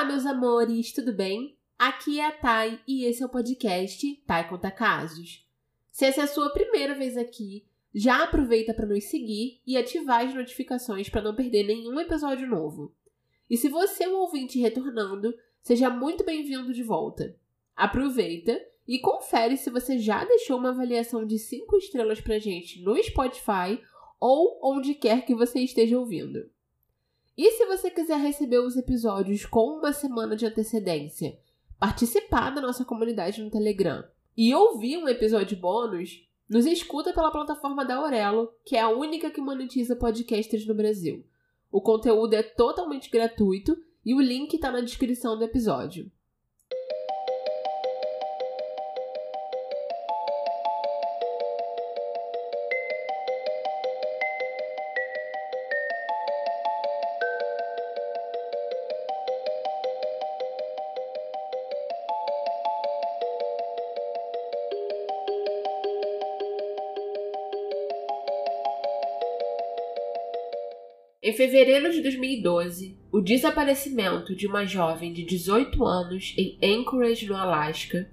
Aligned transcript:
Olá, 0.00 0.08
meus 0.08 0.24
amores, 0.24 0.94
tudo 0.94 1.12
bem? 1.12 1.58
Aqui 1.78 2.20
é 2.20 2.26
a 2.26 2.32
Thay 2.32 2.80
e 2.88 3.04
esse 3.04 3.22
é 3.22 3.26
o 3.26 3.28
podcast 3.28 4.16
Thay 4.26 4.48
Conta 4.48 4.70
Casos. 4.70 5.46
Se 5.92 6.06
essa 6.06 6.22
é 6.22 6.24
a 6.24 6.26
sua 6.26 6.48
primeira 6.54 6.94
vez 6.94 7.18
aqui, 7.18 7.66
já 7.94 8.22
aproveita 8.22 8.72
para 8.72 8.86
nos 8.86 9.04
seguir 9.04 9.60
e 9.66 9.76
ativar 9.76 10.24
as 10.24 10.34
notificações 10.34 11.10
para 11.10 11.20
não 11.20 11.34
perder 11.34 11.64
nenhum 11.64 12.00
episódio 12.00 12.48
novo. 12.48 12.94
E 13.48 13.58
se 13.58 13.68
você 13.68 14.04
é 14.04 14.08
um 14.08 14.20
ouvinte 14.20 14.58
retornando, 14.58 15.34
seja 15.62 15.90
muito 15.90 16.24
bem-vindo 16.24 16.72
de 16.72 16.82
volta. 16.82 17.36
Aproveita 17.76 18.58
e 18.88 18.98
confere 19.00 19.58
se 19.58 19.68
você 19.68 19.98
já 19.98 20.24
deixou 20.24 20.56
uma 20.56 20.70
avaliação 20.70 21.26
de 21.26 21.38
5 21.38 21.76
estrelas 21.76 22.22
pra 22.22 22.38
gente 22.38 22.80
no 22.80 22.96
Spotify 23.02 23.78
ou 24.18 24.58
onde 24.62 24.94
quer 24.94 25.26
que 25.26 25.34
você 25.34 25.60
esteja 25.60 25.98
ouvindo. 25.98 26.48
E 27.36 27.50
se 27.52 27.64
você 27.66 27.90
quiser 27.90 28.18
receber 28.18 28.58
os 28.58 28.76
episódios 28.76 29.46
com 29.46 29.78
uma 29.78 29.92
semana 29.92 30.36
de 30.36 30.46
antecedência, 30.46 31.38
participar 31.78 32.50
da 32.50 32.60
nossa 32.60 32.84
comunidade 32.84 33.42
no 33.42 33.50
Telegram 33.50 34.04
e 34.36 34.54
ouvir 34.54 34.98
um 34.98 35.08
episódio 35.08 35.56
bônus, 35.56 36.26
nos 36.48 36.66
escuta 36.66 37.12
pela 37.12 37.30
plataforma 37.30 37.84
da 37.84 37.96
Aurelo, 37.96 38.52
que 38.64 38.76
é 38.76 38.80
a 38.80 38.88
única 38.88 39.30
que 39.30 39.40
monetiza 39.40 39.96
podcasters 39.96 40.66
no 40.66 40.74
Brasil. 40.74 41.24
O 41.70 41.80
conteúdo 41.80 42.34
é 42.34 42.42
totalmente 42.42 43.08
gratuito 43.08 43.76
e 44.04 44.14
o 44.14 44.20
link 44.20 44.54
está 44.54 44.72
na 44.72 44.80
descrição 44.80 45.38
do 45.38 45.44
episódio. 45.44 46.10
Fevereiro 71.40 71.90
de 71.90 72.02
2012, 72.02 72.98
o 73.10 73.18
desaparecimento 73.18 74.36
de 74.36 74.46
uma 74.46 74.66
jovem 74.66 75.10
de 75.10 75.24
18 75.24 75.82
anos 75.86 76.34
em 76.36 76.58
Anchorage, 76.62 77.26
no 77.26 77.34
Alasca, 77.34 78.10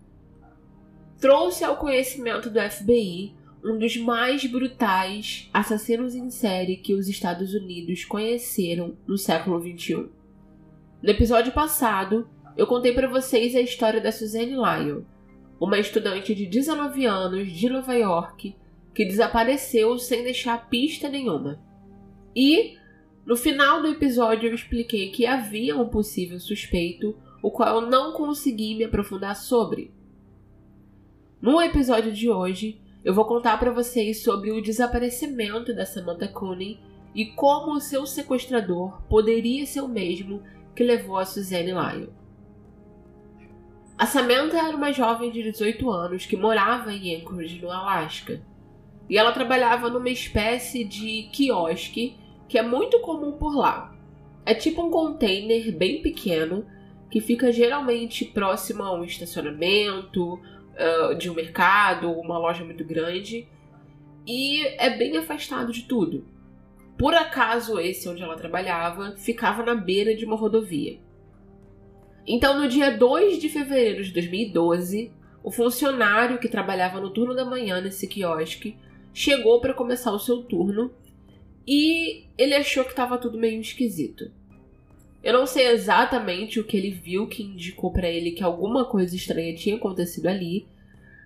trouxe 1.19 1.65
ao 1.65 1.75
conhecimento 1.75 2.49
do 2.49 2.57
FBI 2.57 3.35
um 3.61 3.77
dos 3.77 3.97
mais 3.97 4.45
brutais 4.45 5.49
assassinos 5.53 6.15
em 6.15 6.29
série 6.29 6.77
que 6.77 6.93
os 6.93 7.09
Estados 7.09 7.53
Unidos 7.53 8.05
conheceram 8.05 8.95
no 9.05 9.17
século 9.17 9.59
XXI. 9.59 10.07
No 11.03 11.09
episódio 11.09 11.51
passado, 11.51 12.29
eu 12.55 12.65
contei 12.65 12.93
para 12.93 13.09
vocês 13.09 13.57
a 13.57 13.59
história 13.59 13.99
da 13.99 14.13
Suzanne 14.13 14.55
Lyle, 14.55 15.05
uma 15.59 15.77
estudante 15.77 16.33
de 16.33 16.45
19 16.45 17.05
anos 17.05 17.51
de 17.51 17.67
Nova 17.67 17.93
York 17.93 18.55
que 18.95 19.03
desapareceu 19.03 19.97
sem 19.97 20.23
deixar 20.23 20.69
pista 20.69 21.09
nenhuma. 21.09 21.59
E 22.33 22.76
no 23.27 23.35
final 23.35 23.81
do 23.81 23.89
episódio, 23.89 24.47
eu 24.47 24.55
expliquei 24.55 25.09
que 25.09 25.25
havia 25.25 25.75
um 25.75 25.89
possível 25.89 26.39
suspeito, 26.39 27.13
o 27.43 27.51
qual 27.51 27.81
eu 27.81 27.89
não 27.89 28.13
consegui 28.13 28.73
me 28.73 28.85
aprofundar 28.85 29.35
sobre. 29.35 29.91
No 31.41 31.61
episódio 31.61 32.13
de 32.13 32.29
hoje, 32.29 32.79
eu 33.03 33.13
vou 33.13 33.25
contar 33.25 33.59
para 33.59 33.69
vocês 33.69 34.23
sobre 34.23 34.49
o 34.49 34.61
desaparecimento 34.61 35.75
da 35.75 35.85
Samantha 35.85 36.29
Cooney 36.29 36.79
e 37.13 37.25
como 37.25 37.73
o 37.73 37.81
seu 37.81 38.05
sequestrador 38.05 39.01
poderia 39.09 39.65
ser 39.65 39.81
o 39.81 39.89
mesmo 39.89 40.41
que 40.73 40.81
levou 40.81 41.17
a 41.17 41.25
Suzanne 41.25 41.73
Lyle. 41.73 42.09
A 43.97 44.05
Samantha 44.05 44.57
era 44.57 44.77
uma 44.77 44.93
jovem 44.93 45.31
de 45.31 45.43
18 45.43 45.91
anos 45.91 46.25
que 46.25 46.37
morava 46.37 46.93
em 46.93 47.17
Anchorage, 47.17 47.61
no 47.61 47.69
Alasca. 47.69 48.41
E 49.09 49.17
ela 49.17 49.33
trabalhava 49.33 49.89
numa 49.89 50.09
espécie 50.09 50.85
de 50.85 51.23
quiosque 51.33 52.15
que 52.47 52.57
é 52.57 52.61
muito 52.61 52.99
comum 52.99 53.33
por 53.33 53.55
lá. 53.55 53.95
É 54.45 54.53
tipo 54.53 54.81
um 54.81 54.89
container 54.89 55.75
bem 55.75 56.01
pequeno 56.01 56.65
que 57.09 57.19
fica 57.19 57.51
geralmente 57.51 58.25
próximo 58.25 58.83
a 58.83 58.93
um 58.93 59.03
estacionamento, 59.03 60.33
uh, 60.33 61.15
de 61.17 61.29
um 61.29 61.33
mercado, 61.33 62.11
uma 62.11 62.37
loja 62.37 62.63
muito 62.63 62.83
grande 62.83 63.47
e 64.25 64.65
é 64.77 64.89
bem 64.89 65.17
afastado 65.17 65.71
de 65.71 65.83
tudo. 65.83 66.25
Por 66.97 67.13
acaso, 67.13 67.79
esse 67.79 68.09
onde 68.09 68.23
ela 68.23 68.35
trabalhava 68.35 69.15
ficava 69.17 69.63
na 69.63 69.75
beira 69.75 70.15
de 70.15 70.25
uma 70.25 70.35
rodovia. 70.35 70.99
Então, 72.25 72.59
no 72.59 72.67
dia 72.67 72.97
2 72.97 73.39
de 73.39 73.47
fevereiro 73.47 74.03
de 74.03 74.11
2012, 74.11 75.13
o 75.43 75.51
funcionário 75.51 76.39
que 76.39 76.49
trabalhava 76.49 76.99
no 76.99 77.09
turno 77.11 77.33
da 77.33 77.45
manhã 77.45 77.79
nesse 77.79 78.07
quiosque 78.07 78.75
chegou 79.13 79.61
para 79.61 79.73
começar 79.73 80.11
o 80.11 80.19
seu 80.19 80.43
turno 80.43 80.91
e 81.67 82.25
ele 82.37 82.55
achou 82.55 82.83
que 82.85 82.91
estava 82.91 83.17
tudo 83.17 83.37
meio 83.37 83.59
esquisito. 83.59 84.31
Eu 85.21 85.33
não 85.33 85.45
sei 85.45 85.67
exatamente 85.67 86.59
o 86.59 86.63
que 86.63 86.77
ele 86.77 86.91
viu 86.91 87.27
que 87.27 87.43
indicou 87.43 87.91
para 87.91 88.07
ele 88.07 88.31
que 88.31 88.43
alguma 88.43 88.85
coisa 88.85 89.15
estranha 89.15 89.53
tinha 89.53 89.75
acontecido 89.75 90.27
ali, 90.27 90.65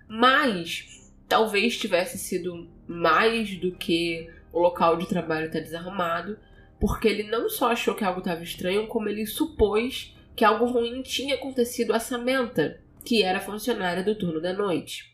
mas 0.08 1.12
talvez 1.28 1.76
tivesse 1.76 2.18
sido 2.18 2.68
mais 2.86 3.56
do 3.56 3.72
que 3.72 4.28
o 4.52 4.58
local 4.58 4.96
de 4.96 5.06
trabalho 5.06 5.46
estar 5.46 5.60
tá 5.60 5.64
desarrumado, 5.64 6.36
porque 6.80 7.06
ele 7.06 7.22
não 7.22 7.48
só 7.48 7.70
achou 7.70 7.94
que 7.94 8.04
algo 8.04 8.18
estava 8.18 8.42
estranho, 8.42 8.88
como 8.88 9.08
ele 9.08 9.24
supôs 9.24 10.16
que 10.34 10.44
algo 10.44 10.64
ruim 10.64 11.02
tinha 11.02 11.36
acontecido 11.36 11.92
a 11.92 12.00
Samantha, 12.00 12.80
que 13.04 13.22
era 13.22 13.40
funcionária 13.40 14.02
do 14.02 14.16
turno 14.16 14.40
da 14.40 14.52
noite. 14.52 15.11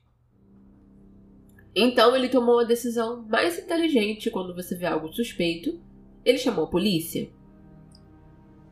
Então 1.81 2.17
ele 2.17 2.29
tomou 2.29 2.59
a 2.59 2.65
decisão 2.65 3.25
mais 3.29 3.57
inteligente 3.57 4.33
quando 4.33 4.53
você 4.53 4.75
vê 4.75 4.85
algo 4.85 5.13
suspeito. 5.13 5.81
Ele 6.25 6.37
chamou 6.37 6.65
a 6.65 6.69
polícia. 6.69 7.31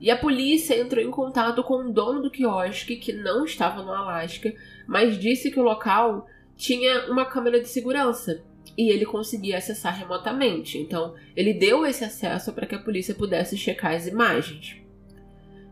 E 0.00 0.10
a 0.10 0.16
polícia 0.16 0.76
entrou 0.76 1.00
em 1.00 1.10
contato 1.10 1.62
com 1.62 1.84
o 1.84 1.92
dono 1.92 2.20
do 2.20 2.32
quiosque, 2.32 2.96
que 2.96 3.12
não 3.12 3.44
estava 3.44 3.80
no 3.80 3.92
Alasca, 3.92 4.52
mas 4.88 5.16
disse 5.20 5.52
que 5.52 5.60
o 5.60 5.62
local 5.62 6.26
tinha 6.56 7.08
uma 7.08 7.24
câmera 7.24 7.60
de 7.60 7.68
segurança 7.68 8.44
e 8.76 8.90
ele 8.90 9.06
conseguia 9.06 9.58
acessar 9.58 9.96
remotamente. 9.96 10.76
Então, 10.76 11.14
ele 11.36 11.54
deu 11.54 11.86
esse 11.86 12.04
acesso 12.04 12.52
para 12.52 12.66
que 12.66 12.74
a 12.74 12.82
polícia 12.82 13.14
pudesse 13.14 13.56
checar 13.56 13.94
as 13.94 14.08
imagens. 14.08 14.82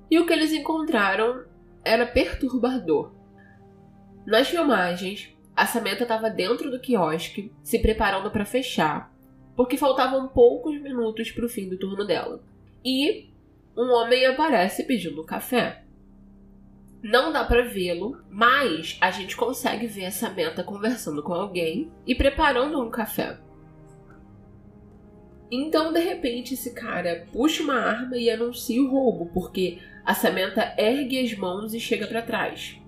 E 0.09 0.21
o 0.21 0.25
que 0.25 0.33
eles 0.33 0.53
encontraram 0.53 1.45
era 1.85 2.07
perturbador. 2.07 3.13
Nas 4.25 4.49
filmagens, 4.49 5.34
a 5.57 5.67
Samantha 5.67 6.03
estava 6.03 6.29
dentro 6.29 6.71
do 6.71 6.81
quiosque, 6.81 7.53
se 7.63 7.79
preparando 7.79 8.31
para 8.31 8.45
fechar, 8.45 9.13
porque 9.57 9.77
faltavam 9.77 10.27
poucos 10.29 10.81
minutos 10.81 11.31
para 11.31 11.47
o 11.47 11.49
fim 11.49 11.69
do 11.69 11.79
turno 11.79 12.05
dela. 12.05 12.43
E 12.85 13.31
um 13.77 13.93
homem 13.93 14.27
aparece 14.27 14.85
pedindo 14.85 15.25
café. 15.25 15.85
Não 17.03 17.31
dá 17.31 17.45
para 17.45 17.69
vê-lo, 17.69 18.23
mas 18.31 18.97
a 19.01 19.11
gente 19.11 19.37
consegue 19.37 19.87
ver 19.87 20.07
a 20.07 20.11
Samantha 20.11 20.65
conversando 20.65 21.23
com 21.23 21.35
alguém 21.35 21.93
e 22.07 22.15
preparando 22.15 22.81
um 22.81 22.91
café. 22.91 23.39
Então, 25.51 25.93
de 25.93 26.01
repente, 26.01 26.55
esse 26.55 26.73
cara 26.73 27.29
puxa 27.31 27.63
uma 27.63 27.75
arma 27.75 28.17
e 28.17 28.31
anuncia 28.31 28.83
o 28.83 28.91
roubo, 28.91 29.27
porque 29.33 29.79
a 30.05 30.15
Samantha 30.15 30.75
ergue 30.77 31.21
as 31.21 31.37
mãos 31.37 31.75
e 31.75 31.79
chega 31.79 32.07
para 32.07 32.23
trás. 32.23 32.81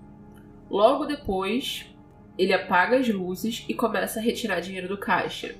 Logo 0.69 1.05
depois, 1.05 1.85
ele 2.37 2.53
apaga 2.53 2.97
as 2.97 3.07
luzes 3.07 3.65
e 3.67 3.73
começa 3.73 4.19
a 4.19 4.21
retirar 4.21 4.59
dinheiro 4.59 4.87
do 4.87 4.97
caixa. 4.97 5.55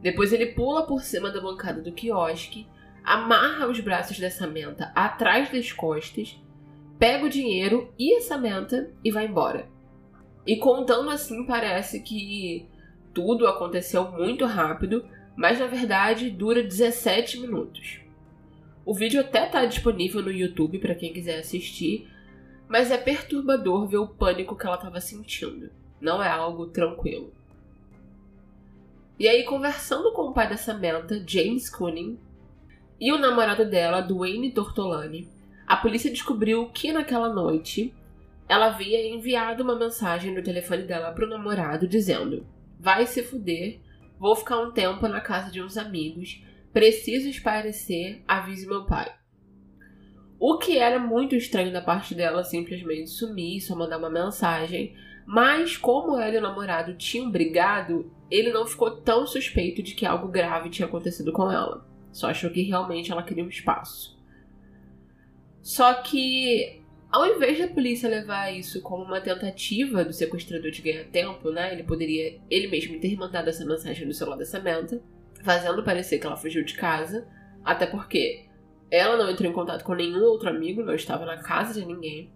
Depois 0.00 0.32
ele 0.32 0.46
pula 0.46 0.86
por 0.86 1.02
cima 1.02 1.30
da 1.30 1.40
bancada 1.40 1.82
do 1.82 1.92
quiosque, 1.92 2.66
amarra 3.04 3.66
os 3.66 3.80
braços 3.80 4.18
da 4.18 4.30
Samantha 4.30 4.92
atrás 4.94 5.50
das 5.50 5.72
costas, 5.72 6.40
pega 6.98 7.26
o 7.26 7.30
dinheiro 7.30 7.92
e 7.98 8.14
a 8.14 8.20
Samantha 8.20 8.90
e 9.02 9.10
vai 9.10 9.26
embora. 9.26 9.68
E 10.46 10.56
contando 10.56 11.10
assim, 11.10 11.44
parece 11.44 12.00
que 12.00 12.66
tudo 13.12 13.46
aconteceu 13.46 14.10
muito 14.12 14.46
rápido, 14.46 15.04
mas 15.36 15.58
na 15.58 15.66
verdade 15.66 16.30
dura 16.30 16.62
17 16.62 17.40
minutos. 17.40 18.00
O 18.84 18.94
vídeo 18.94 19.20
até 19.20 19.46
está 19.46 19.66
disponível 19.66 20.22
no 20.22 20.30
YouTube 20.30 20.78
para 20.78 20.94
quem 20.94 21.12
quiser 21.12 21.40
assistir, 21.40 22.08
mas 22.68 22.90
é 22.90 22.98
perturbador 22.98 23.86
ver 23.88 23.98
o 23.98 24.06
pânico 24.06 24.56
que 24.56 24.66
ela 24.66 24.76
estava 24.76 25.00
sentindo. 25.00 25.70
Não 26.00 26.22
é 26.22 26.28
algo 26.28 26.66
tranquilo. 26.66 27.32
E 29.18 29.26
aí, 29.26 29.42
conversando 29.42 30.12
com 30.12 30.22
o 30.28 30.32
pai 30.32 30.48
da 30.48 30.56
Samantha, 30.56 31.22
James 31.26 31.68
Cooning, 31.68 32.18
e 33.00 33.12
o 33.12 33.18
namorado 33.18 33.64
dela, 33.68 34.00
Dwayne 34.00 34.52
Tortolani, 34.52 35.28
a 35.66 35.76
polícia 35.76 36.10
descobriu 36.10 36.68
que 36.70 36.92
naquela 36.92 37.32
noite 37.32 37.94
ela 38.48 38.66
havia 38.66 39.08
enviado 39.08 39.62
uma 39.62 39.76
mensagem 39.76 40.34
no 40.34 40.42
telefone 40.42 40.84
dela 40.84 41.12
para 41.12 41.26
o 41.26 41.28
namorado 41.28 41.86
dizendo: 41.86 42.46
Vai 42.78 43.06
se 43.06 43.22
fuder, 43.22 43.80
vou 44.18 44.34
ficar 44.34 44.58
um 44.60 44.72
tempo 44.72 45.06
na 45.08 45.20
casa 45.20 45.50
de 45.50 45.60
uns 45.60 45.76
amigos, 45.76 46.42
preciso 46.72 47.28
esparecer, 47.28 48.22
avise 48.26 48.66
meu 48.66 48.86
pai. 48.86 49.17
O 50.40 50.56
que 50.56 50.78
era 50.78 50.98
muito 50.98 51.34
estranho 51.34 51.72
da 51.72 51.80
parte 51.80 52.14
dela 52.14 52.44
simplesmente 52.44 53.10
sumir, 53.10 53.60
só 53.60 53.74
mandar 53.74 53.98
uma 53.98 54.10
mensagem. 54.10 54.94
Mas 55.26 55.76
como 55.76 56.18
ela 56.18 56.34
e 56.34 56.38
o 56.38 56.42
namorado 56.42 56.94
tinham 56.94 57.30
brigado, 57.30 58.10
ele 58.30 58.52
não 58.52 58.66
ficou 58.66 58.90
tão 58.90 59.26
suspeito 59.26 59.82
de 59.82 59.94
que 59.94 60.06
algo 60.06 60.28
grave 60.28 60.70
tinha 60.70 60.86
acontecido 60.86 61.32
com 61.32 61.50
ela. 61.50 61.86
Só 62.12 62.28
achou 62.28 62.50
que 62.50 62.62
realmente 62.62 63.10
ela 63.10 63.22
queria 63.22 63.44
um 63.44 63.48
espaço. 63.48 64.16
Só 65.60 65.92
que, 65.94 66.82
ao 67.10 67.26
invés 67.26 67.58
da 67.58 67.68
polícia 67.68 68.08
levar 68.08 68.50
isso 68.50 68.80
como 68.80 69.04
uma 69.04 69.20
tentativa 69.20 70.04
do 70.04 70.12
sequestrador 70.12 70.70
de 70.70 70.80
ganhar 70.80 71.04
tempo, 71.04 71.50
né? 71.50 71.72
Ele 71.72 71.82
poderia 71.82 72.40
ele 72.48 72.68
mesmo 72.68 72.98
ter 73.00 73.16
mandado 73.16 73.48
essa 73.48 73.66
mensagem 73.66 74.06
no 74.06 74.14
celular 74.14 74.36
da 74.36 74.46
Samantha, 74.46 75.02
fazendo 75.42 75.84
parecer 75.84 76.18
que 76.18 76.26
ela 76.26 76.36
fugiu 76.36 76.64
de 76.64 76.74
casa, 76.74 77.28
até 77.62 77.86
porque 77.86 78.47
ela 78.90 79.16
não 79.16 79.30
entrou 79.30 79.50
em 79.50 79.54
contato 79.54 79.84
com 79.84 79.94
nenhum 79.94 80.22
outro 80.24 80.48
amigo, 80.48 80.82
não 80.82 80.94
estava 80.94 81.26
na 81.26 81.38
casa 81.38 81.78
de 81.78 81.86
ninguém. 81.86 82.32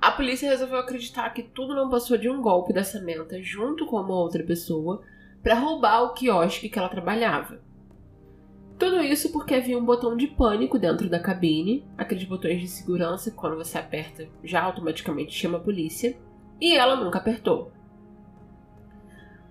A 0.00 0.12
polícia 0.12 0.48
resolveu 0.48 0.78
acreditar 0.78 1.28
que 1.30 1.42
tudo 1.42 1.74
não 1.74 1.90
passou 1.90 2.16
de 2.16 2.28
um 2.28 2.40
golpe 2.40 2.72
da 2.72 2.84
Samantha 2.84 3.42
junto 3.42 3.84
com 3.86 4.00
uma 4.00 4.14
outra 4.14 4.44
pessoa 4.44 5.02
para 5.42 5.58
roubar 5.58 6.02
o 6.02 6.14
quiosque 6.14 6.68
que 6.68 6.78
ela 6.78 6.88
trabalhava. 6.88 7.60
Tudo 8.78 9.02
isso 9.02 9.32
porque 9.32 9.54
havia 9.54 9.76
um 9.76 9.84
botão 9.84 10.16
de 10.16 10.28
pânico 10.28 10.78
dentro 10.78 11.08
da 11.08 11.18
cabine, 11.18 11.84
aqueles 11.96 12.24
botões 12.24 12.60
de 12.60 12.68
segurança 12.68 13.30
que 13.30 13.36
quando 13.36 13.56
você 13.56 13.76
aperta 13.76 14.28
já 14.44 14.62
automaticamente 14.62 15.34
chama 15.34 15.58
a 15.58 15.60
polícia, 15.60 16.16
e 16.60 16.76
ela 16.76 16.94
nunca 16.94 17.18
apertou. 17.18 17.72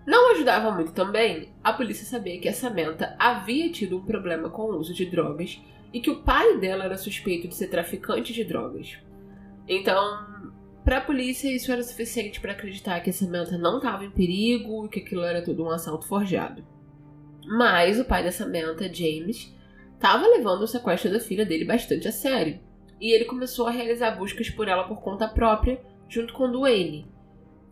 Não 0.06 0.32
ajudava 0.32 0.72
muito 0.72 0.94
também 0.94 1.50
a 1.62 1.74
polícia 1.74 2.06
saber 2.06 2.40
que 2.40 2.48
a 2.48 2.54
Samantha 2.54 3.14
havia 3.20 3.70
tido 3.70 3.98
um 3.98 4.06
problema 4.06 4.50
com 4.50 4.62
o 4.62 4.78
uso 4.78 4.94
de 4.94 5.06
drogas 5.06 5.62
e 5.94 6.00
que 6.00 6.10
o 6.10 6.22
pai 6.22 6.58
dela 6.58 6.86
era 6.86 6.98
suspeito 6.98 7.48
de 7.48 7.56
ser 7.56 7.68
traficante 7.68 8.34
de 8.34 8.44
drogas. 8.44 8.98
Então, 9.68 10.54
para 10.84 11.00
a 11.00 11.02
polícia 11.02 11.54
isso 11.54 11.72
era 11.72 11.84
suficiente 11.84 12.40
para 12.40 12.54
acreditar 12.54 13.00
que 13.02 13.10
a 13.10 13.14
Samantha 13.14 13.58
não 13.58 13.78
estava 13.78 14.06
em 14.06 14.12
perigo 14.12 14.86
e 14.86 14.90
que 14.90 15.00
aquilo 15.00 15.24
era 15.24 15.44
tudo 15.44 15.64
um 15.64 15.70
assalto 15.70 16.08
forjado. 16.08 16.64
Mas 17.46 18.00
o 18.00 18.06
pai 18.06 18.24
da 18.24 18.32
Samantha, 18.32 18.94
James, 18.94 19.54
estava 19.94 20.28
levando 20.28 20.62
o 20.62 20.68
sequestro 20.68 21.12
da 21.12 21.20
filha 21.20 21.46
dele 21.46 21.66
bastante 21.66 22.08
a 22.08 22.12
sério. 22.12 22.60
E 23.00 23.12
ele 23.12 23.26
começou 23.26 23.68
a 23.68 23.72
realizar 23.72 24.12
buscas 24.12 24.50
por 24.50 24.68
ela 24.68 24.86
por 24.86 25.02
conta 25.02 25.28
própria, 25.28 25.82
junto 26.10 26.34
com 26.34 26.52
Duane. 26.52 27.06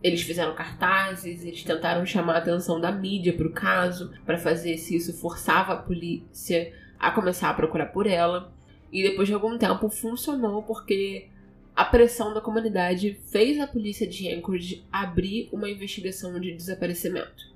Eles 0.03 0.21
fizeram 0.21 0.53
cartazes, 0.53 1.43
eles 1.43 1.63
tentaram 1.63 2.05
chamar 2.05 2.35
a 2.35 2.37
atenção 2.37 2.79
da 2.79 2.91
mídia 2.91 3.33
para 3.33 3.47
o 3.47 3.51
caso, 3.51 4.11
para 4.25 4.37
fazer 4.37 4.77
se 4.77 4.95
isso 4.95 5.13
forçava 5.19 5.73
a 5.73 5.77
polícia 5.77 6.71
a 6.99 7.11
começar 7.11 7.49
a 7.49 7.53
procurar 7.53 7.87
por 7.87 8.07
ela. 8.07 8.53
E 8.91 9.03
depois 9.03 9.27
de 9.27 9.33
algum 9.33 9.57
tempo 9.57 9.89
funcionou 9.89 10.63
porque 10.63 11.29
a 11.75 11.83
pressão 11.83 12.33
da 12.33 12.39
comunidade 12.39 13.19
fez 13.29 13.59
a 13.59 13.67
polícia 13.67 14.07
de 14.07 14.33
Anchorage 14.33 14.85
abrir 14.91 15.49
uma 15.51 15.69
investigação 15.69 16.39
de 16.39 16.53
desaparecimento. 16.53 17.53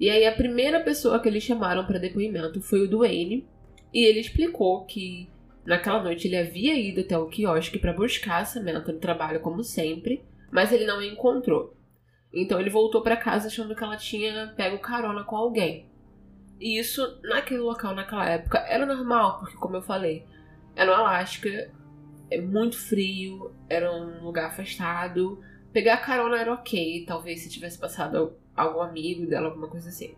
E 0.00 0.10
aí 0.10 0.26
a 0.26 0.34
primeira 0.34 0.80
pessoa 0.80 1.20
que 1.20 1.28
eles 1.28 1.44
chamaram 1.44 1.86
para 1.86 2.00
depoimento 2.00 2.60
foi 2.60 2.80
o 2.80 2.88
Duane, 2.88 3.46
e 3.92 4.04
ele 4.04 4.18
explicou 4.18 4.84
que 4.84 5.28
naquela 5.64 6.02
noite 6.02 6.26
ele 6.26 6.36
havia 6.36 6.76
ido 6.76 7.02
até 7.02 7.16
o 7.16 7.28
quiosque 7.28 7.78
para 7.78 7.92
buscar 7.92 8.42
a 8.42 8.44
Samantha 8.44 8.92
no 8.92 8.98
trabalho 8.98 9.38
como 9.38 9.62
sempre, 9.62 10.24
mas 10.50 10.72
ele 10.72 10.84
não 10.84 10.98
a 10.98 11.06
encontrou. 11.06 11.76
Então 12.32 12.60
ele 12.60 12.70
voltou 12.70 13.02
para 13.02 13.16
casa 13.16 13.46
achando 13.46 13.74
que 13.76 13.84
ela 13.84 13.96
tinha 13.96 14.52
pego 14.56 14.78
carona 14.80 15.22
com 15.22 15.36
alguém. 15.36 15.86
E 16.60 16.78
isso 16.78 17.20
naquele 17.22 17.60
local, 17.60 17.94
naquela 17.94 18.28
época, 18.28 18.58
era 18.58 18.86
normal, 18.86 19.40
porque 19.40 19.56
como 19.56 19.76
eu 19.76 19.82
falei, 19.82 20.26
é 20.76 20.84
no 20.84 20.92
Alasca, 20.92 21.70
é 22.30 22.40
muito 22.40 22.76
frio, 22.76 23.52
era 23.68 23.92
um 23.92 24.24
lugar 24.24 24.46
afastado. 24.46 25.40
Pegar 25.72 25.98
carona 25.98 26.38
era 26.38 26.52
ok, 26.52 27.04
talvez 27.06 27.40
se 27.40 27.50
tivesse 27.50 27.78
passado 27.78 28.36
algum 28.56 28.80
amigo 28.80 29.26
dela, 29.26 29.48
alguma 29.48 29.68
coisa 29.68 29.88
assim. 29.88 30.14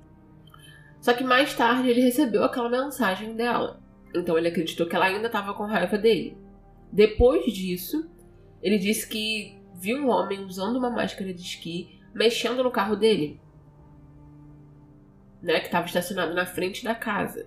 Só 1.01 1.15
que 1.15 1.25
mais 1.25 1.55
tarde 1.55 1.89
ele 1.89 2.01
recebeu 2.01 2.45
aquela 2.45 2.69
mensagem 2.69 3.35
dela. 3.35 3.81
Então 4.15 4.37
ele 4.37 4.49
acreditou 4.49 4.87
que 4.87 4.97
ela 4.97 5.07
ainda 5.07 5.27
estava 5.27 5.55
com 5.55 5.65
raiva 5.65 5.99
dele. 5.99 6.37
Depois 6.93 7.53
disso, 7.53 8.11
ele 8.63 8.79
disse 8.79 9.09
que 9.09 9.59
viu 9.75 9.99
um 9.99 10.09
homem 10.09 10.45
usando 10.45 10.77
uma 10.77 10.91
máscara 10.91 11.33
de 11.33 11.43
esqui 11.43 12.01
mexendo 12.15 12.63
no 12.63 12.71
carro 12.71 12.97
dele, 12.97 13.41
né, 15.47 15.61
que 15.61 15.67
estava 15.67 15.87
estacionado 15.87 16.35
na 16.35 16.45
frente 16.45 16.83
da 16.83 16.95
casa. 16.95 17.47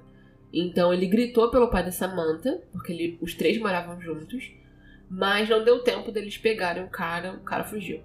Então 0.53 0.93
ele 0.93 1.05
gritou 1.05 1.51
pelo 1.51 1.69
pai 1.69 1.83
da 1.83 1.91
Samantha, 1.91 2.63
porque 2.71 2.93
ele, 2.93 3.19
os 3.21 3.35
três 3.35 3.59
moravam 3.59 4.01
juntos, 4.01 4.51
mas 5.09 5.49
não 5.49 5.63
deu 5.63 5.83
tempo 5.83 6.11
deles 6.11 6.37
pegarem 6.37 6.83
o 6.83 6.89
cara, 6.89 7.33
o 7.33 7.41
cara 7.41 7.65
fugiu. 7.65 8.01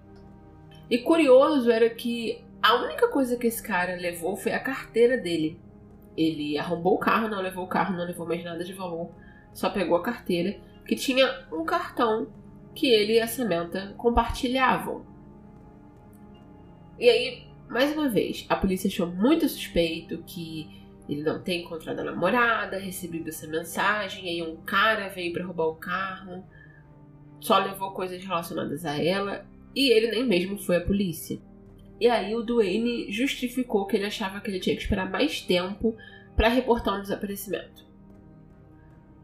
E 0.91 0.99
curioso 0.99 1.71
era 1.71 1.89
que 1.89 2.45
a 2.61 2.75
única 2.83 3.09
coisa 3.09 3.37
que 3.37 3.47
esse 3.47 3.63
cara 3.63 3.95
levou 3.95 4.37
foi 4.37 4.53
a 4.53 4.59
carteira 4.59 5.17
dele. 5.17 5.61
Ele 6.17 6.59
arrombou 6.59 6.95
o 6.95 6.99
carro, 6.99 7.29
não 7.29 7.41
levou 7.41 7.65
o 7.65 7.69
carro, 7.69 7.97
não 7.97 8.05
levou 8.05 8.27
mais 8.27 8.43
nada 8.43 8.65
de 8.65 8.73
valor, 8.73 9.11
só 9.53 9.71
pegou 9.71 9.97
a 9.97 10.03
carteira, 10.03 10.59
que 10.87 10.97
tinha 10.97 11.47
um 11.53 11.65
cartão 11.65 12.27
que 12.75 12.89
ele 12.89 13.15
e 13.15 13.21
a 13.21 13.29
Samantha 13.29 13.95
compartilhavam. 13.97 15.07
E 16.99 17.09
aí, 17.09 17.54
mais 17.75 17.93
uma 17.93 18.09
vez, 18.09 18.47
a 18.49 18.55
polícia 18.55 18.87
achou 18.87 19.09
muito 19.09 19.49
suspeito 19.49 20.23
que 20.23 20.85
ele 21.09 21.25
não 21.25 21.43
tem 21.43 21.63
encontrado 21.63 21.99
a 21.99 22.05
namorada, 22.05 22.79
recebido 22.79 23.29
essa 23.29 23.49
mensagem, 23.49 24.29
aí 24.29 24.43
um 24.43 24.57
cara 24.63 25.09
veio 25.09 25.33
para 25.33 25.45
roubar 25.45 25.67
o 25.67 25.75
carro, 25.75 26.45
só 27.41 27.59
levou 27.59 27.91
coisas 27.91 28.23
relacionadas 28.25 28.87
a 28.87 28.97
ela, 28.97 29.45
e 29.75 29.91
ele 29.91 30.13
nem 30.13 30.25
mesmo 30.25 30.57
foi 30.57 30.77
à 30.77 30.81
polícia. 30.81 31.39
E 32.01 32.09
aí 32.09 32.33
o 32.37 32.43
Duane 32.43 33.11
justificou 33.11 33.87
que 33.87 33.97
ele 33.97 34.07
achava 34.07 34.41
que 34.41 34.49
ele 34.49 34.61
tinha 34.61 34.77
que 34.77 34.83
esperar 34.83 35.11
mais 35.11 35.41
tempo 35.41 35.97
para 36.37 36.49
reportar 36.49 36.97
um 36.97 37.03
desaparecimento. 37.03 37.85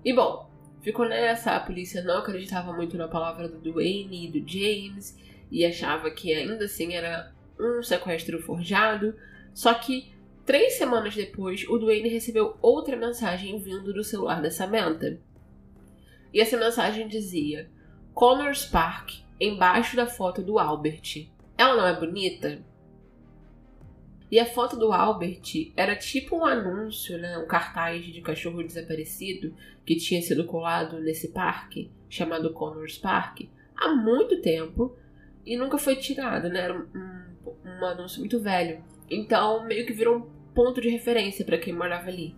E 0.05 0.12
bom, 0.12 0.50
ficou 0.82 1.08
nessa, 1.08 1.53
a 1.53 1.61
polícia 1.61 2.03
não 2.03 2.19
acreditava 2.19 2.73
muito 2.73 2.96
na 2.96 3.06
palavra 3.06 3.49
do 3.49 3.61
Duane 3.61 4.26
e 4.26 4.41
do 4.41 4.46
James 4.46 5.17
e 5.53 5.64
achava 5.64 6.11
que 6.11 6.35
ainda 6.35 6.64
assim 6.64 6.94
era 6.94 7.32
um 7.61 7.83
sequestro 7.83 8.41
forjado. 8.41 9.15
Só 9.53 9.75
que 9.75 10.12
três 10.45 10.75
semanas 10.75 11.15
depois, 11.15 11.67
o 11.69 11.79
Duane 11.79 12.09
recebeu 12.09 12.57
outra 12.62 12.97
mensagem 12.97 13.59
vindo 13.59 13.93
do 13.93 14.05
celular 14.05 14.41
da 14.41 14.51
Samantha. 14.51 15.21
E 16.33 16.41
essa 16.41 16.57
mensagem 16.57 17.07
dizia: 17.09 17.69
Connors 18.15 18.65
Park, 18.65 19.11
embaixo 19.39 19.96
da 19.96 20.06
foto 20.06 20.43
do 20.43 20.58
Albert. 20.58 21.29
Ela 21.56 21.77
não 21.77 21.87
é 21.87 21.99
bonita? 21.99 22.63
E 24.31 24.39
a 24.39 24.46
foto 24.46 24.77
do 24.77 24.93
Albert 24.93 25.73
era 25.77 25.96
tipo 25.96 26.37
um 26.37 26.46
anúncio, 26.46 27.19
né? 27.19 27.37
Um 27.37 27.46
cartaz 27.46 28.05
de 28.05 28.20
cachorro 28.20 28.63
desaparecido 28.63 29.55
que 29.84 29.96
tinha 29.96 30.23
sido 30.23 30.44
colado 30.44 31.01
nesse 31.01 31.29
parque, 31.32 31.91
chamado 32.08 32.53
Connors 32.53 32.96
Park, 32.96 33.43
há 33.77 33.89
muito 33.89 34.41
tempo 34.41 34.96
e 35.44 35.56
nunca 35.56 35.79
foi 35.79 35.96
tirado, 35.96 36.49
né? 36.49 36.61
Era 36.61 36.79
um, 36.79 37.30
um 37.65 37.85
anúncio 37.85 38.20
muito 38.20 38.41
velho. 38.41 38.82
Então, 39.11 39.65
meio 39.65 39.87
que 39.87 39.93
virou 39.93 40.19
um 40.19 40.31
ponto 40.55 40.81
de 40.81 40.89
referência 40.89 41.44
para 41.44 41.59
quem 41.59 41.73
morava 41.73 42.09
ali. 42.09 42.35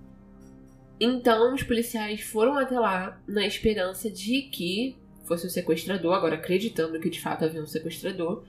Então, 1.01 1.55
os 1.55 1.63
policiais 1.63 2.21
foram 2.21 2.57
até 2.57 2.79
lá 2.79 3.21
na 3.27 3.47
esperança 3.47 4.11
de 4.11 4.43
que 4.43 4.97
fosse 5.25 5.45
o 5.45 5.49
um 5.49 5.51
sequestrador, 5.51 6.15
agora 6.15 6.37
acreditando 6.37 7.01
que 7.01 7.11
de 7.11 7.21
fato 7.21 7.45
havia 7.45 7.63
um 7.63 7.67
sequestrador, 7.67 8.45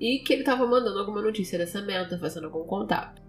e 0.00 0.20
que 0.20 0.32
ele 0.32 0.42
estava 0.42 0.66
mandando 0.66 0.98
alguma 0.98 1.20
notícia 1.20 1.58
dessa 1.58 1.82
menta, 1.82 2.18
fazendo 2.18 2.44
algum 2.44 2.64
contato. 2.64 3.20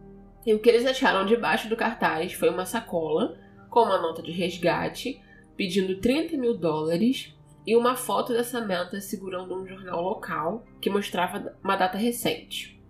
E 0.45 0.53
o 0.53 0.59
que 0.59 0.69
eles 0.69 0.85
acharam 0.85 1.25
debaixo 1.25 1.67
do 1.67 1.75
cartaz 1.75 2.33
foi 2.33 2.49
uma 2.49 2.65
sacola 2.65 3.37
com 3.69 3.81
uma 3.81 4.01
nota 4.01 4.21
de 4.21 4.31
resgate 4.31 5.21
pedindo 5.57 5.99
30 5.99 6.37
mil 6.37 6.57
dólares 6.57 7.35
e 7.65 7.75
uma 7.75 7.95
foto 7.95 8.33
dessa 8.33 8.61
menta 8.61 8.99
segurando 9.01 9.55
um 9.55 9.67
jornal 9.67 10.01
local 10.01 10.65
que 10.81 10.89
mostrava 10.89 11.55
uma 11.63 11.75
data 11.75 11.97
recente. 11.97 12.81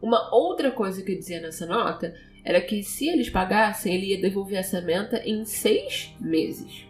Uma 0.00 0.34
outra 0.34 0.70
coisa 0.70 1.02
que 1.02 1.16
dizia 1.16 1.40
nessa 1.40 1.66
nota 1.66 2.14
era 2.44 2.60
que 2.60 2.82
se 2.82 3.08
eles 3.08 3.28
pagassem, 3.28 3.94
ele 3.94 4.12
ia 4.12 4.20
devolver 4.20 4.58
essa 4.58 4.80
menta 4.80 5.18
em 5.24 5.44
seis 5.44 6.14
meses. 6.20 6.86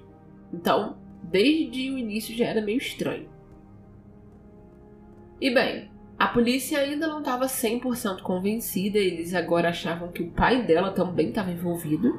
Então, 0.53 0.99
desde 1.23 1.91
o 1.91 1.99
início 1.99 2.37
já 2.37 2.47
era 2.47 2.61
meio 2.61 2.79
estranho. 2.79 3.29
E 5.41 5.51
bem, 5.53 5.91
a 6.19 6.29
polícia 6.29 6.79
ainda 6.79 7.07
não 7.07 7.19
estava 7.19 7.47
100% 7.47 8.23
convencida, 8.23 8.99
eles 8.99 9.35
agora 9.35 9.69
achavam 9.69 10.13
que 10.13 10.23
o 10.23 10.31
pai 10.31 10.63
dela 10.63 10.91
também 10.91 11.29
estava 11.29 11.51
envolvido, 11.51 12.19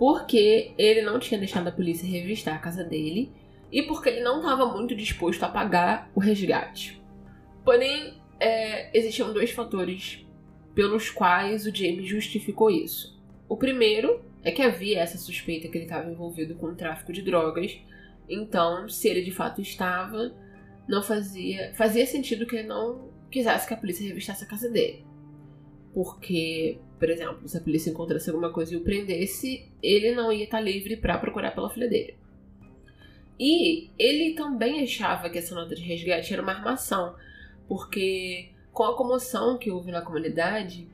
porque 0.00 0.72
ele 0.78 1.02
não 1.02 1.18
tinha 1.18 1.38
deixado 1.38 1.68
a 1.68 1.72
polícia 1.72 2.08
revistar 2.08 2.54
a 2.54 2.58
casa 2.58 2.82
dele 2.82 3.30
e 3.70 3.82
porque 3.82 4.08
ele 4.08 4.22
não 4.22 4.38
estava 4.38 4.64
muito 4.64 4.96
disposto 4.96 5.42
a 5.42 5.48
pagar 5.50 6.10
o 6.14 6.20
resgate. 6.20 6.98
Porém, 7.62 8.14
é, 8.40 8.96
existiam 8.98 9.30
dois 9.30 9.50
fatores 9.50 10.26
pelos 10.74 11.10
quais 11.10 11.66
o 11.66 11.76
James 11.76 12.08
justificou 12.08 12.70
isso. 12.70 13.20
O 13.46 13.58
primeiro 13.58 14.24
é 14.42 14.50
que 14.50 14.62
havia 14.62 15.00
essa 15.00 15.18
suspeita 15.18 15.68
que 15.68 15.76
ele 15.76 15.84
estava 15.84 16.10
envolvido 16.10 16.54
com 16.54 16.68
o 16.68 16.74
tráfico 16.74 17.12
de 17.12 17.20
drogas. 17.20 17.78
Então, 18.26 18.88
se 18.88 19.06
ele 19.06 19.20
de 19.20 19.32
fato 19.32 19.60
estava, 19.60 20.34
não 20.88 21.02
fazia 21.02 21.74
fazia 21.74 22.06
sentido 22.06 22.46
que 22.46 22.56
ele 22.56 22.68
não 22.68 23.10
quisesse 23.30 23.68
que 23.68 23.74
a 23.74 23.76
polícia 23.76 24.08
revistasse 24.08 24.44
a 24.44 24.48
casa 24.48 24.70
dele. 24.70 25.04
Porque, 25.92 26.80
por 27.00 27.08
exemplo, 27.08 27.48
se 27.48 27.56
a 27.56 27.60
polícia 27.62 27.90
encontrasse 27.90 28.28
alguma 28.28 28.52
coisa 28.52 28.74
e 28.74 28.76
o 28.76 28.82
prendesse, 28.82 29.66
ele 29.82 30.14
não 30.14 30.30
ia 30.30 30.44
estar 30.44 30.60
livre 30.60 30.98
para 30.98 31.16
procurar 31.16 31.52
pela 31.52 31.70
filha 31.70 31.88
dele. 31.88 32.14
E 33.38 33.88
ele 33.98 34.34
também 34.34 34.82
achava 34.82 35.30
que 35.30 35.38
essa 35.38 35.54
nota 35.54 35.74
de 35.74 35.80
resgate 35.80 36.30
era 36.30 36.42
uma 36.42 36.52
armação, 36.52 37.16
porque 37.66 38.50
com 38.70 38.84
a 38.84 38.94
comoção 38.94 39.56
que 39.56 39.70
houve 39.70 39.90
na 39.90 40.02
comunidade, 40.02 40.86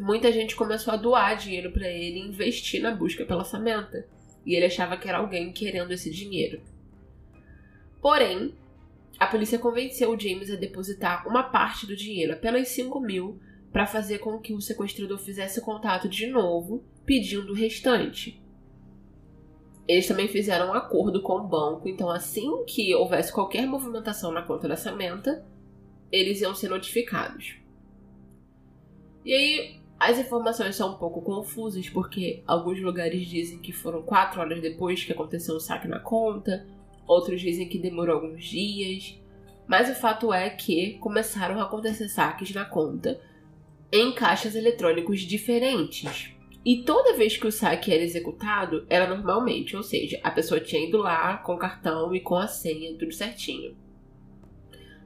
muita 0.00 0.32
gente 0.32 0.56
começou 0.56 0.92
a 0.92 0.96
doar 0.96 1.36
dinheiro 1.36 1.70
para 1.70 1.88
ele 1.88 2.18
e 2.18 2.26
investir 2.26 2.82
na 2.82 2.92
busca 2.92 3.24
pela 3.24 3.44
Samantha. 3.44 4.04
E 4.44 4.56
ele 4.56 4.66
achava 4.66 4.96
que 4.96 5.08
era 5.08 5.18
alguém 5.18 5.52
querendo 5.52 5.92
esse 5.92 6.10
dinheiro. 6.10 6.60
Porém, 8.00 8.52
a 9.16 9.28
polícia 9.28 9.60
convenceu 9.60 10.10
o 10.10 10.18
James 10.18 10.50
a 10.50 10.56
depositar 10.56 11.28
uma 11.28 11.44
parte 11.44 11.86
do 11.86 11.94
dinheiro, 11.94 12.32
apenas 12.32 12.66
5 12.66 12.98
mil, 12.98 13.38
para 13.72 13.86
fazer 13.86 14.18
com 14.18 14.38
que 14.38 14.52
o 14.52 14.60
sequestrador 14.60 15.18
fizesse 15.18 15.60
contato 15.62 16.08
de 16.08 16.26
novo, 16.26 16.84
pedindo 17.06 17.52
o 17.52 17.56
restante. 17.56 18.40
Eles 19.88 20.06
também 20.06 20.28
fizeram 20.28 20.68
um 20.68 20.74
acordo 20.74 21.22
com 21.22 21.34
o 21.38 21.48
banco, 21.48 21.88
então 21.88 22.08
assim 22.08 22.64
que 22.64 22.94
houvesse 22.94 23.32
qualquer 23.32 23.66
movimentação 23.66 24.30
na 24.30 24.42
conta 24.42 24.68
da 24.68 24.76
Samantha, 24.76 25.44
eles 26.10 26.40
iam 26.40 26.54
ser 26.54 26.68
notificados. 26.68 27.56
E 29.24 29.32
aí, 29.32 29.80
as 29.98 30.18
informações 30.18 30.76
são 30.76 30.94
um 30.94 30.98
pouco 30.98 31.22
confusas, 31.22 31.88
porque 31.88 32.42
alguns 32.46 32.80
lugares 32.80 33.26
dizem 33.26 33.58
que 33.58 33.72
foram 33.72 34.02
quatro 34.02 34.40
horas 34.40 34.60
depois 34.60 35.02
que 35.02 35.12
aconteceu 35.12 35.54
o 35.54 35.60
saque 35.60 35.88
na 35.88 35.98
conta, 35.98 36.66
outros 37.06 37.40
dizem 37.40 37.68
que 37.68 37.78
demorou 37.78 38.16
alguns 38.16 38.44
dias. 38.44 39.18
Mas 39.66 39.88
o 39.88 39.94
fato 39.94 40.32
é 40.32 40.50
que 40.50 40.98
começaram 40.98 41.58
a 41.60 41.64
acontecer 41.64 42.08
saques 42.08 42.52
na 42.52 42.64
conta 42.64 43.20
em 43.92 44.12
caixas 44.12 44.54
eletrônicos 44.54 45.20
diferentes. 45.20 46.34
E 46.64 46.82
toda 46.84 47.16
vez 47.16 47.36
que 47.36 47.46
o 47.46 47.52
saque 47.52 47.92
era 47.92 48.02
executado, 48.02 48.86
era 48.88 49.06
normalmente, 49.06 49.76
ou 49.76 49.82
seja, 49.82 50.18
a 50.22 50.30
pessoa 50.30 50.60
tinha 50.60 50.86
ido 50.86 50.98
lá 50.98 51.36
com 51.38 51.54
o 51.54 51.58
cartão 51.58 52.14
e 52.14 52.20
com 52.20 52.36
a 52.36 52.46
senha, 52.46 52.96
tudo 52.96 53.12
certinho. 53.12 53.76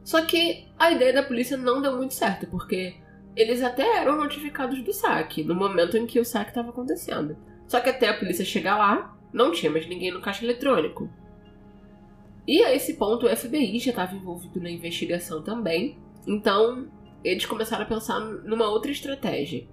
Só 0.04 0.24
que 0.24 0.68
a 0.78 0.92
ideia 0.92 1.12
da 1.12 1.22
polícia 1.22 1.56
não 1.56 1.82
deu 1.82 1.96
muito 1.96 2.14
certo, 2.14 2.46
porque 2.46 2.94
eles 3.34 3.62
até 3.62 3.98
eram 3.98 4.16
notificados 4.16 4.80
do 4.82 4.92
saque 4.92 5.42
no 5.42 5.54
momento 5.54 5.96
em 5.96 6.06
que 6.06 6.20
o 6.20 6.24
saque 6.24 6.50
estava 6.50 6.70
acontecendo. 6.70 7.36
Só 7.66 7.80
que 7.80 7.88
até 7.88 8.08
a 8.08 8.18
polícia 8.18 8.44
chegar 8.44 8.76
lá, 8.76 9.18
não 9.32 9.50
tinha 9.50 9.72
mais 9.72 9.86
ninguém 9.88 10.12
no 10.12 10.20
caixa 10.20 10.44
eletrônico. 10.44 11.10
E 12.46 12.62
a 12.62 12.74
esse 12.74 12.94
ponto 12.94 13.26
o 13.26 13.36
FBI 13.36 13.80
já 13.80 13.90
estava 13.90 14.14
envolvido 14.14 14.60
na 14.60 14.70
investigação 14.70 15.42
também, 15.42 15.98
então 16.26 16.86
eles 17.28 17.46
começaram 17.46 17.82
a 17.82 17.88
pensar 17.88 18.20
numa 18.20 18.68
outra 18.68 18.90
estratégia. 18.90 19.66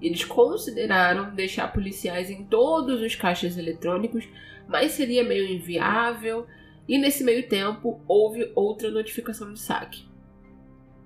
Eles 0.00 0.24
consideraram 0.24 1.34
deixar 1.34 1.72
policiais 1.72 2.30
em 2.30 2.44
todos 2.44 3.00
os 3.00 3.14
caixas 3.14 3.56
eletrônicos, 3.56 4.28
mas 4.68 4.92
seria 4.92 5.24
meio 5.24 5.46
inviável, 5.46 6.46
e 6.86 6.98
nesse 6.98 7.24
meio 7.24 7.48
tempo 7.48 8.00
houve 8.06 8.52
outra 8.54 8.90
notificação 8.90 9.52
de 9.52 9.58
saque. 9.58 10.04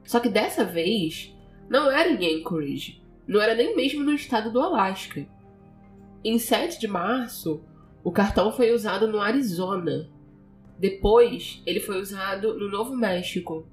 Só 0.05 0.21
que 0.21 0.29
dessa 0.29 0.65
vez 0.65 1.35
não 1.69 1.91
era 1.91 2.11
em 2.11 2.41
Anchorage, 2.41 3.03
não 3.27 3.41
era 3.41 3.55
nem 3.55 3.77
mesmo 3.77 4.03
no 4.03 4.13
estado 4.13 4.51
do 4.51 4.61
Alasca. 4.61 5.27
Em 6.25 6.39
7 6.39 6.81
de 6.81 6.89
março, 6.89 7.63
o 8.03 8.11
cartão 8.11 8.53
foi 8.53 8.73
usado 8.73 9.07
no 9.07 9.21
Arizona. 9.21 10.11
Depois, 10.79 11.63
ele 11.67 11.81
foi 11.81 12.01
usado 12.01 12.59
no 12.59 12.69
Novo 12.69 12.97
México. 12.97 13.67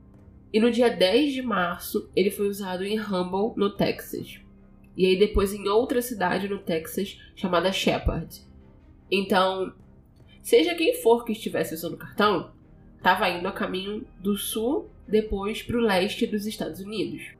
E 0.55 0.59
no 0.61 0.71
dia 0.71 0.89
10 0.89 1.33
de 1.33 1.41
março, 1.41 2.09
ele 2.15 2.31
foi 2.31 2.47
usado 2.47 2.85
em 2.85 2.97
Humble, 2.97 3.51
no 3.57 3.71
Texas. 3.71 4.39
E 4.95 5.05
aí 5.05 5.19
depois 5.19 5.53
em 5.53 5.67
outra 5.67 6.01
cidade 6.01 6.47
no 6.47 6.59
Texas 6.59 7.19
chamada 7.35 7.73
Shepard. 7.73 8.41
Então, 9.11 9.73
seja 10.41 10.73
quem 10.73 10.95
for 11.01 11.25
que 11.25 11.33
estivesse 11.33 11.73
usando 11.73 11.95
o 11.95 11.97
cartão, 11.97 12.53
estava 12.95 13.29
indo 13.29 13.45
a 13.49 13.51
caminho 13.51 14.07
do 14.21 14.37
sul, 14.37 14.89
depois 15.05 15.61
para 15.61 15.75
o 15.75 15.81
leste 15.81 16.25
dos 16.25 16.45
Estados 16.45 16.79
Unidos. 16.79 17.33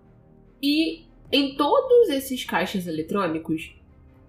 E 0.62 1.06
em 1.32 1.56
todos 1.56 2.10
esses 2.10 2.44
caixas 2.44 2.86
eletrônicos 2.86 3.78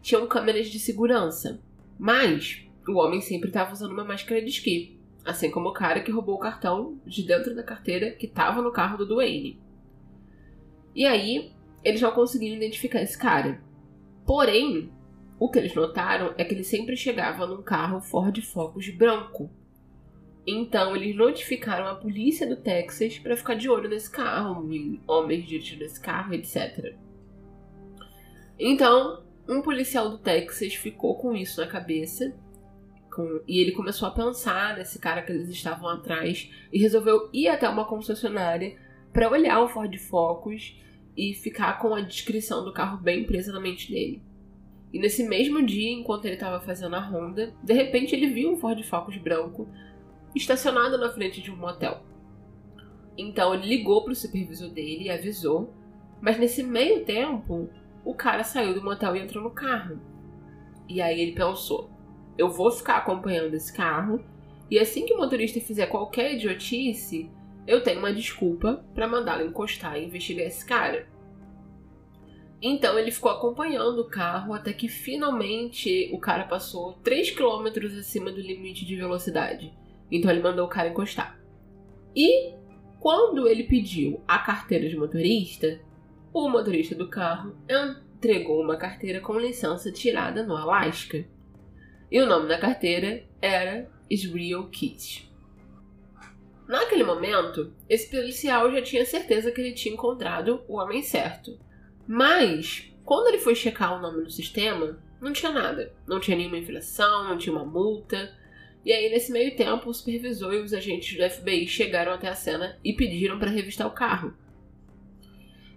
tinham 0.01 0.29
câmeras 0.29 0.69
de 0.69 0.79
segurança, 0.79 1.61
mas 1.99 2.63
o 2.87 3.01
homem 3.01 3.21
sempre 3.21 3.49
estava 3.49 3.73
usando 3.73 3.91
uma 3.91 4.05
máscara 4.05 4.41
de 4.41 4.49
esqui, 4.49 4.96
assim 5.27 5.51
como 5.51 5.69
o 5.69 5.73
cara 5.73 6.01
que 6.01 6.13
roubou 6.13 6.37
o 6.37 6.41
cartão 6.41 6.99
de 7.05 7.23
dentro 7.23 7.55
da 7.55 7.63
carteira 7.63 8.13
que 8.13 8.27
estava 8.27 8.63
no 8.63 8.73
carro 8.73 8.97
do 8.97 9.07
Duane. 9.07 9.61
E 10.95 11.05
aí, 11.05 11.53
eles 11.85 12.01
não 12.01 12.13
conseguiram 12.13 12.57
identificar 12.57 13.03
esse 13.03 13.19
cara. 13.19 13.61
Porém, 14.25 14.91
o 15.39 15.51
que 15.51 15.59
eles 15.59 15.75
notaram 15.75 16.35
é 16.39 16.45
que 16.45 16.55
ele 16.55 16.65
sempre 16.65 16.97
chegava 16.97 17.47
num 17.47 17.63
carro 17.63 18.01
Ford 18.01 18.41
Focus 18.41 18.89
branco, 18.91 19.51
então 20.47 20.95
eles 20.95 21.15
notificaram 21.17 21.89
a 21.89 21.97
polícia 21.97 22.47
do 22.47 22.57
Texas 22.57 23.19
para 23.19 23.37
ficar 23.37 23.55
de 23.55 23.69
olho 23.69 23.89
nesse 23.89 24.11
carro, 24.11 24.73
em 24.73 25.01
homens 25.07 25.45
dirigindo 25.45 25.85
esse 25.85 26.01
carro, 26.01 26.33
etc. 26.35 26.95
Então, 28.59 29.25
um 29.49 29.61
policial 29.61 30.09
do 30.09 30.19
Texas 30.19 30.75
ficou 30.75 31.17
com 31.17 31.35
isso 31.35 31.61
na 31.61 31.67
cabeça 31.67 32.33
com, 33.17 33.41
e 33.49 33.59
ele 33.61 33.73
começou 33.73 34.07
a 34.07 34.11
pensar 34.11 34.77
nesse 34.77 34.99
cara 34.99 35.23
que 35.23 35.33
eles 35.33 35.49
estavam 35.49 35.89
atrás 35.89 36.53
e 36.71 36.79
resolveu 36.79 37.31
ir 37.33 37.49
até 37.49 37.67
uma 37.67 37.87
concessionária 37.87 38.77
para 39.11 39.31
olhar 39.31 39.59
o 39.63 39.69
Ford 39.69 39.97
Focus 39.97 40.79
e 41.17 41.33
ficar 41.33 41.79
com 41.79 41.95
a 41.95 42.03
descrição 42.03 42.63
do 42.63 42.75
carro 42.75 42.99
bem 42.99 43.25
presa 43.25 43.51
na 43.55 43.59
mente 43.59 43.91
dele. 43.91 44.23
E 44.93 44.99
nesse 44.99 45.27
mesmo 45.27 45.65
dia, 45.65 45.91
enquanto 45.91 46.27
ele 46.27 46.35
estava 46.35 46.61
fazendo 46.61 46.95
a 46.95 47.01
ronda, 47.01 47.55
de 47.63 47.73
repente 47.73 48.15
ele 48.15 48.27
viu 48.27 48.53
um 48.53 48.57
Ford 48.59 48.81
Focus 48.85 49.17
branco 49.17 49.67
estacionado 50.35 50.99
na 50.99 51.11
frente 51.11 51.41
de 51.41 51.51
um 51.51 51.57
motel. 51.57 52.03
Então 53.17 53.55
ele 53.55 53.67
ligou 53.67 54.05
para 54.05 54.13
o 54.13 54.17
supervisor 54.17 54.69
dele 54.69 55.05
e 55.05 55.11
avisou, 55.11 55.73
mas 56.21 56.39
nesse 56.39 56.63
meio 56.63 57.03
tempo 57.03 57.71
o 58.05 58.15
cara 58.15 58.45
saiu 58.45 58.75
do 58.75 58.85
motel 58.85 59.17
e 59.17 59.21
entrou 59.21 59.43
no 59.43 59.51
carro. 59.51 59.99
E 60.87 61.01
aí 61.01 61.19
ele 61.19 61.33
pensou: 61.33 61.96
eu 62.39 62.51
vou 62.51 62.71
ficar 62.71 62.99
acompanhando 62.99 63.55
esse 63.55 63.73
carro 63.73 64.25
e 64.71 64.79
assim 64.79 65.07
que 65.07 65.15
o 65.15 65.19
motorista 65.19 65.61
fizer 65.61 65.87
qualquer 65.87 66.35
idiotice, 66.35 67.31
eu 67.67 67.83
tenho 67.83 67.99
uma 67.99 68.13
desculpa 68.13 68.85
para 68.95 69.09
mandá-lo 69.09 69.47
encostar 69.47 69.97
e 69.97 70.05
investigar 70.05 70.47
esse 70.47 70.65
cara. 70.65 71.09
Então 72.61 72.99
ele 72.99 73.11
ficou 73.11 73.31
acompanhando 73.31 74.01
o 74.01 74.09
carro 74.09 74.55
até 74.55 74.73
que 74.73 74.89
finalmente 74.89 76.11
o 76.13 76.19
cara 76.19 76.45
passou 76.45 76.95
3 77.05 77.31
km 77.33 77.67
acima 77.99 78.33
do 78.33 78.41
limite 78.41 78.85
de 78.85 78.97
velocidade. 78.97 79.73
Então 80.11 80.31
ele 80.31 80.43
mandou 80.43 80.65
o 80.65 80.69
cara 80.69 80.89
encostar. 80.89 81.39
E 82.15 82.55
quando 82.99 83.47
ele 83.47 83.65
pediu 83.65 84.23
a 84.27 84.39
carteira 84.39 84.89
de 84.89 84.97
motorista, 84.97 85.79
o 86.33 86.49
motorista 86.49 86.95
do 86.95 87.09
carro 87.09 87.55
entregou 87.69 88.63
uma 88.63 88.77
carteira 88.77 89.21
com 89.21 89.39
licença 89.39 89.93
tirada 89.93 90.43
no 90.43 90.57
Alasca. 90.57 91.25
E 92.11 92.21
o 92.21 92.27
nome 92.27 92.49
da 92.49 92.59
carteira 92.59 93.25
era 93.41 93.91
Israel 94.09 94.69
Kit. 94.69 95.31
Naquele 96.69 97.05
momento, 97.05 97.73
esse 97.89 98.11
policial 98.11 98.71
já 98.73 98.83
tinha 98.83 99.05
certeza 99.05 99.53
que 99.53 99.61
ele 99.61 99.73
tinha 99.73 99.95
encontrado 99.95 100.63
o 100.69 100.79
homem 100.79 101.03
certo. 101.03 101.59
Mas, 102.07 102.93
quando 103.05 103.29
ele 103.29 103.39
foi 103.39 103.55
checar 103.55 103.97
o 103.97 104.01
nome 104.01 104.25
no 104.25 104.31
sistema, 104.31 104.99
não 105.21 105.33
tinha 105.33 105.53
nada. 105.53 105.93
Não 106.07 106.19
tinha 106.19 106.37
nenhuma 106.37 106.59
infração, 106.59 107.25
não 107.25 107.39
tinha 107.39 107.55
uma 107.55 107.65
multa. 107.65 108.37
E 108.85 108.93
aí, 108.93 109.09
nesse 109.11 109.33
meio 109.33 109.57
tempo, 109.57 109.89
o 109.89 109.95
supervisor 109.95 110.53
e 110.55 110.63
os 110.63 110.73
agentes 110.73 111.17
do 111.17 111.29
FBI 111.29 111.67
chegaram 111.67 112.13
até 112.13 112.29
a 112.29 112.35
cena 112.35 112.79
e 112.85 112.93
pediram 112.93 113.39
para 113.39 113.51
revistar 113.51 113.87
o 113.87 113.93
carro. 113.93 114.35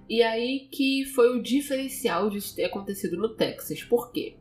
E 0.10 0.24
aí 0.24 0.68
que 0.72 1.06
foi 1.06 1.38
o 1.38 1.42
diferencial 1.42 2.32
disso 2.32 2.56
ter 2.56 2.66
acontecido 2.66 3.16
no 3.16 3.30
Texas. 3.30 3.84
Por 3.84 4.12
quê? 4.12 4.36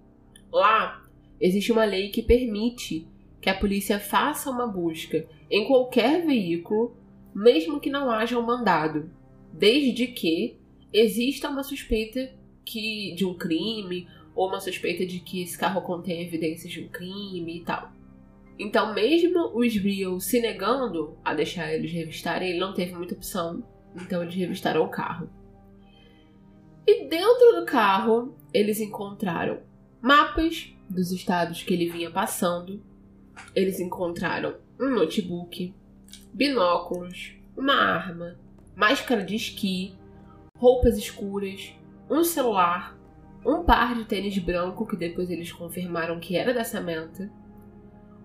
Lá 0.51 1.07
existe 1.41 1.73
uma 1.73 1.85
lei 1.85 2.09
que 2.09 2.23
permite 2.23 3.07
que 3.41 3.49
a 3.49 3.55
polícia 3.55 3.99
faça 3.99 4.51
uma 4.51 4.67
busca 4.67 5.27
em 5.51 5.67
qualquer 5.67 6.25
veículo, 6.27 6.97
mesmo 7.35 7.81
que 7.81 7.91
não 7.91 8.11
haja 8.11 8.39
um 8.39 8.45
mandado, 8.45 9.11
desde 9.53 10.09
que 10.09 10.59
exista 10.93 11.49
uma 11.49 11.63
suspeita 11.63 12.33
que 12.65 13.15
de 13.15 13.25
um 13.25 13.35
crime 13.35 14.09
ou 14.35 14.49
uma 14.49 14.61
suspeita 14.61 15.07
de 15.07 15.21
que 15.21 15.43
esse 15.43 15.57
carro 15.57 15.83
contém 15.83 16.23
evidências 16.23 16.73
de 16.73 16.83
um 16.83 16.89
crime 16.89 17.59
e 17.59 17.65
tal. 17.65 17.93
Então, 18.59 18.93
mesmo 18.93 19.57
os 19.57 19.75
Real 19.77 20.19
se 20.19 20.41
negando 20.41 21.17
a 21.25 21.33
deixar 21.33 21.73
eles 21.73 21.93
revistarem, 21.93 22.51
ele 22.51 22.59
não 22.59 22.75
teve 22.75 22.93
muita 22.95 23.15
opção. 23.15 23.63
Então, 23.95 24.23
eles 24.23 24.35
revistaram 24.35 24.85
o 24.85 24.89
carro. 24.89 25.31
E 26.87 27.05
dentro 27.05 27.61
do 27.61 27.65
carro, 27.65 28.37
eles 28.53 28.81
encontraram 28.81 29.61
mapas 30.01 30.75
dos 30.89 31.13
estados 31.13 31.63
que 31.63 31.75
ele 31.75 31.91
vinha 31.91 32.11
passando. 32.11 32.83
Eles 33.55 33.79
encontraram 33.79 34.57
um 34.81 34.91
notebook, 34.91 35.75
binóculos, 36.33 37.35
uma 37.57 37.75
arma, 37.75 38.37
máscara 38.75 39.25
de 39.25 39.35
esqui, 39.35 39.95
roupas 40.57 40.97
escuras, 40.97 41.73
um 42.11 42.25
celular, 42.25 42.97
um 43.45 43.63
par 43.63 43.95
de 43.95 44.05
tênis 44.05 44.37
branco 44.39 44.87
que 44.87 44.97
depois 44.97 45.31
eles 45.31 45.53
confirmaram 45.53 46.19
que 46.19 46.37
era 46.37 46.55
da 46.55 46.65
Samantha, 46.65 47.31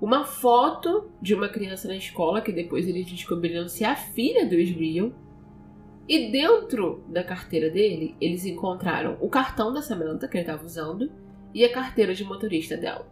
uma 0.01 0.25
foto 0.25 1.10
de 1.22 1.34
uma 1.34 1.48
criança 1.48 1.88
na 1.88 1.96
escola 1.96 2.41
que 2.41 2.51
depois 2.51 2.88
eles 2.88 3.10
descobriram 3.10 3.67
ser 3.67 3.86
a 3.86 3.96
filha 3.96 4.46
do 4.46 4.55
Israel. 4.55 5.13
E 6.05 6.29
dentro 6.29 7.05
da 7.08 7.24
carteira 7.24 7.70
dele, 7.70 8.13
eles 8.20 8.46
encontraram 8.46 9.17
o 9.22 9.29
cartão 9.29 9.72
da 9.72 9.82
Samantha 9.82 10.27
que 10.27 10.36
ele 10.36 10.43
estava 10.43 10.65
usando 10.65 11.10
e 11.54 11.64
a 11.64 11.72
carteira 11.72 12.14
de 12.14 12.24
motorista 12.24 12.76
dela. 12.76 13.08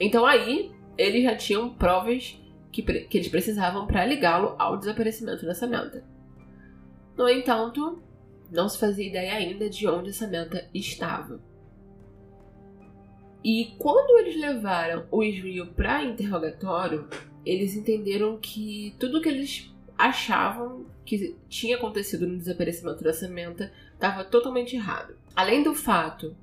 Então 0.00 0.26
aí 0.26 0.72
eles 0.96 1.22
já 1.22 1.36
tinham 1.36 1.70
provas 1.74 2.38
que, 2.70 2.82
que 2.82 3.18
eles 3.18 3.28
precisavam 3.28 3.86
para 3.86 4.04
ligá-lo 4.04 4.54
ao 4.58 4.76
desaparecimento 4.76 5.46
da 5.46 5.54
Samantha. 5.54 6.04
No 7.16 7.28
entanto, 7.28 8.02
não 8.50 8.68
se 8.68 8.78
fazia 8.78 9.06
ideia 9.06 9.34
ainda 9.34 9.68
de 9.68 9.86
onde 9.86 10.10
a 10.10 10.12
Samantha 10.12 10.68
estava. 10.74 11.40
E 13.42 13.74
quando 13.78 14.18
eles 14.18 14.40
levaram 14.40 15.06
o 15.10 15.22
Israel 15.22 15.66
para 15.76 16.02
interrogatório, 16.02 17.08
eles 17.44 17.76
entenderam 17.76 18.38
que 18.38 18.96
tudo 18.98 19.20
que 19.20 19.28
eles 19.28 19.70
achavam 19.98 20.86
que 21.04 21.36
tinha 21.48 21.76
acontecido 21.76 22.26
no 22.26 22.38
desaparecimento 22.38 23.04
da 23.04 23.12
Samantha 23.12 23.70
estava 23.92 24.24
totalmente 24.24 24.74
errado. 24.74 25.14
Além 25.36 25.62
do 25.62 25.74
fato 25.74 26.34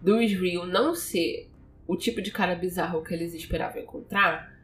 do 0.00 0.20
Israel 0.20 0.66
não 0.66 0.94
ser 0.94 1.50
o 1.86 1.96
tipo 1.96 2.20
de 2.20 2.30
cara 2.30 2.54
bizarro 2.54 3.02
que 3.02 3.14
eles 3.14 3.34
esperavam 3.34 3.82
encontrar, 3.82 4.56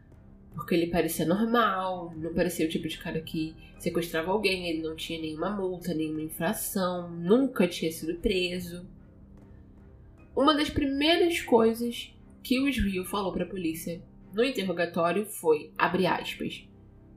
porque 0.54 0.74
ele 0.74 0.88
parecia 0.88 1.26
normal, 1.26 2.12
não 2.16 2.32
parecia 2.32 2.66
o 2.66 2.68
tipo 2.68 2.86
de 2.86 2.98
cara 2.98 3.20
que 3.20 3.54
sequestrava 3.78 4.30
alguém, 4.30 4.68
ele 4.68 4.82
não 4.82 4.94
tinha 4.94 5.20
nenhuma 5.20 5.50
multa, 5.50 5.94
nenhuma 5.94 6.22
infração, 6.22 7.10
nunca 7.10 7.66
tinha 7.66 7.90
sido 7.90 8.14
preso. 8.16 8.86
Uma 10.36 10.54
das 10.54 10.70
primeiras 10.70 11.40
coisas 11.40 12.14
que 12.42 12.60
o 12.60 12.68
Israel 12.68 13.04
falou 13.04 13.32
para 13.32 13.44
a 13.44 13.48
polícia 13.48 14.02
no 14.32 14.44
interrogatório 14.44 15.26
foi, 15.26 15.72
abre 15.78 16.06
aspas, 16.06 16.66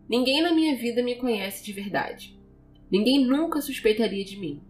Ninguém 0.09 0.41
na 0.41 0.53
minha 0.53 0.75
vida 0.77 1.03
me 1.03 1.15
conhece 1.15 1.63
de 1.65 1.73
verdade. 1.73 2.37
Ninguém 2.89 3.25
nunca 3.25 3.59
suspeitaria 3.59 4.23
de 4.23 4.39
mim. 4.39 4.61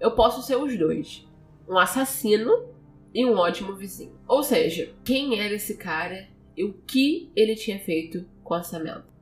Eu 0.00 0.16
posso 0.16 0.42
ser 0.42 0.56
os 0.56 0.76
dois. 0.76 1.24
Um 1.68 1.78
assassino 1.78 2.73
e 3.14 3.24
um 3.24 3.36
ótimo 3.36 3.76
vizinho. 3.76 4.18
Ou 4.26 4.42
seja, 4.42 4.92
quem 5.04 5.38
era 5.40 5.54
esse 5.54 5.76
cara 5.76 6.28
e 6.56 6.64
o 6.64 6.74
que 6.86 7.30
ele 7.36 7.54
tinha 7.54 7.78
feito 7.78 8.26
com 8.42 8.54
a 8.54 8.62
Samantha. 8.62 9.14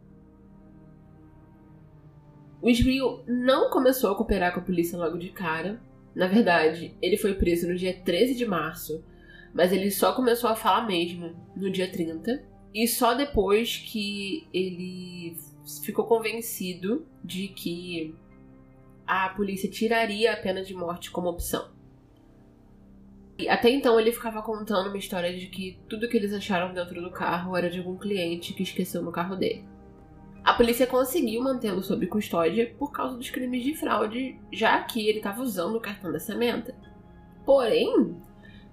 O 2.61 2.71
Israel 2.71 3.25
não 3.27 3.71
começou 3.71 4.11
a 4.11 4.15
cooperar 4.15 4.55
com 4.55 4.61
a 4.61 4.63
polícia 4.63 4.97
logo 4.97 5.19
de 5.19 5.31
cara. 5.31 5.83
Na 6.15 6.27
verdade, 6.27 6.97
ele 7.03 7.17
foi 7.17 7.35
preso 7.35 7.69
no 7.69 7.75
dia 7.75 7.93
13 7.93 8.35
de 8.35 8.47
março, 8.47 9.05
mas 9.53 9.73
ele 9.73 9.91
só 9.91 10.13
começou 10.13 10.49
a 10.49 10.55
falar 10.55 10.87
mesmo 10.87 11.35
no 11.57 11.71
dia 11.71 11.91
30. 11.91 12.45
E 12.73 12.87
só 12.87 13.15
depois 13.15 13.77
que 13.79 14.47
ele 14.53 15.37
ficou 15.83 16.07
convencido 16.07 17.07
de 17.23 17.49
que 17.49 18.15
a 19.07 19.29
polícia 19.31 19.69
tiraria 19.69 20.33
a 20.33 20.37
pena 20.37 20.63
de 20.63 20.73
morte 20.73 21.11
como 21.11 21.29
opção. 21.29 21.72
Até 23.49 23.71
então 23.71 23.99
ele 23.99 24.13
ficava 24.13 24.43
contando 24.43 24.89
uma 24.89 24.99
história 24.99 25.37
de 25.37 25.47
que 25.47 25.79
tudo 25.89 26.09
que 26.09 26.17
eles 26.17 26.33
acharam 26.33 26.73
dentro 26.73 27.01
do 27.01 27.11
carro 27.11 27.57
era 27.57 27.71
de 27.71 27.79
algum 27.79 27.97
cliente 27.97 28.53
que 28.53 28.63
esqueceu 28.63 29.03
no 29.03 29.13
carro 29.13 29.37
dele. 29.37 29.65
A 30.45 30.55
polícia 30.55 30.87
conseguiu 30.87 31.43
mantê-lo 31.43 31.83
sob 31.83 32.07
custódia 32.07 32.75
por 32.79 32.91
causa 32.91 33.17
dos 33.17 33.31
crimes 33.31 33.63
de 33.63 33.75
fraude, 33.75 34.41
já 34.53 34.83
que 34.83 35.09
ele 35.09 35.19
estava 35.19 35.41
usando 35.41 35.77
o 35.77 35.81
cartão 35.81 36.11
da 36.11 36.19
Samantha. 36.19 36.75
Porém, 37.45 38.17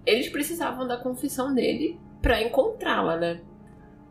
eles 0.06 0.30
precisavam 0.30 0.88
da 0.88 0.98
confissão 0.98 1.54
dele 1.54 2.00
para 2.22 2.42
encontrá-la, 2.42 3.18
né? 3.18 3.42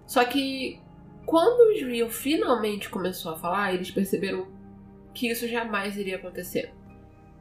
Só 0.06 0.24
que 0.24 0.80
quando 1.26 1.68
o 1.68 1.72
Israel 1.72 2.08
finalmente 2.08 2.88
começou 2.88 3.32
a 3.32 3.36
falar, 3.36 3.74
eles 3.74 3.90
perceberam 3.90 4.46
que 5.12 5.28
isso 5.28 5.48
jamais 5.48 5.96
iria 5.96 6.16
acontecer. 6.16 6.72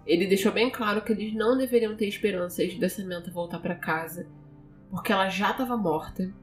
Ele 0.08 0.26
deixou 0.26 0.54
bem 0.54 0.70
claro 0.70 1.02
que 1.02 1.12
eles 1.12 1.34
não 1.34 1.58
deveriam 1.58 1.96
ter 1.96 2.08
esperanças 2.08 2.74
da 2.80 2.88
Samantha 2.88 3.30
voltar 3.30 3.60
para 3.60 3.76
casa, 3.76 4.26
porque 4.90 5.12
ela 5.12 5.28
já 5.28 5.52
estava 5.52 5.76
morta 5.76 6.34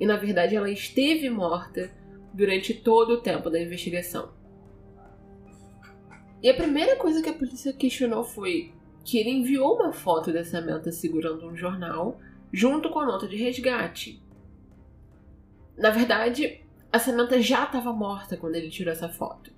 e 0.00 0.06
na 0.06 0.16
verdade 0.16 0.56
ela 0.56 0.70
esteve 0.70 1.28
morta 1.28 1.92
durante 2.32 2.72
todo 2.72 3.14
o 3.14 3.20
tempo 3.20 3.50
da 3.50 3.60
investigação. 3.60 4.32
E 6.42 6.48
a 6.48 6.54
primeira 6.54 6.96
coisa 6.96 7.22
que 7.22 7.28
a 7.28 7.34
polícia 7.34 7.74
questionou 7.74 8.24
foi 8.24 8.72
que 9.04 9.18
ele 9.18 9.28
enviou 9.28 9.74
uma 9.74 9.92
foto 9.92 10.32
da 10.32 10.42
Samantha 10.42 10.90
segurando 10.90 11.46
um 11.46 11.54
jornal 11.54 12.18
junto 12.50 12.88
com 12.88 13.00
a 13.00 13.06
nota 13.06 13.28
de 13.28 13.36
resgate. 13.36 14.22
Na 15.76 15.90
verdade, 15.90 16.64
a 16.90 16.98
Samantha 16.98 17.40
já 17.42 17.64
estava 17.64 17.92
morta 17.92 18.38
quando 18.38 18.54
ele 18.54 18.70
tirou 18.70 18.92
essa 18.92 19.10
foto. 19.10 19.52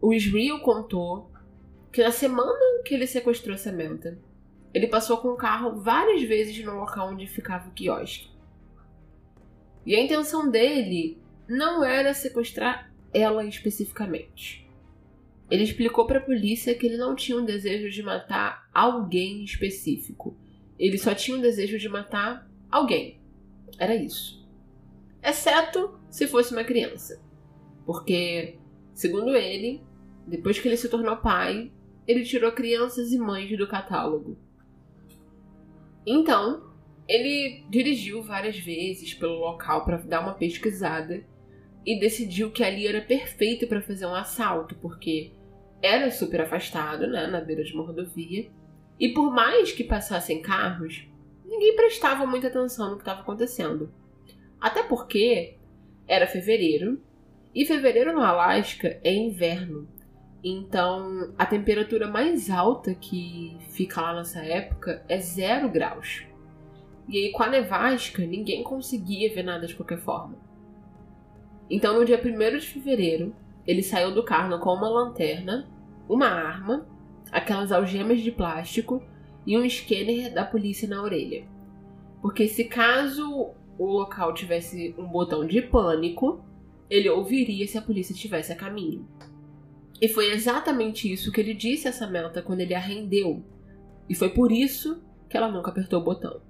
O 0.00 0.14
Israel 0.14 0.60
contou 0.60 1.30
que 1.96 2.02
na 2.02 2.12
semana 2.12 2.52
que 2.84 2.92
ele 2.92 3.06
sequestrou 3.06 3.56
Samantha, 3.56 4.18
ele 4.74 4.86
passou 4.86 5.16
com 5.16 5.28
o 5.28 5.36
carro 5.36 5.80
várias 5.80 6.20
vezes 6.24 6.62
no 6.62 6.74
local 6.74 7.08
onde 7.08 7.26
ficava 7.26 7.70
o 7.70 7.72
quiosque. 7.72 8.28
E 9.86 9.96
a 9.96 10.00
intenção 10.02 10.50
dele 10.50 11.18
não 11.48 11.82
era 11.82 12.12
sequestrar 12.12 12.92
ela 13.14 13.46
especificamente. 13.46 14.70
Ele 15.50 15.62
explicou 15.62 16.06
para 16.06 16.18
a 16.18 16.22
polícia 16.22 16.74
que 16.74 16.84
ele 16.84 16.98
não 16.98 17.14
tinha 17.14 17.38
um 17.38 17.46
desejo 17.46 17.88
de 17.88 18.02
matar 18.02 18.68
alguém 18.74 19.42
específico. 19.42 20.36
Ele 20.78 20.98
só 20.98 21.14
tinha 21.14 21.38
um 21.38 21.40
desejo 21.40 21.78
de 21.78 21.88
matar 21.88 22.46
alguém. 22.70 23.22
Era 23.78 23.96
isso. 23.96 24.46
Exceto 25.22 25.98
se 26.10 26.26
fosse 26.26 26.52
uma 26.52 26.62
criança. 26.62 27.18
Porque, 27.86 28.58
segundo 28.92 29.34
ele, 29.34 29.82
depois 30.26 30.58
que 30.58 30.68
ele 30.68 30.76
se 30.76 30.90
tornou 30.90 31.16
pai, 31.16 31.72
ele 32.06 32.24
tirou 32.24 32.52
crianças 32.52 33.12
e 33.12 33.18
mães 33.18 33.56
do 33.56 33.66
catálogo. 33.66 34.38
Então, 36.06 36.72
ele 37.08 37.64
dirigiu 37.68 38.22
várias 38.22 38.58
vezes 38.58 39.14
pelo 39.14 39.38
local 39.38 39.84
para 39.84 39.96
dar 39.98 40.20
uma 40.20 40.34
pesquisada 40.34 41.24
e 41.84 41.98
decidiu 41.98 42.50
que 42.50 42.64
ali 42.64 42.86
era 42.86 43.00
perfeito 43.00 43.66
para 43.66 43.80
fazer 43.80 44.06
um 44.06 44.14
assalto, 44.14 44.74
porque 44.76 45.32
era 45.80 46.10
super 46.10 46.40
afastado, 46.40 47.06
né, 47.06 47.26
na 47.26 47.40
beira 47.40 47.62
de 47.62 47.72
uma 47.72 47.84
rodovia, 47.84 48.50
e 48.98 49.10
por 49.10 49.32
mais 49.32 49.70
que 49.72 49.84
passassem 49.84 50.42
carros, 50.42 51.08
ninguém 51.44 51.76
prestava 51.76 52.26
muita 52.26 52.48
atenção 52.48 52.90
no 52.90 52.96
que 52.96 53.02
estava 53.02 53.20
acontecendo. 53.20 53.92
Até 54.60 54.82
porque 54.82 55.56
era 56.08 56.26
fevereiro, 56.26 57.00
e 57.54 57.64
fevereiro 57.64 58.12
no 58.12 58.20
Alasca 58.20 58.98
é 59.04 59.14
inverno, 59.14 59.88
então, 60.48 61.34
a 61.36 61.44
temperatura 61.44 62.06
mais 62.06 62.48
alta 62.50 62.94
que 62.94 63.56
fica 63.70 64.00
lá 64.00 64.14
nessa 64.14 64.44
época 64.44 65.04
é 65.08 65.18
zero 65.18 65.68
graus. 65.68 66.24
E 67.08 67.18
aí, 67.18 67.32
com 67.32 67.42
a 67.42 67.48
nevasca, 67.48 68.24
ninguém 68.24 68.62
conseguia 68.62 69.34
ver 69.34 69.42
nada 69.42 69.66
de 69.66 69.74
qualquer 69.74 69.98
forma. 69.98 70.36
Então, 71.68 71.98
no 71.98 72.04
dia 72.04 72.22
1 72.24 72.58
de 72.58 72.66
fevereiro, 72.68 73.34
ele 73.66 73.82
saiu 73.82 74.14
do 74.14 74.22
carro 74.22 74.56
com 74.60 74.72
uma 74.72 74.88
lanterna, 74.88 75.68
uma 76.08 76.28
arma, 76.28 76.86
aquelas 77.32 77.72
algemas 77.72 78.20
de 78.20 78.30
plástico 78.30 79.02
e 79.44 79.58
um 79.58 79.68
scanner 79.68 80.32
da 80.32 80.44
polícia 80.44 80.88
na 80.88 81.02
orelha. 81.02 81.44
Porque 82.22 82.46
se 82.46 82.66
caso 82.66 83.50
o 83.76 83.84
local 83.84 84.32
tivesse 84.32 84.94
um 84.96 85.08
botão 85.08 85.44
de 85.44 85.60
pânico, 85.60 86.44
ele 86.88 87.10
ouviria 87.10 87.66
se 87.66 87.76
a 87.76 87.82
polícia 87.82 88.12
estivesse 88.12 88.52
a 88.52 88.56
caminho. 88.56 89.15
E 90.00 90.08
foi 90.08 90.30
exatamente 90.30 91.10
isso 91.10 91.32
que 91.32 91.40
ele 91.40 91.54
disse 91.54 91.88
a 91.88 91.92
Samantha 91.92 92.42
quando 92.42 92.60
ele 92.60 92.74
a 92.74 92.78
rendeu. 92.78 93.42
E 94.08 94.14
foi 94.14 94.30
por 94.30 94.52
isso 94.52 95.02
que 95.28 95.36
ela 95.36 95.50
nunca 95.50 95.70
apertou 95.70 96.00
o 96.00 96.04
botão. 96.04 96.40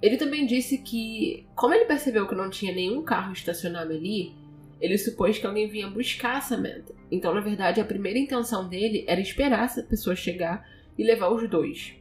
Ele 0.00 0.16
também 0.16 0.46
disse 0.46 0.78
que, 0.78 1.46
como 1.54 1.74
ele 1.74 1.84
percebeu 1.84 2.26
que 2.26 2.34
não 2.34 2.50
tinha 2.50 2.72
nenhum 2.72 3.02
carro 3.02 3.32
estacionado 3.32 3.92
ali, 3.92 4.34
ele 4.80 4.96
supôs 4.96 5.38
que 5.38 5.46
alguém 5.46 5.68
vinha 5.68 5.88
buscar 5.88 6.36
a 6.36 6.40
Samantha. 6.40 6.94
Então, 7.10 7.34
na 7.34 7.40
verdade, 7.40 7.80
a 7.80 7.84
primeira 7.84 8.18
intenção 8.18 8.68
dele 8.68 9.04
era 9.08 9.20
esperar 9.20 9.64
essa 9.64 9.82
pessoa 9.82 10.14
chegar 10.14 10.68
e 10.96 11.02
levar 11.02 11.30
os 11.30 11.48
dois. 11.48 11.94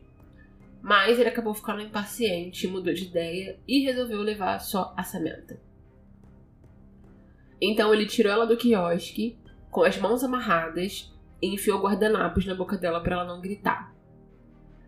Mas 0.81 1.19
ele 1.19 1.29
acabou 1.29 1.53
ficando 1.53 1.81
impaciente, 1.81 2.67
mudou 2.67 2.93
de 2.93 3.05
ideia 3.05 3.59
e 3.67 3.83
resolveu 3.83 4.21
levar 4.21 4.59
só 4.59 4.93
a 4.95 5.03
Samantha. 5.03 5.59
Então 7.59 7.91
ele 7.93 8.05
tirou 8.05 8.31
ela 8.31 8.45
do 8.45 8.55
quiosque 8.55 9.37
com 9.77 9.83
as 9.83 9.95
mãos 9.95 10.23
amarradas 10.23 11.15
e 11.39 11.53
enfiou 11.53 11.79
guardanapos 11.79 12.47
na 12.47 12.55
boca 12.55 12.75
dela 12.75 12.99
para 12.99 13.13
ela 13.13 13.25
não 13.25 13.39
gritar. 13.39 13.93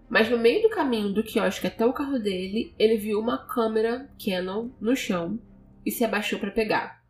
Mas 0.09 0.27
no 0.31 0.39
meio 0.39 0.63
do 0.63 0.69
caminho 0.71 1.13
do 1.13 1.21
quiosque 1.21 1.67
até 1.67 1.85
o 1.85 1.93
carro 1.93 2.17
dele, 2.17 2.73
ele 2.79 2.97
viu 2.97 3.19
uma 3.19 3.37
câmera 3.37 4.09
Canon 4.17 4.69
no 4.81 4.95
chão 4.95 5.39
e 5.85 5.91
se 5.91 6.03
abaixou 6.03 6.39
para 6.39 6.49
pegar. 6.49 7.03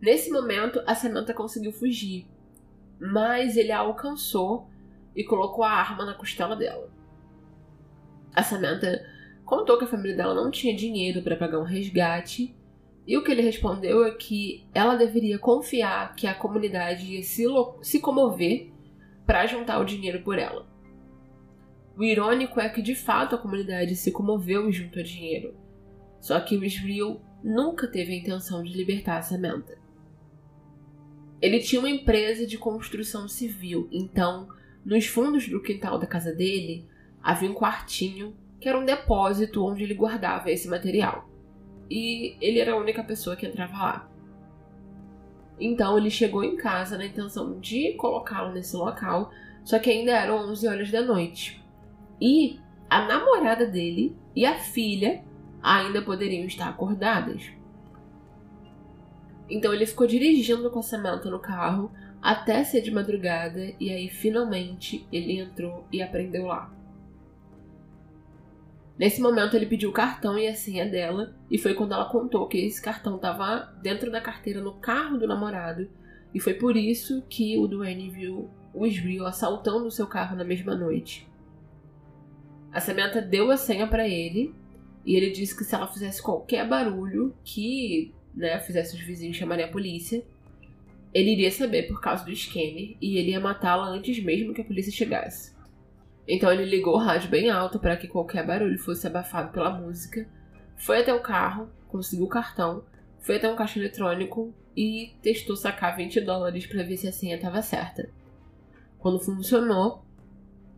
Nesse 0.00 0.30
momento, 0.30 0.80
a 0.86 0.94
Samantha 0.94 1.34
conseguiu 1.34 1.72
fugir, 1.72 2.28
mas 3.00 3.56
ele 3.56 3.72
a 3.72 3.78
alcançou 3.78 4.70
e 5.16 5.24
colocou 5.24 5.64
a 5.64 5.72
arma 5.72 6.04
na 6.04 6.14
costela 6.14 6.54
dela. 6.54 6.88
A 8.32 8.44
Samantha 8.44 9.04
contou 9.44 9.78
que 9.78 9.84
a 9.84 9.88
família 9.88 10.16
dela 10.16 10.32
não 10.32 10.48
tinha 10.48 10.76
dinheiro 10.76 11.22
para 11.22 11.34
pagar 11.34 11.58
um 11.58 11.64
resgate 11.64 12.54
e 13.06 13.18
o 13.18 13.22
que 13.22 13.30
ele 13.30 13.42
respondeu 13.42 14.04
é 14.04 14.12
que 14.12 14.66
ela 14.72 14.96
deveria 14.96 15.38
confiar 15.38 16.14
que 16.14 16.26
a 16.26 16.34
comunidade 16.34 17.04
ia 17.04 17.22
se, 17.22 17.44
se 17.82 18.00
comover 18.00 18.70
para 19.26 19.46
juntar 19.46 19.78
o 19.78 19.84
dinheiro 19.84 20.22
por 20.22 20.38
ela. 20.38 20.66
O 21.96 22.02
irônico 22.02 22.58
é 22.58 22.68
que 22.68 22.80
de 22.80 22.94
fato 22.94 23.34
a 23.34 23.38
comunidade 23.38 23.94
se 23.94 24.10
comoveu 24.10 24.72
junto 24.72 24.98
ao 24.98 25.04
dinheiro. 25.04 25.54
Só 26.18 26.40
que 26.40 26.56
o 26.56 26.64
Israel 26.64 27.20
nunca 27.42 27.86
teve 27.86 28.14
a 28.14 28.16
intenção 28.16 28.62
de 28.62 28.72
libertar 28.72 29.18
a 29.18 29.22
Samantha. 29.22 29.78
Ele 31.42 31.60
tinha 31.60 31.80
uma 31.80 31.90
empresa 31.90 32.46
de 32.46 32.56
construção 32.56 33.28
civil, 33.28 33.86
então, 33.92 34.48
nos 34.82 35.06
fundos 35.06 35.46
do 35.46 35.60
quintal 35.60 35.98
da 35.98 36.06
casa 36.06 36.32
dele, 36.34 36.88
havia 37.22 37.50
um 37.50 37.54
quartinho 37.54 38.34
que 38.58 38.66
era 38.66 38.78
um 38.78 38.84
depósito 38.84 39.62
onde 39.62 39.82
ele 39.82 39.92
guardava 39.92 40.50
esse 40.50 40.66
material 40.68 41.33
e 41.90 42.36
ele 42.40 42.58
era 42.58 42.72
a 42.72 42.76
única 42.76 43.02
pessoa 43.02 43.36
que 43.36 43.46
entrava 43.46 43.76
lá. 43.76 44.08
Então 45.58 45.96
ele 45.96 46.10
chegou 46.10 46.42
em 46.42 46.56
casa 46.56 46.98
na 46.98 47.06
intenção 47.06 47.58
de 47.60 47.92
colocá-lo 47.94 48.52
nesse 48.52 48.76
local, 48.76 49.30
só 49.64 49.78
que 49.78 49.90
ainda 49.90 50.12
eram 50.12 50.50
11 50.50 50.68
horas 50.68 50.90
da 50.90 51.02
noite. 51.02 51.62
E 52.20 52.58
a 52.88 53.06
namorada 53.06 53.66
dele 53.66 54.16
e 54.34 54.44
a 54.44 54.58
filha 54.58 55.22
ainda 55.62 56.02
poderiam 56.02 56.44
estar 56.46 56.68
acordadas. 56.68 57.50
Então 59.48 59.72
ele 59.72 59.86
ficou 59.86 60.06
dirigindo 60.06 60.70
com 60.70 60.78
a 60.78 60.82
Samantha 60.82 61.30
no 61.30 61.38
carro 61.38 61.90
até 62.20 62.64
ser 62.64 62.80
de 62.80 62.90
madrugada 62.90 63.72
e 63.78 63.92
aí 63.92 64.08
finalmente 64.08 65.06
ele 65.12 65.38
entrou 65.38 65.86
e 65.92 66.02
aprendeu 66.02 66.46
lá. 66.46 66.72
Nesse 68.98 69.20
momento 69.20 69.56
ele 69.56 69.66
pediu 69.66 69.90
o 69.90 69.92
cartão 69.92 70.38
e 70.38 70.46
a 70.46 70.54
senha 70.54 70.86
dela, 70.86 71.34
e 71.50 71.58
foi 71.58 71.74
quando 71.74 71.92
ela 71.92 72.04
contou 72.04 72.46
que 72.46 72.58
esse 72.58 72.80
cartão 72.80 73.16
estava 73.16 73.74
dentro 73.82 74.10
da 74.10 74.20
carteira 74.20 74.60
no 74.60 74.74
carro 74.74 75.18
do 75.18 75.26
namorado, 75.26 75.88
e 76.32 76.38
foi 76.38 76.54
por 76.54 76.76
isso 76.76 77.22
que 77.28 77.58
o 77.58 77.66
Duane 77.66 78.10
viu 78.10 78.50
o 78.72 78.86
Israel 78.86 79.26
assaltando 79.26 79.86
o 79.86 79.90
seu 79.90 80.06
carro 80.06 80.36
na 80.36 80.44
mesma 80.44 80.74
noite. 80.74 81.28
A 82.72 82.80
Samantha 82.80 83.20
deu 83.20 83.50
a 83.50 83.56
senha 83.56 83.86
para 83.86 84.08
ele, 84.08 84.54
e 85.04 85.16
ele 85.16 85.30
disse 85.30 85.56
que 85.56 85.64
se 85.64 85.74
ela 85.74 85.86
fizesse 85.86 86.22
qualquer 86.22 86.66
barulho 86.68 87.34
que 87.44 88.12
né, 88.34 88.58
fizesse 88.60 88.96
os 88.96 89.02
vizinhos 89.02 89.36
chamarem 89.36 89.64
a 89.64 89.70
polícia, 89.70 90.24
ele 91.12 91.30
iria 91.30 91.50
saber 91.50 91.84
por 91.84 92.00
causa 92.00 92.24
do 92.24 92.34
scanner 92.34 92.96
e 93.00 93.16
ele 93.16 93.30
ia 93.30 93.40
matá-la 93.40 93.86
antes 93.86 94.22
mesmo 94.22 94.52
que 94.52 94.60
a 94.60 94.64
polícia 94.64 94.90
chegasse. 94.90 95.53
Então 96.26 96.50
ele 96.52 96.64
ligou 96.64 96.94
o 96.94 96.98
rádio 96.98 97.30
bem 97.30 97.50
alto 97.50 97.78
para 97.78 97.96
que 97.96 98.08
qualquer 98.08 98.46
barulho 98.46 98.78
fosse 98.78 99.06
abafado 99.06 99.52
pela 99.52 99.70
música, 99.70 100.26
foi 100.76 101.00
até 101.00 101.12
o 101.12 101.20
carro, 101.20 101.68
conseguiu 101.88 102.24
o 102.24 102.28
cartão, 102.28 102.84
foi 103.20 103.36
até 103.36 103.48
um 103.48 103.56
caixa 103.56 103.78
eletrônico 103.78 104.54
e 104.76 105.14
testou 105.22 105.56
sacar 105.56 105.96
20 105.96 106.20
dólares 106.22 106.66
para 106.66 106.82
ver 106.82 106.96
se 106.96 107.06
a 107.06 107.12
senha 107.12 107.36
estava 107.36 107.62
certa. 107.62 108.10
Quando 108.98 109.20
funcionou, 109.20 110.04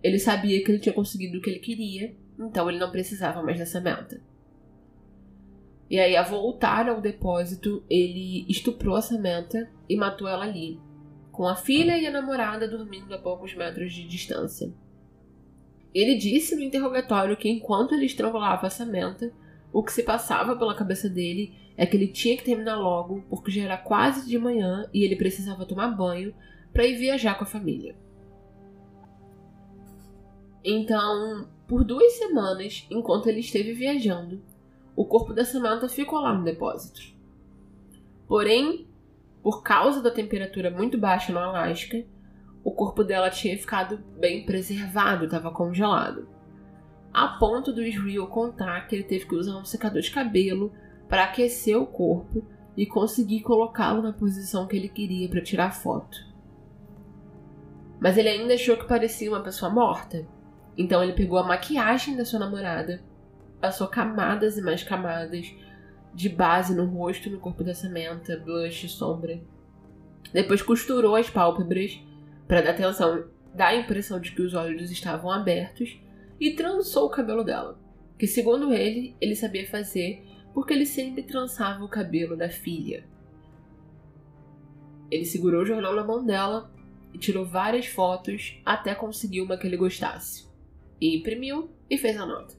ele 0.03 0.19
sabia 0.19 0.63
que 0.63 0.71
ele 0.71 0.81
tinha 0.81 0.93
conseguido 0.93 1.39
o 1.39 1.41
que 1.41 1.51
ele 1.51 1.59
queria, 1.59 2.15
então 2.39 2.69
ele 2.69 2.79
não 2.79 2.91
precisava 2.91 3.43
mais 3.43 3.59
dessa 3.59 3.81
meta. 3.81 4.21
E 5.89 6.01
aí, 6.01 6.17
a 6.17 6.23
voltar 6.23 6.89
ao 6.89 7.01
depósito, 7.01 7.85
ele 7.89 8.45
estuprou 8.49 8.97
a 8.97 9.03
Samantha 9.03 9.71
e 9.89 9.97
matou 9.97 10.27
ela 10.27 10.45
ali, 10.45 10.81
com 11.31 11.47
a 11.47 11.55
filha 11.55 11.97
e 11.97 12.07
a 12.07 12.11
namorada 12.11 12.69
dormindo 12.69 13.15
a 13.15 13.19
poucos 13.19 13.55
metros 13.55 13.93
de 13.93 14.07
distância. 14.07 14.73
Ele 15.97 16.15
disse 16.15 16.55
no 16.55 16.61
interrogatório 16.61 17.39
que 17.39 17.49
enquanto 17.49 17.95
ele 17.95 18.05
estrangulava 18.05 18.67
a 18.67 18.71
Samantha, 18.71 19.33
o 19.73 19.83
que 19.83 19.91
se 19.91 20.03
passava 20.03 20.55
pela 20.55 20.75
cabeça 20.75 21.09
dele 21.09 21.55
é 21.75 21.87
que 21.87 21.97
ele 21.97 22.09
tinha 22.09 22.37
que 22.37 22.45
terminar 22.45 22.77
logo, 22.77 23.25
porque 23.31 23.51
já 23.51 23.63
era 23.63 23.79
quase 23.79 24.29
de 24.29 24.39
manhã 24.39 24.87
e 24.93 25.03
ele 25.03 25.17
precisava 25.17 25.65
tomar 25.65 25.89
banho 25.89 26.35
para 26.71 26.85
ir 26.85 26.99
viajar 26.99 27.39
com 27.39 27.45
a 27.45 27.47
família. 27.47 27.97
Então, 30.63 31.49
por 31.67 31.83
duas 31.83 32.13
semanas, 32.13 32.87
enquanto 32.91 33.29
ele 33.29 33.41
esteve 33.41 33.73
viajando, 33.73 34.43
o 34.95 35.07
corpo 35.07 35.33
da 35.33 35.47
Samantha 35.47 35.89
ficou 35.89 36.21
lá 36.21 36.35
no 36.35 36.45
depósito. 36.45 37.01
Porém, 38.29 38.87
por 39.43 39.63
causa 39.63 40.03
da 40.03 40.11
temperatura 40.11 40.71
muito 40.71 40.99
baixa 40.99 41.33
no 41.33 41.39
Alasca, 41.39 42.05
o 42.67 42.73
corpo 42.73 43.05
dela 43.05 43.31
tinha 43.31 43.57
ficado 43.57 43.97
bem 44.19 44.45
preservado, 44.45 45.27
estava 45.27 45.53
congelado. 45.53 46.29
A 47.15 47.29
ponto 47.29 47.73
do 47.73 47.81
Israel 47.81 48.27
contar 48.27 48.89
que 48.89 48.97
ele 48.97 49.05
teve 49.05 49.25
que 49.25 49.37
usar 49.37 49.57
um 49.57 49.65
secador 49.65 50.03
de 50.03 50.11
cabelo 50.11 50.73
para 51.09 51.23
aquecer 51.23 51.81
o 51.81 51.87
corpo 51.87 52.45
e 52.77 52.85
conseguir 52.85 53.43
colocá-lo 53.43 54.03
na 54.03 54.13
posição 54.13 54.67
que 54.67 54.77
ele 54.77 54.89
queria 54.89 55.29
para 55.29 55.41
tirar 55.41 55.77
foto. 55.77 56.19
Mas 58.01 58.19
ele 58.19 58.31
ainda 58.31 58.55
achou 58.55 58.77
que 58.77 58.89
parecia 58.89 59.31
uma 59.31 59.45
pessoa 59.45 59.71
morta. 59.71 60.27
Então 60.77 61.05
ele 61.05 61.13
pegou 61.13 61.39
a 61.39 61.47
maquiagem 61.47 62.17
da 62.17 62.25
sua 62.25 62.41
namorada, 62.41 63.01
passou 63.61 63.87
camadas 63.87 64.59
e 64.59 64.61
mais 64.61 64.83
camadas 64.83 65.55
de 66.13 66.29
base 66.29 66.75
no 66.75 66.85
rosto 66.85 67.31
no 67.31 67.39
corpo 67.39 67.63
da 67.63 67.77
Samantha, 67.77 68.37
blush, 68.37 68.89
sombra. 68.89 69.41
Depois 70.33 70.61
costurou 70.63 71.15
as 71.15 71.31
pálpebras 71.31 72.05
para 72.47 72.61
dar 72.61 72.71
atenção, 72.71 73.29
a 73.59 73.75
impressão 73.75 74.21
de 74.21 74.33
que 74.33 74.43
os 74.43 74.55
olhos 74.55 74.91
estavam 74.91 75.31
abertos 75.31 75.99
e 76.39 76.53
trançou 76.53 77.07
o 77.07 77.11
cabelo 77.11 77.43
dela, 77.43 77.79
que 78.19 78.27
segundo 78.27 78.73
ele, 78.73 79.17
ele 79.21 79.35
sabia 79.35 79.67
fazer 79.67 80.23
porque 80.55 80.73
ele 80.73 80.87
sempre 80.87 81.23
trançava 81.23 81.85
o 81.85 81.89
cabelo 81.89 82.37
da 82.37 82.49
filha. 82.49 83.05
Ele 85.11 85.25
segurou 85.25 85.63
o 85.63 85.67
jornal 85.67 85.95
na 85.95 86.05
mão 86.05 86.25
dela 86.25 86.71
e 87.13 87.19
tirou 87.19 87.45
várias 87.45 87.87
fotos 87.87 88.61
até 88.65 88.95
conseguir 88.95 89.43
uma 89.43 89.57
que 89.57 89.67
ele 89.67 89.77
gostasse. 89.77 90.47
E 91.01 91.17
imprimiu 91.17 91.71
e 91.89 91.99
fez 91.99 92.17
a 92.17 92.27
nota. 92.27 92.55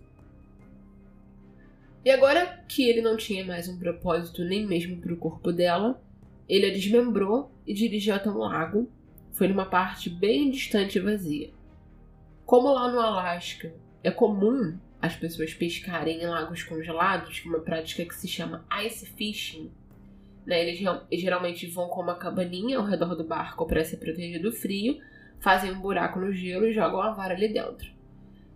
E 2.05 2.09
agora 2.09 2.63
que 2.69 2.87
ele 2.87 3.01
não 3.01 3.17
tinha 3.17 3.43
mais 3.43 3.67
um 3.67 3.77
propósito 3.77 4.43
nem 4.43 4.65
mesmo 4.65 4.97
para 4.97 5.13
o 5.13 5.17
corpo 5.17 5.51
dela, 5.51 6.01
ele 6.47 6.67
a 6.67 6.71
desmembrou 6.71 7.51
e 7.65 7.73
dirigiu 7.73 8.15
até 8.15 8.29
um 8.29 8.37
lago 8.37 8.89
foi 9.37 9.47
numa 9.47 9.67
parte 9.67 10.09
bem 10.09 10.49
distante 10.49 10.97
e 10.97 11.01
vazia. 11.01 11.51
Como 12.43 12.73
lá 12.73 12.91
no 12.91 12.99
Alasca 12.99 13.71
é 14.03 14.09
comum 14.09 14.75
as 14.99 15.15
pessoas 15.15 15.53
pescarem 15.53 16.23
em 16.23 16.25
lagos 16.25 16.63
congelados, 16.63 17.45
uma 17.45 17.59
prática 17.59 18.03
que 18.03 18.15
se 18.15 18.27
chama 18.27 18.65
ice 18.83 19.05
fishing, 19.05 19.71
né? 20.43 20.63
eles 20.63 20.79
geralmente 21.11 21.67
vão 21.67 21.87
com 21.87 22.01
uma 22.01 22.15
cabaninha 22.15 22.79
ao 22.79 22.85
redor 22.85 23.13
do 23.13 23.23
barco 23.23 23.67
para 23.67 23.85
se 23.85 23.97
proteger 23.97 24.41
do 24.41 24.51
frio, 24.51 24.99
fazem 25.39 25.71
um 25.71 25.79
buraco 25.79 26.19
no 26.19 26.33
gelo 26.33 26.65
e 26.65 26.73
jogam 26.73 26.99
a 26.99 27.11
vara 27.11 27.35
ali 27.35 27.53
dentro. 27.53 27.91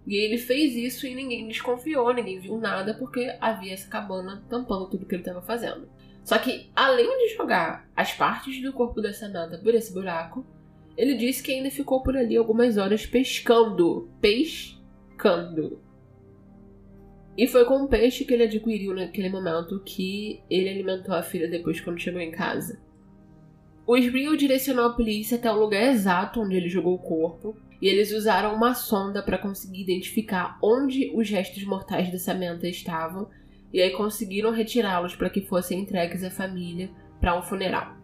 E 0.08 0.16
ele 0.16 0.40
fez 0.40 0.76
isso 0.76 1.06
e 1.06 1.14
ninguém 1.14 1.48
desconfiou, 1.48 2.12
ninguém 2.12 2.40
viu 2.40 2.58
nada, 2.58 2.96
porque 2.96 3.38
havia 3.40 3.76
essa 3.76 3.88
cabana 3.88 4.44
tampando 4.50 4.90
tudo 4.90 5.06
que 5.06 5.14
ele 5.14 5.22
estava 5.22 5.44
fazendo. 5.44 5.88
Só 6.24 6.40
que, 6.40 6.72
além 6.76 7.06
de 7.20 7.36
jogar 7.36 7.88
as 7.96 8.14
partes 8.14 8.60
do 8.64 8.74
corpo 8.74 9.00
dessa 9.00 9.28
nada 9.28 9.60
por 9.60 9.76
esse 9.76 9.94
buraco, 9.94 10.44
ele 11.02 11.16
disse 11.16 11.42
que 11.42 11.52
ainda 11.52 11.72
ficou 11.72 12.04
por 12.04 12.16
ali 12.16 12.38
algumas 12.38 12.78
horas 12.78 13.08
pescando. 13.08 14.08
Pescando. 14.22 15.82
E 17.36 17.48
foi 17.48 17.66
com 17.66 17.82
o 17.82 17.88
peixe 17.88 18.24
que 18.24 18.32
ele 18.32 18.44
adquiriu 18.44 18.94
naquele 18.94 19.28
momento 19.28 19.82
que 19.84 20.44
ele 20.48 20.70
alimentou 20.70 21.16
a 21.16 21.24
filha 21.24 21.50
depois 21.50 21.82
quando 21.82 21.98
chegou 21.98 22.22
em 22.22 22.30
casa. 22.30 22.80
O 23.88 23.98
Israel 23.98 24.36
direcionou 24.36 24.86
a 24.86 24.94
polícia 24.94 25.38
até 25.38 25.52
o 25.52 25.60
lugar 25.60 25.82
exato 25.92 26.40
onde 26.40 26.56
ele 26.56 26.70
jogou 26.70 26.94
o 26.94 27.00
corpo, 27.00 27.58
e 27.82 27.88
eles 27.88 28.14
usaram 28.14 28.54
uma 28.54 28.76
sonda 28.76 29.24
para 29.24 29.40
conseguir 29.40 29.82
identificar 29.82 30.60
onde 30.62 31.12
os 31.16 31.28
restos 31.32 31.64
mortais 31.64 32.12
da 32.12 32.20
Samantha 32.20 32.68
estavam, 32.68 33.28
e 33.74 33.82
aí 33.82 33.90
conseguiram 33.90 34.52
retirá-los 34.52 35.16
para 35.16 35.32
que 35.32 35.42
fossem 35.42 35.80
entregues 35.80 36.24
à 36.24 36.30
família 36.30 36.92
para 37.20 37.36
um 37.36 37.42
funeral. 37.42 38.01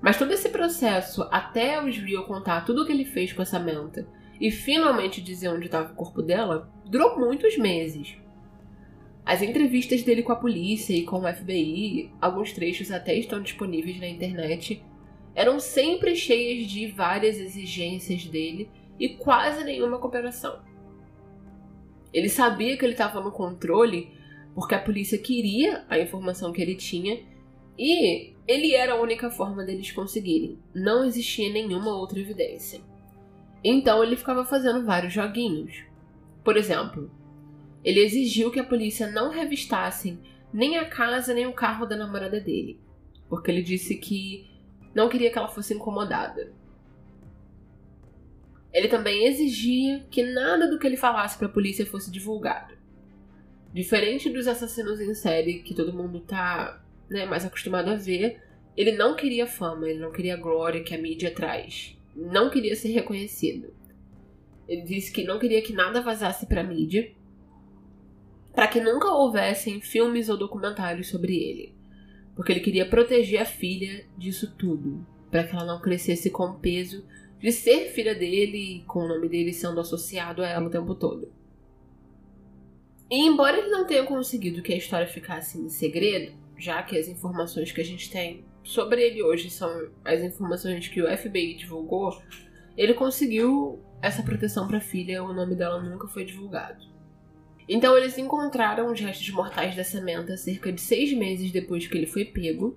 Mas 0.00 0.18
todo 0.18 0.32
esse 0.32 0.48
processo, 0.48 1.28
até 1.30 1.82
o 1.82 1.88
Israel 1.88 2.24
contar 2.24 2.64
tudo 2.64 2.82
o 2.82 2.86
que 2.86 2.92
ele 2.92 3.04
fez 3.04 3.32
com 3.32 3.42
essa 3.42 3.58
menta 3.58 4.06
e 4.40 4.50
finalmente 4.50 5.20
dizer 5.20 5.48
onde 5.48 5.66
estava 5.66 5.92
o 5.92 5.96
corpo 5.96 6.22
dela, 6.22 6.72
durou 6.86 7.18
muitos 7.18 7.58
meses. 7.58 8.16
As 9.24 9.42
entrevistas 9.42 10.02
dele 10.02 10.22
com 10.22 10.32
a 10.32 10.36
polícia 10.36 10.94
e 10.94 11.04
com 11.04 11.20
o 11.20 11.32
FBI, 11.32 12.10
alguns 12.20 12.52
trechos 12.52 12.90
até 12.90 13.14
estão 13.14 13.42
disponíveis 13.42 14.00
na 14.00 14.08
internet, 14.08 14.82
eram 15.34 15.60
sempre 15.60 16.16
cheias 16.16 16.66
de 16.66 16.86
várias 16.86 17.38
exigências 17.38 18.24
dele 18.24 18.70
e 18.98 19.10
quase 19.10 19.62
nenhuma 19.62 19.98
cooperação. 19.98 20.60
Ele 22.12 22.28
sabia 22.28 22.76
que 22.76 22.84
ele 22.84 22.92
estava 22.92 23.20
no 23.20 23.30
controle 23.30 24.10
porque 24.54 24.74
a 24.74 24.80
polícia 24.80 25.18
queria 25.18 25.84
a 25.88 25.98
informação 25.98 26.52
que 26.52 26.60
ele 26.60 26.74
tinha 26.74 27.20
e 27.82 28.34
ele 28.46 28.74
era 28.74 28.92
a 28.92 29.00
única 29.00 29.30
forma 29.30 29.64
deles 29.64 29.90
conseguirem. 29.90 30.58
Não 30.74 31.02
existia 31.02 31.50
nenhuma 31.50 31.96
outra 31.96 32.20
evidência. 32.20 32.78
Então 33.64 34.04
ele 34.04 34.16
ficava 34.16 34.44
fazendo 34.44 34.84
vários 34.84 35.14
joguinhos. 35.14 35.82
Por 36.44 36.58
exemplo, 36.58 37.10
ele 37.82 38.00
exigiu 38.00 38.50
que 38.50 38.60
a 38.60 38.64
polícia 38.64 39.10
não 39.10 39.30
revistassem 39.30 40.20
nem 40.52 40.76
a 40.76 40.84
casa 40.84 41.32
nem 41.32 41.46
o 41.46 41.54
carro 41.54 41.86
da 41.86 41.96
namorada 41.96 42.38
dele, 42.38 42.78
porque 43.30 43.50
ele 43.50 43.62
disse 43.62 43.96
que 43.96 44.46
não 44.94 45.08
queria 45.08 45.30
que 45.30 45.38
ela 45.38 45.48
fosse 45.48 45.72
incomodada. 45.72 46.52
Ele 48.74 48.88
também 48.88 49.24
exigia 49.24 50.04
que 50.10 50.22
nada 50.22 50.68
do 50.68 50.78
que 50.78 50.86
ele 50.86 50.98
falasse 50.98 51.38
para 51.38 51.46
a 51.46 51.50
polícia 51.50 51.86
fosse 51.86 52.10
divulgado. 52.10 52.74
Diferente 53.72 54.28
dos 54.28 54.46
assassinos 54.46 55.00
em 55.00 55.14
série 55.14 55.62
que 55.62 55.74
todo 55.74 55.94
mundo 55.94 56.20
tá 56.20 56.82
né, 57.10 57.26
mais 57.26 57.44
acostumado 57.44 57.90
a 57.90 57.96
ver, 57.96 58.40
ele 58.76 58.92
não 58.92 59.16
queria 59.16 59.46
fama, 59.46 59.88
ele 59.88 59.98
não 59.98 60.12
queria 60.12 60.36
glória 60.36 60.82
que 60.82 60.94
a 60.94 60.98
mídia 60.98 61.34
traz. 61.34 61.98
Não 62.14 62.48
queria 62.48 62.76
ser 62.76 62.88
reconhecido. 62.88 63.74
Ele 64.68 64.82
disse 64.82 65.12
que 65.12 65.24
não 65.24 65.38
queria 65.38 65.60
que 65.60 65.72
nada 65.72 66.00
vazasse 66.00 66.46
para 66.46 66.60
a 66.60 66.64
mídia, 66.64 67.12
para 68.54 68.68
que 68.68 68.80
nunca 68.80 69.10
houvessem 69.10 69.80
filmes 69.80 70.28
ou 70.28 70.36
documentários 70.36 71.08
sobre 71.08 71.36
ele, 71.36 71.74
porque 72.36 72.52
ele 72.52 72.60
queria 72.60 72.88
proteger 72.88 73.40
a 73.40 73.44
filha 73.44 74.06
disso 74.16 74.54
tudo, 74.56 75.04
para 75.30 75.44
que 75.44 75.54
ela 75.54 75.64
não 75.64 75.80
crescesse 75.80 76.30
com 76.30 76.44
o 76.44 76.58
peso 76.58 77.04
de 77.40 77.50
ser 77.50 77.90
filha 77.90 78.14
dele 78.14 78.76
e 78.76 78.82
com 78.82 79.00
o 79.00 79.08
nome 79.08 79.28
dele 79.28 79.52
sendo 79.52 79.80
associado 79.80 80.42
a 80.42 80.48
ela 80.48 80.66
o 80.66 80.70
tempo 80.70 80.94
todo. 80.94 81.32
E 83.10 83.26
embora 83.26 83.58
ele 83.58 83.70
não 83.70 83.86
tenha 83.86 84.04
conseguido 84.04 84.62
que 84.62 84.72
a 84.72 84.76
história 84.76 85.06
ficasse 85.06 85.58
em 85.58 85.68
segredo, 85.68 86.32
já 86.60 86.82
que 86.82 86.96
as 86.96 87.08
informações 87.08 87.72
que 87.72 87.80
a 87.80 87.84
gente 87.84 88.10
tem 88.10 88.44
sobre 88.62 89.02
ele 89.02 89.22
hoje 89.22 89.50
são 89.50 89.90
as 90.04 90.20
informações 90.20 90.86
que 90.88 91.02
o 91.02 91.16
FBI 91.16 91.54
divulgou, 91.54 92.20
ele 92.76 92.94
conseguiu 92.94 93.80
essa 94.02 94.22
proteção 94.22 94.68
para 94.68 94.78
a 94.78 94.82
filha, 94.82 95.24
o 95.24 95.32
nome 95.32 95.54
dela 95.54 95.82
nunca 95.82 96.06
foi 96.06 96.24
divulgado. 96.24 96.84
Então 97.68 97.96
eles 97.96 98.18
encontraram 98.18 98.90
os 98.92 99.00
restos 99.00 99.30
mortais 99.30 99.76
da 99.76 99.84
Samantha 99.84 100.36
cerca 100.36 100.72
de 100.72 100.80
seis 100.80 101.12
meses 101.12 101.50
depois 101.50 101.86
que 101.86 101.96
ele 101.96 102.06
foi 102.06 102.24
pego, 102.24 102.76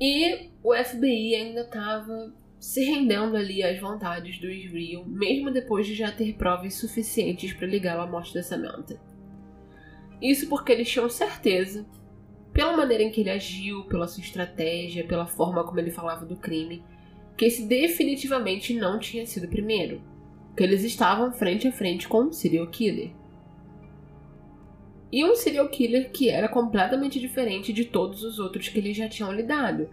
e 0.00 0.50
o 0.62 0.74
FBI 0.74 1.34
ainda 1.34 1.62
estava 1.62 2.32
se 2.58 2.84
rendendo 2.84 3.36
ali 3.36 3.62
às 3.62 3.80
vontades 3.80 4.38
do 4.38 4.50
Israel, 4.50 5.04
mesmo 5.06 5.50
depois 5.50 5.86
de 5.86 5.94
já 5.94 6.12
ter 6.12 6.34
provas 6.34 6.74
suficientes 6.74 7.52
para 7.52 7.66
ligá-lo 7.66 8.02
à 8.02 8.06
morte 8.06 8.34
da 8.34 8.42
Samantha. 8.42 9.00
Isso 10.20 10.48
porque 10.48 10.72
eles 10.72 10.90
tinham 10.90 11.08
certeza, 11.08 11.86
pela 12.52 12.76
maneira 12.76 13.02
em 13.02 13.10
que 13.10 13.20
ele 13.20 13.30
agiu, 13.30 13.84
pela 13.84 14.08
sua 14.08 14.22
estratégia, 14.22 15.06
pela 15.06 15.26
forma 15.26 15.64
como 15.64 15.78
ele 15.78 15.90
falava 15.90 16.26
do 16.26 16.36
crime, 16.36 16.82
que 17.36 17.44
esse 17.44 17.64
definitivamente 17.66 18.74
não 18.74 18.98
tinha 18.98 19.24
sido 19.26 19.44
o 19.44 19.50
primeiro. 19.50 20.02
Que 20.56 20.64
eles 20.64 20.82
estavam 20.82 21.32
frente 21.32 21.68
a 21.68 21.72
frente 21.72 22.08
com 22.08 22.22
um 22.22 22.32
serial 22.32 22.66
killer. 22.66 23.12
E 25.12 25.24
um 25.24 25.34
serial 25.34 25.68
killer 25.68 26.10
que 26.10 26.28
era 26.28 26.48
completamente 26.48 27.18
diferente 27.18 27.72
de 27.72 27.84
todos 27.84 28.22
os 28.22 28.38
outros 28.38 28.68
que 28.68 28.78
eles 28.78 28.96
já 28.96 29.08
tinham 29.08 29.32
lidado. 29.32 29.88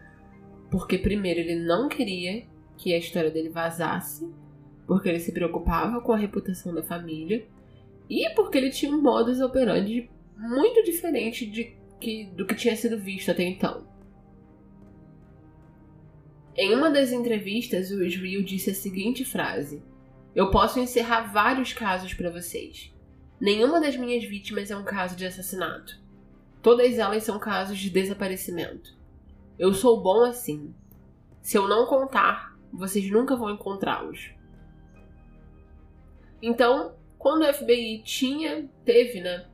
Porque, 0.69 0.97
primeiro, 0.97 1.39
ele 1.39 1.55
não 1.55 1.87
queria 1.87 2.43
que 2.75 2.93
a 2.93 2.97
história 2.97 3.31
dele 3.31 3.49
vazasse, 3.49 4.29
porque 4.85 5.09
ele 5.09 5.19
se 5.19 5.31
preocupava 5.31 6.01
com 6.01 6.11
a 6.11 6.17
reputação 6.17 6.73
da 6.73 6.83
família, 6.83 7.45
e 8.09 8.29
porque 8.35 8.57
ele 8.57 8.69
tinha 8.69 8.91
um 8.91 9.01
modus 9.01 9.41
operandi 9.41 10.09
muito 10.37 10.83
diferente 10.83 11.45
de 11.45 11.75
que, 11.99 12.25
do 12.25 12.45
que 12.45 12.55
tinha 12.55 12.75
sido 12.75 12.97
visto 12.97 13.31
até 13.31 13.43
então. 13.43 13.85
Em 16.55 16.73
uma 16.73 16.89
das 16.89 17.11
entrevistas, 17.11 17.91
o 17.91 18.03
Israel 18.03 18.43
disse 18.43 18.71
a 18.71 18.73
seguinte 18.73 19.23
frase: 19.23 19.83
Eu 20.33 20.49
posso 20.49 20.79
encerrar 20.79 21.31
vários 21.31 21.73
casos 21.73 22.13
para 22.13 22.31
vocês. 22.31 22.91
Nenhuma 23.39 23.79
das 23.79 23.95
minhas 23.95 24.23
vítimas 24.23 24.71
é 24.71 24.75
um 24.75 24.83
caso 24.83 25.15
de 25.15 25.25
assassinato. 25.25 26.01
Todas 26.61 26.97
elas 26.97 27.23
são 27.23 27.37
casos 27.37 27.77
de 27.77 27.89
desaparecimento. 27.89 28.97
Eu 29.59 29.73
sou 29.73 30.01
bom 30.01 30.23
assim. 30.23 30.73
Se 31.41 31.57
eu 31.57 31.67
não 31.67 31.85
contar, 31.85 32.57
vocês 32.73 33.09
nunca 33.09 33.35
vão 33.35 33.51
encontrá-los. 33.51 34.31
Então, 36.41 36.95
quando 37.17 37.43
o 37.43 37.53
FBI 37.53 38.01
tinha, 38.03 38.69
teve, 38.83 39.21
né, 39.21 39.47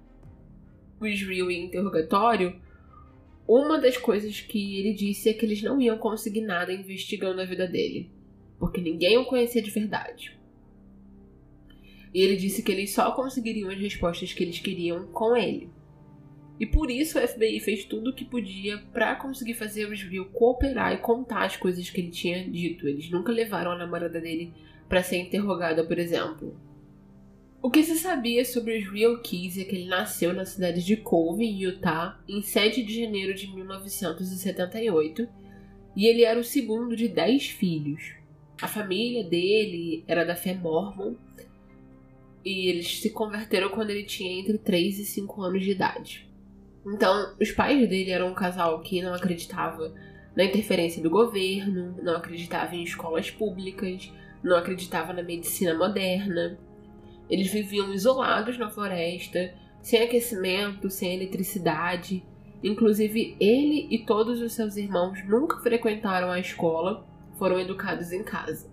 o 0.99 1.07
Israel 1.07 1.51
em 1.51 1.65
interrogatório, 1.65 2.59
uma 3.47 3.79
das 3.79 3.97
coisas 3.97 4.39
que 4.39 4.79
ele 4.79 4.93
disse 4.93 5.29
é 5.29 5.33
que 5.33 5.45
eles 5.45 5.61
não 5.61 5.81
iam 5.81 5.97
conseguir 5.97 6.41
nada 6.41 6.73
investigando 6.73 7.41
a 7.41 7.45
vida 7.45 7.67
dele, 7.67 8.09
porque 8.57 8.79
ninguém 8.79 9.17
o 9.17 9.25
conhecia 9.25 9.61
de 9.61 9.69
verdade. 9.69 10.37
E 12.13 12.21
ele 12.21 12.35
disse 12.35 12.61
que 12.61 12.71
eles 12.71 12.93
só 12.93 13.11
conseguiriam 13.11 13.69
as 13.69 13.77
respostas 13.77 14.31
que 14.31 14.43
eles 14.43 14.59
queriam 14.59 15.07
com 15.07 15.35
ele. 15.35 15.69
E 16.59 16.65
por 16.65 16.89
isso 16.89 17.17
o 17.17 17.27
FBI 17.27 17.59
fez 17.59 17.83
tudo 17.83 18.11
o 18.11 18.13
que 18.13 18.23
podia 18.23 18.77
para 18.93 19.15
conseguir 19.15 19.55
fazer 19.55 19.85
o 19.85 19.93
Israel 19.93 20.25
cooperar 20.25 20.93
e 20.93 20.97
contar 20.97 21.45
as 21.45 21.57
coisas 21.57 21.89
que 21.89 21.99
ele 21.99 22.11
tinha 22.11 22.47
dito. 22.47 22.87
Eles 22.87 23.09
nunca 23.09 23.31
levaram 23.31 23.71
a 23.71 23.77
namorada 23.77 24.21
dele 24.21 24.53
para 24.87 25.03
ser 25.03 25.17
interrogada, 25.17 25.83
por 25.83 25.97
exemplo. 25.97 26.55
O 27.63 27.71
que 27.71 27.81
se 27.81 27.97
sabia 27.97 28.43
sobre 28.43 28.77
o 28.77 28.91
Real 28.91 29.19
Keys 29.19 29.57
é 29.57 29.63
que 29.63 29.73
ele 29.73 29.87
nasceu 29.87 30.33
na 30.33 30.43
cidade 30.43 30.83
de 30.83 30.97
Colvin, 30.97 31.57
Utah, 31.57 32.19
em 32.27 32.41
7 32.41 32.83
de 32.83 33.01
janeiro 33.01 33.33
de 33.33 33.47
1978, 33.55 35.25
e 35.95 36.05
ele 36.05 36.25
era 36.25 36.37
o 36.37 36.43
segundo 36.43 36.93
de 36.93 37.07
10 37.07 37.47
filhos. 37.51 38.15
A 38.61 38.67
família 38.67 39.23
dele 39.23 40.03
era 40.05 40.25
da 40.25 40.35
fé 40.35 40.53
mormon, 40.53 41.15
e 42.43 42.67
eles 42.67 42.99
se 42.99 43.11
converteram 43.11 43.69
quando 43.69 43.91
ele 43.91 44.03
tinha 44.03 44.41
entre 44.41 44.57
3 44.57 44.99
e 44.99 45.05
5 45.05 45.41
anos 45.41 45.63
de 45.63 45.71
idade. 45.71 46.29
Então, 46.85 47.33
os 47.39 47.49
pais 47.53 47.87
dele 47.87 48.11
eram 48.11 48.27
um 48.27 48.35
casal 48.35 48.81
que 48.81 49.01
não 49.01 49.13
acreditava 49.13 49.95
na 50.35 50.43
interferência 50.43 51.01
do 51.01 51.09
governo, 51.09 51.95
não 52.03 52.17
acreditava 52.17 52.75
em 52.75 52.83
escolas 52.83 53.31
públicas, 53.31 54.11
não 54.43 54.57
acreditava 54.57 55.13
na 55.13 55.23
medicina 55.23 55.73
moderna. 55.73 56.59
Eles 57.29 57.51
viviam 57.51 57.93
isolados 57.93 58.57
na 58.57 58.69
floresta, 58.69 59.53
sem 59.81 60.01
aquecimento, 60.01 60.89
sem 60.89 61.15
eletricidade. 61.15 62.25
Inclusive, 62.63 63.35
ele 63.39 63.87
e 63.89 64.05
todos 64.05 64.41
os 64.41 64.53
seus 64.53 64.77
irmãos 64.77 65.23
nunca 65.27 65.59
frequentaram 65.59 66.31
a 66.31 66.39
escola, 66.39 67.05
foram 67.37 67.59
educados 67.59 68.11
em 68.11 68.23
casa. 68.23 68.71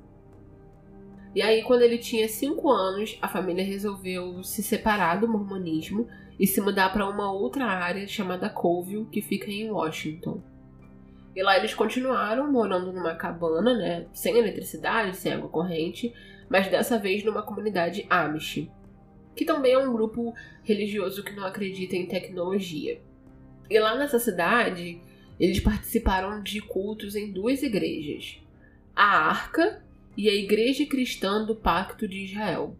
E 1.34 1.42
aí, 1.42 1.62
quando 1.62 1.82
ele 1.82 1.98
tinha 1.98 2.28
5 2.28 2.68
anos, 2.70 3.18
a 3.22 3.28
família 3.28 3.64
resolveu 3.64 4.42
se 4.42 4.62
separar 4.62 5.20
do 5.20 5.28
mormonismo 5.28 6.08
e 6.38 6.46
se 6.46 6.60
mudar 6.60 6.92
para 6.92 7.08
uma 7.08 7.30
outra 7.30 7.66
área 7.66 8.06
chamada 8.06 8.48
Colville, 8.48 9.06
que 9.06 9.22
fica 9.22 9.50
em 9.50 9.70
Washington. 9.70 10.42
E 11.34 11.42
lá 11.42 11.56
eles 11.56 11.74
continuaram 11.74 12.50
morando 12.50 12.92
numa 12.92 13.14
cabana, 13.14 13.76
né, 13.76 14.06
sem 14.12 14.36
eletricidade, 14.36 15.16
sem 15.16 15.32
água 15.32 15.48
corrente, 15.48 16.12
mas 16.50 16.68
dessa 16.68 16.98
vez 16.98 17.22
numa 17.24 17.44
comunidade 17.44 18.04
Amish, 18.10 18.68
que 19.36 19.44
também 19.44 19.72
é 19.72 19.78
um 19.78 19.92
grupo 19.92 20.34
religioso 20.64 21.22
que 21.22 21.32
não 21.32 21.44
acredita 21.44 21.94
em 21.94 22.06
tecnologia. 22.06 23.00
E 23.70 23.78
lá 23.78 23.96
nessa 23.96 24.18
cidade, 24.18 25.00
eles 25.38 25.60
participaram 25.60 26.42
de 26.42 26.60
cultos 26.60 27.14
em 27.14 27.30
duas 27.30 27.62
igrejas: 27.62 28.42
a 28.94 29.28
Arca 29.28 29.80
e 30.16 30.28
a 30.28 30.34
Igreja 30.34 30.84
Cristã 30.84 31.44
do 31.46 31.54
Pacto 31.54 32.08
de 32.08 32.24
Israel, 32.24 32.76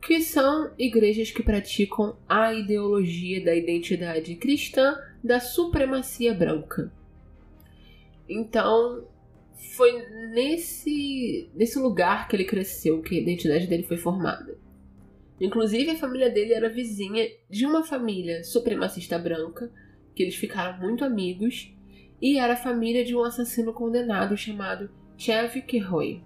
que 0.00 0.20
são 0.20 0.70
igrejas 0.78 1.32
que 1.32 1.42
praticam 1.42 2.16
a 2.28 2.54
ideologia 2.54 3.44
da 3.44 3.54
identidade 3.54 4.36
cristã 4.36 4.96
da 5.24 5.40
supremacia 5.40 6.32
branca. 6.32 6.92
Então, 8.28 9.04
foi 9.56 10.06
nesse, 10.32 11.50
nesse 11.54 11.78
lugar 11.78 12.28
que 12.28 12.36
ele 12.36 12.44
cresceu 12.44 13.00
que 13.02 13.16
a 13.16 13.20
identidade 13.20 13.66
dele 13.66 13.82
foi 13.82 13.96
formada. 13.96 14.58
Inclusive, 15.40 15.90
a 15.90 15.96
família 15.96 16.30
dele 16.30 16.54
era 16.54 16.68
vizinha 16.68 17.28
de 17.48 17.66
uma 17.66 17.82
família 17.82 18.44
supremacista 18.44 19.18
branca, 19.18 19.70
que 20.14 20.22
eles 20.22 20.36
ficaram 20.36 20.78
muito 20.78 21.04
amigos, 21.04 21.74
e 22.20 22.38
era 22.38 22.54
a 22.54 22.56
família 22.56 23.04
de 23.04 23.14
um 23.14 23.22
assassino 23.22 23.72
condenado 23.72 24.36
chamado 24.36 24.90
Chev 25.16 25.60
Kehoe. 25.62 26.22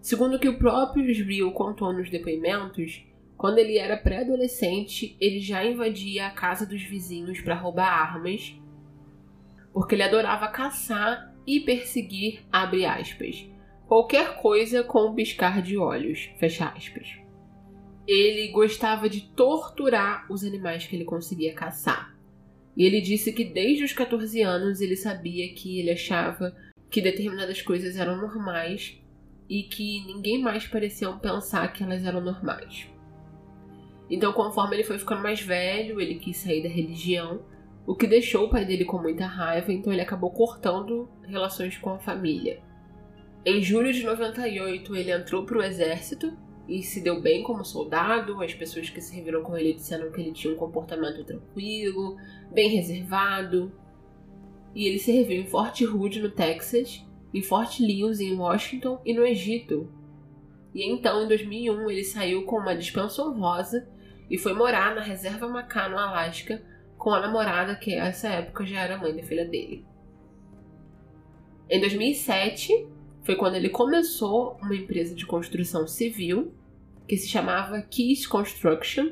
Segundo 0.00 0.34
o 0.34 0.38
que 0.38 0.48
o 0.48 0.58
próprio 0.58 1.10
Israel 1.10 1.50
contou 1.52 1.92
nos 1.92 2.10
depoimentos, 2.10 3.04
quando 3.36 3.58
ele 3.58 3.78
era 3.78 3.96
pré-adolescente, 3.96 5.16
ele 5.20 5.40
já 5.40 5.64
invadia 5.64 6.26
a 6.26 6.30
casa 6.30 6.64
dos 6.64 6.82
vizinhos 6.82 7.40
para 7.40 7.54
roubar 7.54 7.88
armas 7.88 8.54
porque 9.74 9.96
ele 9.96 10.04
adorava 10.04 10.46
caçar 10.46 11.34
e 11.44 11.60
perseguir, 11.60 12.46
abre 12.50 12.86
aspas, 12.86 13.46
qualquer 13.86 14.36
coisa 14.36 14.84
com 14.84 15.10
um 15.10 15.14
piscar 15.14 15.60
de 15.60 15.76
olhos. 15.76 16.30
Fecha 16.38 16.68
aspas. 16.68 17.18
Ele 18.06 18.48
gostava 18.52 19.08
de 19.08 19.22
torturar 19.32 20.30
os 20.30 20.44
animais 20.44 20.86
que 20.86 20.94
ele 20.94 21.04
conseguia 21.04 21.52
caçar. 21.52 22.14
E 22.76 22.84
ele 22.84 23.00
disse 23.00 23.32
que 23.32 23.44
desde 23.44 23.84
os 23.84 23.92
14 23.92 24.40
anos 24.42 24.80
ele 24.80 24.96
sabia 24.96 25.52
que 25.54 25.80
ele 25.80 25.90
achava 25.90 26.54
que 26.90 27.00
determinadas 27.00 27.60
coisas 27.60 27.96
eram 27.96 28.16
normais 28.16 29.00
e 29.48 29.64
que 29.64 30.04
ninguém 30.06 30.40
mais 30.40 30.66
parecia 30.66 31.10
pensar 31.12 31.72
que 31.72 31.82
elas 31.82 32.04
eram 32.04 32.20
normais. 32.20 32.88
Então, 34.08 34.32
conforme 34.32 34.76
ele 34.76 34.84
foi 34.84 34.98
ficando 34.98 35.22
mais 35.22 35.40
velho, 35.40 36.00
ele 36.00 36.16
quis 36.16 36.36
sair 36.36 36.62
da 36.62 36.68
religião, 36.68 37.42
o 37.86 37.94
que 37.94 38.06
deixou 38.06 38.46
o 38.46 38.50
pai 38.50 38.64
dele 38.64 38.84
com 38.84 38.98
muita 38.98 39.26
raiva, 39.26 39.72
então 39.72 39.92
ele 39.92 40.02
acabou 40.02 40.30
cortando 40.30 41.08
relações 41.22 41.76
com 41.76 41.90
a 41.90 41.98
família. 41.98 42.60
Em 43.44 43.62
julho 43.62 43.92
de 43.92 44.02
98, 44.02 44.96
ele 44.96 45.12
entrou 45.12 45.44
para 45.44 45.58
o 45.58 45.62
exército 45.62 46.34
e 46.66 46.82
se 46.82 47.02
deu 47.02 47.20
bem 47.20 47.42
como 47.42 47.62
soldado. 47.62 48.42
As 48.42 48.54
pessoas 48.54 48.88
que 48.88 49.02
serviram 49.02 49.42
com 49.42 49.54
ele 49.54 49.74
disseram 49.74 50.10
que 50.10 50.20
ele 50.20 50.32
tinha 50.32 50.54
um 50.54 50.56
comportamento 50.56 51.22
tranquilo, 51.24 52.16
bem 52.50 52.70
reservado. 52.70 53.70
E 54.74 54.86
ele 54.86 54.98
serviu 54.98 55.42
em 55.42 55.46
Fort 55.46 55.78
Hood, 55.82 56.20
no 56.20 56.30
Texas, 56.30 57.04
em 57.34 57.42
Fort 57.42 57.78
Lewis, 57.80 58.18
em 58.18 58.34
Washington 58.34 59.00
e 59.04 59.12
no 59.12 59.26
Egito. 59.26 59.92
E 60.74 60.90
então, 60.90 61.22
em 61.22 61.28
2001, 61.28 61.90
ele 61.90 62.02
saiu 62.02 62.44
com 62.44 62.56
uma 62.56 62.74
dispensa 62.74 63.22
honrosa 63.22 63.86
e 64.30 64.38
foi 64.38 64.54
morar 64.54 64.94
na 64.94 65.02
reserva 65.02 65.46
Macá, 65.48 65.88
no 65.88 65.98
Alasca, 65.98 66.64
com 67.04 67.12
a 67.12 67.20
namorada 67.20 67.76
que 67.76 67.94
nessa 67.94 68.28
época 68.28 68.64
já 68.64 68.80
era 68.80 68.96
mãe 68.96 69.14
da 69.14 69.22
filha 69.22 69.44
dele. 69.44 69.84
Em 71.68 71.78
2007, 71.78 72.88
foi 73.22 73.36
quando 73.36 73.56
ele 73.56 73.68
começou 73.68 74.56
uma 74.62 74.74
empresa 74.74 75.14
de 75.14 75.26
construção 75.26 75.86
civil 75.86 76.54
que 77.06 77.18
se 77.18 77.28
chamava 77.28 77.82
Keys 77.82 78.26
Construction 78.26 79.10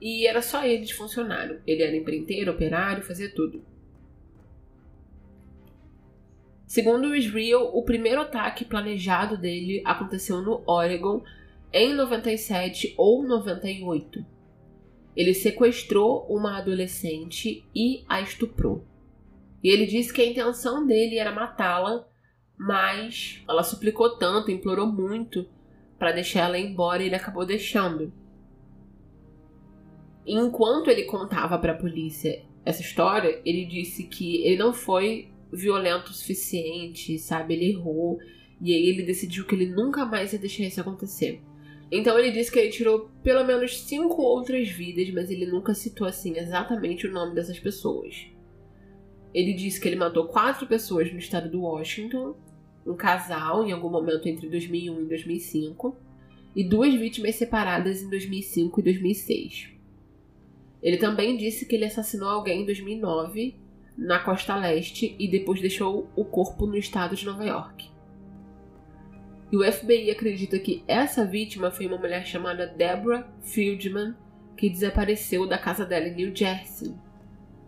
e 0.00 0.28
era 0.28 0.40
só 0.40 0.64
ele 0.64 0.84
de 0.84 0.94
funcionário. 0.94 1.60
Ele 1.66 1.82
era 1.82 1.96
empreiteiro, 1.96 2.52
operário, 2.52 3.02
fazia 3.02 3.34
tudo. 3.34 3.64
Segundo 6.68 7.08
o 7.08 7.16
Israel, 7.16 7.68
o 7.74 7.82
primeiro 7.82 8.20
ataque 8.20 8.64
planejado 8.64 9.36
dele 9.36 9.82
aconteceu 9.84 10.40
no 10.40 10.62
Oregon 10.64 11.24
em 11.72 11.94
97 11.94 12.94
ou 12.96 13.24
98. 13.24 14.37
Ele 15.16 15.34
sequestrou 15.34 16.26
uma 16.28 16.58
adolescente 16.58 17.64
e 17.74 18.04
a 18.08 18.20
estuprou. 18.20 18.84
E 19.62 19.68
ele 19.68 19.86
disse 19.86 20.12
que 20.12 20.22
a 20.22 20.26
intenção 20.26 20.86
dele 20.86 21.18
era 21.18 21.32
matá-la, 21.32 22.06
mas 22.56 23.42
ela 23.48 23.62
suplicou 23.62 24.16
tanto, 24.16 24.50
implorou 24.50 24.86
muito 24.86 25.48
para 25.98 26.12
deixar 26.12 26.46
ela 26.46 26.58
embora 26.58 27.02
e 27.02 27.06
ele 27.06 27.16
acabou 27.16 27.44
deixando. 27.44 28.12
Enquanto 30.26 30.90
ele 30.90 31.04
contava 31.04 31.58
para 31.58 31.72
a 31.72 31.76
polícia 31.76 32.44
essa 32.64 32.82
história, 32.82 33.40
ele 33.44 33.64
disse 33.64 34.04
que 34.04 34.42
ele 34.44 34.58
não 34.58 34.72
foi 34.72 35.30
violento 35.52 36.10
o 36.10 36.14
suficiente, 36.14 37.18
sabe? 37.18 37.54
Ele 37.54 37.70
errou. 37.70 38.18
E 38.60 38.74
aí 38.74 38.88
ele 38.88 39.02
decidiu 39.02 39.46
que 39.46 39.54
ele 39.54 39.66
nunca 39.66 40.04
mais 40.04 40.32
ia 40.32 40.38
deixar 40.38 40.64
isso 40.64 40.80
acontecer. 40.80 41.40
Então 41.90 42.18
ele 42.18 42.30
disse 42.30 42.52
que 42.52 42.58
ele 42.58 42.70
tirou 42.70 43.10
pelo 43.22 43.44
menos 43.44 43.80
cinco 43.80 44.20
outras 44.20 44.68
vidas, 44.68 45.08
mas 45.10 45.30
ele 45.30 45.46
nunca 45.46 45.72
citou 45.74 46.06
assim 46.06 46.36
exatamente 46.36 47.06
o 47.06 47.12
nome 47.12 47.34
dessas 47.34 47.58
pessoas. 47.58 48.26
Ele 49.32 49.54
disse 49.54 49.80
que 49.80 49.88
ele 49.88 49.96
matou 49.96 50.26
quatro 50.28 50.66
pessoas 50.66 51.10
no 51.12 51.18
estado 51.18 51.50
do 51.50 51.62
Washington, 51.62 52.36
um 52.86 52.94
casal 52.94 53.64
em 53.66 53.72
algum 53.72 53.90
momento 53.90 54.26
entre 54.28 54.48
2001 54.48 55.02
e 55.02 55.04
2005, 55.04 55.96
e 56.56 56.64
duas 56.64 56.94
vítimas 56.94 57.36
separadas 57.36 58.02
em 58.02 58.10
2005 58.10 58.80
e 58.80 58.82
2006. 58.82 59.68
Ele 60.82 60.96
também 60.96 61.36
disse 61.36 61.66
que 61.66 61.74
ele 61.74 61.84
assassinou 61.84 62.28
alguém 62.28 62.62
em 62.62 62.66
2009 62.66 63.54
na 63.96 64.18
costa 64.20 64.56
leste 64.56 65.16
e 65.18 65.28
depois 65.28 65.60
deixou 65.60 66.08
o 66.14 66.24
corpo 66.24 66.66
no 66.66 66.76
estado 66.76 67.16
de 67.16 67.26
Nova 67.26 67.44
York. 67.44 67.87
E 69.50 69.56
o 69.56 69.72
FBI 69.72 70.10
acredita 70.10 70.58
que 70.58 70.84
essa 70.86 71.24
vítima 71.24 71.70
foi 71.70 71.86
uma 71.86 71.96
mulher 71.96 72.26
chamada 72.26 72.66
Deborah 72.66 73.26
Fieldman, 73.42 74.14
que 74.56 74.68
desapareceu 74.68 75.46
da 75.46 75.56
casa 75.56 75.86
dela 75.86 76.06
em 76.06 76.14
New 76.14 76.36
Jersey. 76.36 76.94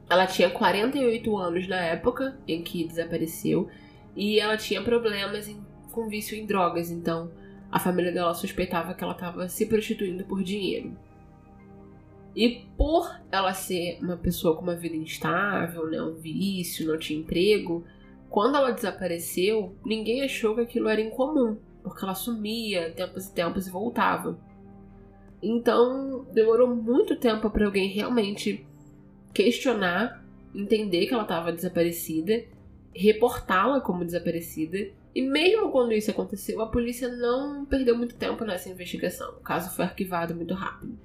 Ela 0.09 0.27
tinha 0.27 0.51
48 0.51 1.37
anos 1.37 1.69
na 1.69 1.81
época 1.81 2.37
em 2.47 2.63
que 2.63 2.85
desapareceu 2.85 3.69
e 4.15 4.39
ela 4.39 4.57
tinha 4.57 4.83
problemas 4.83 5.49
em, 5.49 5.65
com 5.93 6.09
vício 6.09 6.37
em 6.37 6.45
drogas, 6.45 6.91
então 6.91 7.31
a 7.71 7.79
família 7.79 8.13
dela 8.13 8.35
suspeitava 8.35 8.93
que 8.93 9.05
ela 9.05 9.13
estava 9.13 9.49
se 9.49 9.65
prostituindo 9.67 10.25
por 10.25 10.43
dinheiro. 10.43 10.97
E 12.35 12.67
por 12.77 13.21
ela 13.31 13.55
ser 13.55 13.99
uma 14.03 14.17
pessoa 14.17 14.57
com 14.57 14.63
uma 14.63 14.75
vida 14.75 14.97
instável, 14.97 15.89
né, 15.89 16.03
um 16.03 16.15
vício, 16.15 16.87
não 16.87 16.99
tinha 16.99 17.21
emprego, 17.21 17.85
quando 18.29 18.57
ela 18.57 18.73
desapareceu, 18.73 19.77
ninguém 19.85 20.23
achou 20.23 20.55
que 20.55 20.61
aquilo 20.61 20.89
era 20.89 21.01
incomum, 21.01 21.57
porque 21.83 22.05
ela 22.05 22.15
sumia 22.15 22.91
tempos 22.91 23.27
e 23.27 23.33
tempos 23.35 23.67
e 23.67 23.71
voltava. 23.71 24.39
Então, 25.43 26.27
demorou 26.33 26.75
muito 26.75 27.17
tempo 27.17 27.49
para 27.51 27.65
alguém 27.65 27.89
realmente 27.89 28.67
questionar, 29.33 30.23
entender 30.55 31.07
que 31.07 31.15
ela 31.15 31.23
estava 31.23 31.53
desaparecida, 31.53 32.45
reportá-la 32.95 33.81
como 33.81 34.05
desaparecida. 34.05 34.91
E 35.15 35.23
mesmo 35.23 35.71
quando 35.71 35.93
isso 35.93 36.11
aconteceu, 36.11 36.61
a 36.61 36.67
polícia 36.67 37.09
não 37.09 37.65
perdeu 37.65 37.97
muito 37.97 38.17
tempo 38.17 38.45
nessa 38.45 38.69
investigação. 38.69 39.31
O 39.37 39.41
caso 39.41 39.75
foi 39.75 39.85
arquivado 39.85 40.35
muito 40.35 40.55
rápido. 40.55 40.99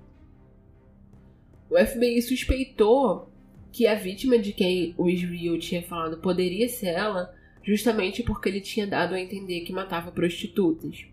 O 1.69 1.77
FBI 1.77 2.21
suspeitou 2.21 3.29
que 3.71 3.87
a 3.87 3.95
vítima 3.95 4.37
de 4.37 4.53
quem 4.53 4.93
o 4.97 5.09
Israel 5.09 5.59
tinha 5.59 5.81
falado 5.81 6.17
poderia 6.17 6.69
ser 6.69 6.87
ela, 6.87 7.33
justamente 7.65 8.21
porque 8.21 8.47
ele 8.47 8.61
tinha 8.61 8.85
dado 8.85 9.15
a 9.15 9.19
entender 9.19 9.61
que 9.61 9.73
matava 9.73 10.11
prostitutas. 10.11 11.05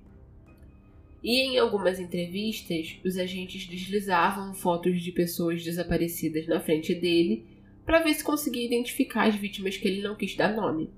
E 1.22 1.40
em 1.40 1.58
algumas 1.58 1.98
entrevistas, 1.98 2.98
os 3.04 3.16
agentes 3.16 3.66
deslizavam 3.66 4.52
fotos 4.52 5.00
de 5.00 5.12
pessoas 5.12 5.64
desaparecidas 5.64 6.46
na 6.46 6.60
frente 6.60 6.94
dele 6.94 7.46
para 7.86 8.00
ver 8.00 8.12
se 8.14 8.22
conseguia 8.22 8.66
identificar 8.66 9.28
as 9.28 9.34
vítimas 9.34 9.76
que 9.76 9.88
ele 9.88 10.02
não 10.02 10.14
quis 10.14 10.36
dar 10.36 10.54
nome. 10.54 10.90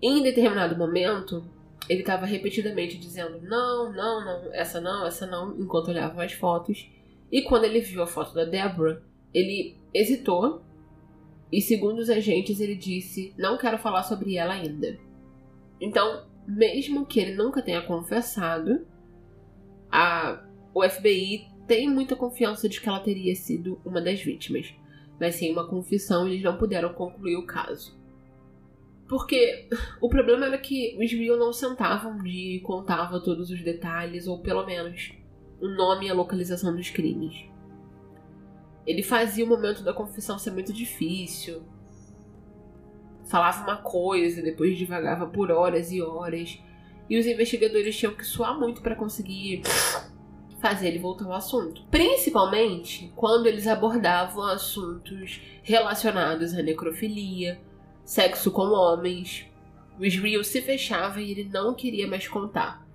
Em 0.00 0.22
determinado 0.22 0.76
momento, 0.76 1.44
ele 1.88 2.00
estava 2.00 2.26
repetidamente 2.26 2.98
dizendo 2.98 3.40
não, 3.42 3.92
não, 3.92 4.24
não, 4.24 4.54
essa 4.54 4.80
não, 4.80 5.06
essa 5.06 5.26
não, 5.26 5.58
enquanto 5.58 5.88
olhava 5.88 6.22
as 6.22 6.32
fotos. 6.32 6.88
E 7.32 7.42
quando 7.42 7.64
ele 7.64 7.80
viu 7.80 8.02
a 8.02 8.06
foto 8.06 8.34
da 8.34 8.44
Deborah, 8.44 9.00
ele 9.32 9.76
hesitou 9.92 10.62
e, 11.50 11.60
segundo 11.60 11.98
os 11.98 12.10
agentes, 12.10 12.60
ele 12.60 12.74
disse: 12.74 13.34
Não 13.38 13.56
quero 13.58 13.78
falar 13.78 14.02
sobre 14.02 14.36
ela 14.36 14.54
ainda. 14.54 14.98
Então, 15.80 16.26
mesmo 16.46 17.06
que 17.06 17.20
ele 17.20 17.34
nunca 17.34 17.62
tenha 17.62 17.82
confessado, 17.82 18.86
a, 19.90 20.44
o 20.74 20.88
FBI 20.88 21.46
tem 21.66 21.88
muita 21.88 22.16
confiança 22.16 22.68
de 22.68 22.80
que 22.80 22.88
ela 22.88 23.00
teria 23.00 23.34
sido 23.34 23.80
uma 23.84 24.00
das 24.00 24.20
vítimas. 24.20 24.74
Mas 25.18 25.36
sem 25.36 25.52
uma 25.52 25.66
confissão, 25.66 26.26
eles 26.26 26.42
não 26.42 26.58
puderam 26.58 26.92
concluir 26.92 27.36
o 27.36 27.46
caso. 27.46 27.98
Porque 29.08 29.68
o 30.00 30.08
problema 30.08 30.46
era 30.46 30.58
que 30.58 30.96
os 30.98 31.12
Will 31.12 31.38
não 31.38 31.52
sentavam 31.52 32.18
de 32.18 32.56
e 32.56 32.60
contavam 32.60 33.22
todos 33.22 33.50
os 33.50 33.62
detalhes, 33.62 34.26
ou 34.26 34.40
pelo 34.40 34.66
menos 34.66 35.12
o 35.60 35.68
nome 35.68 36.06
e 36.06 36.10
a 36.10 36.14
localização 36.14 36.74
dos 36.74 36.90
crimes. 36.90 37.55
Ele 38.86 39.02
fazia 39.02 39.44
o 39.44 39.48
momento 39.48 39.82
da 39.82 39.92
confissão 39.92 40.38
ser 40.38 40.52
muito 40.52 40.72
difícil. 40.72 41.62
Falava 43.28 43.64
uma 43.64 43.76
coisa, 43.78 44.40
depois 44.40 44.78
divagava 44.78 45.26
por 45.26 45.50
horas 45.50 45.90
e 45.90 46.00
horas. 46.00 46.58
E 47.08 47.18
os 47.18 47.26
investigadores 47.26 47.96
tinham 47.96 48.14
que 48.14 48.24
suar 48.24 48.58
muito 48.58 48.80
para 48.80 48.94
conseguir 48.94 49.62
fazer 50.60 50.88
ele 50.88 50.98
voltar 50.98 51.24
ao 51.26 51.32
assunto. 51.32 51.84
Principalmente 51.90 53.12
quando 53.16 53.46
eles 53.46 53.66
abordavam 53.66 54.44
assuntos 54.44 55.40
relacionados 55.62 56.54
à 56.54 56.62
necrofilia, 56.62 57.60
sexo 58.04 58.50
com 58.50 58.62
homens. 58.62 59.46
O 59.98 60.04
Israel 60.04 60.44
se 60.44 60.60
fechava 60.62 61.20
e 61.20 61.30
ele 61.30 61.44
não 61.44 61.74
queria 61.74 62.06
mais 62.06 62.28
contar 62.28 62.86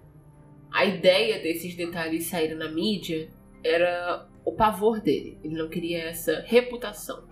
a 0.72 0.86
ideia 0.86 1.40
desses 1.40 1.76
detalhes 1.76 2.26
saírem 2.26 2.56
na 2.56 2.70
mídia 2.70 3.30
era 3.64 4.28
o 4.46 4.52
pavor 4.52 5.00
dele. 5.00 5.38
Ele 5.44 5.56
não 5.56 5.70
queria 5.70 6.04
essa 6.04 6.44
reputação. 6.46 7.24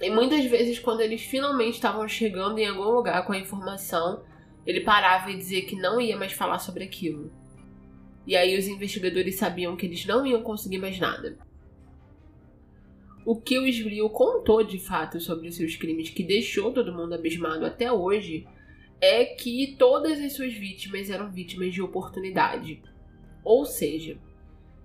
E 0.00 0.10
muitas 0.10 0.44
vezes, 0.44 0.78
quando 0.78 1.00
eles 1.00 1.22
finalmente 1.22 1.74
estavam 1.74 2.06
chegando 2.08 2.58
em 2.58 2.66
algum 2.66 2.90
lugar 2.90 3.24
com 3.24 3.32
a 3.32 3.38
informação, 3.38 4.24
ele 4.66 4.80
parava 4.80 5.30
e 5.30 5.36
dizia 5.36 5.64
que 5.64 5.76
não 5.76 6.00
ia 6.00 6.16
mais 6.16 6.32
falar 6.32 6.58
sobre 6.58 6.84
aquilo. 6.84 7.32
E 8.26 8.36
aí 8.36 8.58
os 8.58 8.66
investigadores 8.66 9.36
sabiam 9.36 9.76
que 9.76 9.86
eles 9.86 10.04
não 10.06 10.26
iam 10.26 10.42
conseguir 10.42 10.78
mais 10.78 10.98
nada. 10.98 11.38
O 13.24 13.40
que 13.40 13.58
o 13.58 13.66
Israel 13.66 14.10
contou 14.10 14.62
de 14.62 14.78
fato 14.78 15.20
sobre 15.20 15.48
os 15.48 15.56
seus 15.56 15.76
crimes, 15.76 16.10
que 16.10 16.22
deixou 16.22 16.72
todo 16.72 16.92
mundo 16.92 17.14
abismado 17.14 17.64
até 17.64 17.90
hoje, 17.90 18.46
é 19.00 19.24
que 19.24 19.74
todas 19.78 20.20
as 20.20 20.32
suas 20.32 20.52
vítimas 20.54 21.08
eram 21.08 21.30
vítimas 21.30 21.72
de 21.72 21.80
oportunidade. 21.80 22.82
Ou 23.42 23.64
seja, 23.64 24.18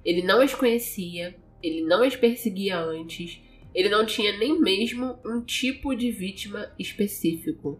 ele 0.10 0.24
não 0.24 0.42
as 0.42 0.56
conhecia, 0.56 1.36
ele 1.62 1.84
não 1.84 2.02
as 2.02 2.16
perseguia 2.16 2.80
antes, 2.80 3.40
ele 3.76 3.90
não 3.90 4.08
tinha 4.08 4.36
nem 4.40 4.60
mesmo 4.60 5.20
um 5.24 5.40
tipo 5.40 5.94
de 5.94 6.10
vítima 6.10 6.72
específico. 6.80 7.80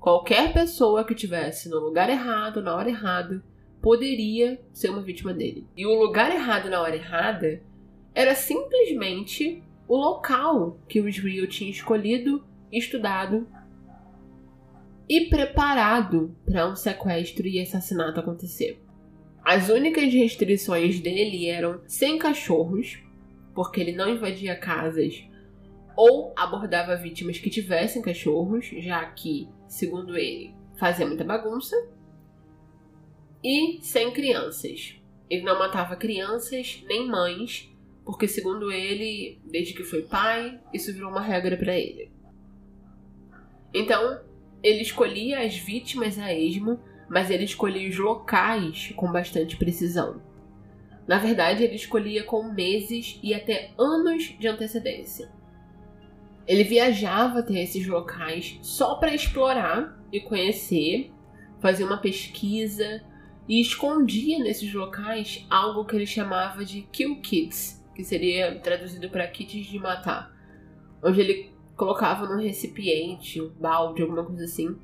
Qualquer 0.00 0.52
pessoa 0.52 1.04
que 1.04 1.14
tivesse 1.14 1.68
no 1.68 1.78
lugar 1.78 2.10
errado, 2.10 2.60
na 2.60 2.74
hora 2.74 2.88
errada, 2.88 3.40
poderia 3.80 4.60
ser 4.72 4.90
uma 4.90 5.00
vítima 5.00 5.32
dele. 5.32 5.64
E 5.76 5.86
o 5.86 5.94
lugar 5.94 6.34
errado 6.34 6.68
na 6.68 6.82
hora 6.82 6.96
errada 6.96 7.62
era 8.12 8.34
simplesmente 8.34 9.62
o 9.86 9.96
local 9.96 10.80
que 10.88 11.00
o 11.00 11.08
Israel 11.08 11.46
tinha 11.46 11.70
escolhido, 11.70 12.44
estudado 12.72 13.46
e 15.08 15.26
preparado 15.26 16.34
para 16.44 16.68
um 16.68 16.74
sequestro 16.74 17.46
e 17.46 17.60
assassinato 17.60 18.18
acontecer. 18.18 18.82
As 19.44 19.68
únicas 19.68 20.12
restrições 20.12 21.00
dele 21.00 21.46
eram 21.48 21.80
sem 21.86 22.18
cachorros, 22.18 23.02
porque 23.54 23.80
ele 23.80 23.92
não 23.92 24.08
invadia 24.08 24.54
casas 24.56 25.24
ou 25.96 26.32
abordava 26.36 26.96
vítimas 26.96 27.38
que 27.38 27.50
tivessem 27.50 28.00
cachorros, 28.00 28.66
já 28.78 29.04
que, 29.06 29.48
segundo 29.68 30.16
ele, 30.16 30.54
fazia 30.78 31.06
muita 31.06 31.24
bagunça, 31.24 31.76
e 33.42 33.78
sem 33.82 34.10
crianças. 34.12 34.96
Ele 35.28 35.42
não 35.42 35.58
matava 35.58 35.96
crianças 35.96 36.82
nem 36.86 37.06
mães, 37.06 37.70
porque, 38.04 38.26
segundo 38.26 38.72
ele, 38.72 39.40
desde 39.44 39.74
que 39.74 39.84
foi 39.84 40.02
pai, 40.02 40.58
isso 40.72 40.92
virou 40.92 41.10
uma 41.10 41.20
regra 41.20 41.56
para 41.56 41.78
ele. 41.78 42.10
Então, 43.72 44.20
ele 44.62 44.82
escolhia 44.82 45.40
as 45.40 45.56
vítimas 45.56 46.18
a 46.18 46.34
esmo, 46.34 46.80
mas 47.10 47.28
ele 47.28 47.42
escolhia 47.42 47.88
os 47.88 47.98
locais 47.98 48.92
com 48.94 49.10
bastante 49.10 49.56
precisão. 49.56 50.22
Na 51.08 51.18
verdade, 51.18 51.64
ele 51.64 51.74
escolhia 51.74 52.22
com 52.22 52.52
meses 52.52 53.18
e 53.20 53.34
até 53.34 53.72
anos 53.76 54.36
de 54.38 54.46
antecedência. 54.46 55.28
Ele 56.46 56.62
viajava 56.62 57.40
até 57.40 57.60
esses 57.60 57.84
locais 57.84 58.60
só 58.62 58.94
para 58.94 59.12
explorar 59.12 60.00
e 60.12 60.20
conhecer, 60.20 61.10
fazer 61.58 61.82
uma 61.82 61.98
pesquisa 61.98 63.02
e 63.48 63.60
escondia 63.60 64.38
nesses 64.38 64.72
locais 64.72 65.44
algo 65.50 65.84
que 65.84 65.96
ele 65.96 66.06
chamava 66.06 66.64
de 66.64 66.82
kill 66.92 67.20
kits, 67.20 67.84
que 67.92 68.04
seria 68.04 68.60
traduzido 68.60 69.10
para 69.10 69.26
kits 69.26 69.66
de 69.66 69.78
matar, 69.80 70.32
onde 71.02 71.20
ele 71.20 71.50
colocava 71.76 72.26
num 72.26 72.40
recipiente, 72.40 73.40
um 73.40 73.48
balde, 73.48 74.02
alguma 74.02 74.24
coisa 74.24 74.44
assim, 74.44 74.76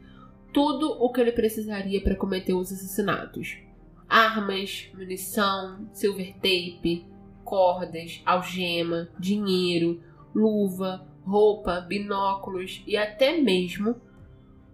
tudo 0.56 0.90
o 0.90 1.12
que 1.12 1.20
ele 1.20 1.32
precisaria 1.32 2.00
para 2.00 2.16
cometer 2.16 2.54
os 2.54 2.72
assassinatos: 2.72 3.58
armas, 4.08 4.88
munição, 4.94 5.86
silver 5.92 6.32
tape, 6.36 7.06
cordas, 7.44 8.22
algema, 8.24 9.10
dinheiro, 9.18 10.02
luva, 10.34 11.06
roupa, 11.26 11.82
binóculos 11.82 12.82
e 12.86 12.96
até 12.96 13.36
mesmo 13.38 14.00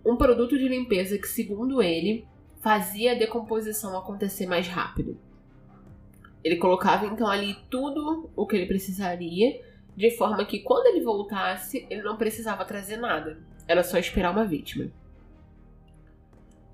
um 0.06 0.16
produto 0.16 0.56
de 0.56 0.68
limpeza 0.68 1.18
que, 1.18 1.26
segundo 1.26 1.82
ele, 1.82 2.28
fazia 2.60 3.10
a 3.10 3.18
decomposição 3.18 3.98
acontecer 3.98 4.46
mais 4.46 4.68
rápido. 4.68 5.18
Ele 6.44 6.58
colocava 6.58 7.06
então 7.06 7.26
ali 7.26 7.56
tudo 7.68 8.30
o 8.36 8.46
que 8.46 8.54
ele 8.54 8.66
precisaria, 8.66 9.60
de 9.96 10.12
forma 10.12 10.44
que 10.44 10.60
quando 10.60 10.86
ele 10.86 11.04
voltasse, 11.04 11.88
ele 11.90 12.02
não 12.02 12.16
precisava 12.16 12.64
trazer 12.64 12.98
nada, 12.98 13.40
era 13.66 13.82
só 13.82 13.98
esperar 13.98 14.30
uma 14.30 14.44
vítima. 14.44 14.88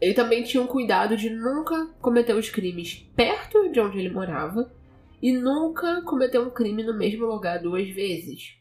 Ele 0.00 0.14
também 0.14 0.42
tinha 0.44 0.62
um 0.62 0.66
cuidado 0.66 1.16
de 1.16 1.28
nunca 1.28 1.86
cometer 2.00 2.34
os 2.34 2.48
crimes 2.50 3.06
perto 3.16 3.70
de 3.70 3.80
onde 3.80 3.98
ele 3.98 4.10
morava 4.10 4.72
e 5.20 5.32
nunca 5.32 6.02
cometer 6.02 6.38
um 6.38 6.50
crime 6.50 6.82
no 6.84 6.96
mesmo 6.96 7.26
lugar 7.26 7.60
duas 7.60 7.88
vezes. 7.88 8.56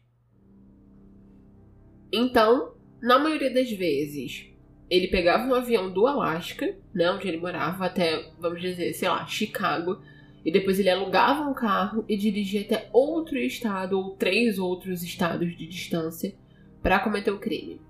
Então, 2.12 2.74
na 3.00 3.18
maioria 3.18 3.52
das 3.52 3.70
vezes, 3.70 4.46
ele 4.90 5.08
pegava 5.08 5.46
um 5.46 5.54
avião 5.54 5.92
do 5.92 6.06
Alasca, 6.06 6.76
né, 6.94 7.10
onde 7.10 7.28
ele 7.28 7.36
morava, 7.36 7.84
até, 7.84 8.30
vamos 8.40 8.60
dizer, 8.60 8.92
sei 8.94 9.08
lá, 9.08 9.24
Chicago, 9.26 10.00
e 10.44 10.50
depois 10.50 10.78
ele 10.78 10.90
alugava 10.90 11.48
um 11.48 11.54
carro 11.54 12.04
e 12.08 12.16
dirigia 12.16 12.62
até 12.62 12.88
outro 12.92 13.36
estado 13.36 13.98
ou 13.98 14.16
três 14.16 14.58
outros 14.58 15.02
estados 15.02 15.56
de 15.56 15.66
distância 15.66 16.34
para 16.82 17.00
cometer 17.00 17.30
o 17.30 17.38
crime. 17.38 17.80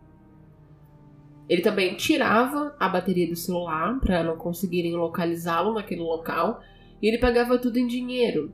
Ele 1.49 1.63
também 1.63 1.95
tirava 1.95 2.77
a 2.79 2.89
bateria 2.89 3.27
do 3.27 3.37
celular 3.37 3.99
para 4.01 4.23
não 4.23 4.37
conseguirem 4.37 4.95
localizá-lo 4.95 5.73
naquele 5.73 6.03
local 6.03 6.63
e 7.01 7.09
ele 7.09 7.19
pagava 7.19 7.59
tudo 7.59 7.79
em 7.79 7.87
dinheiro. 7.87 8.53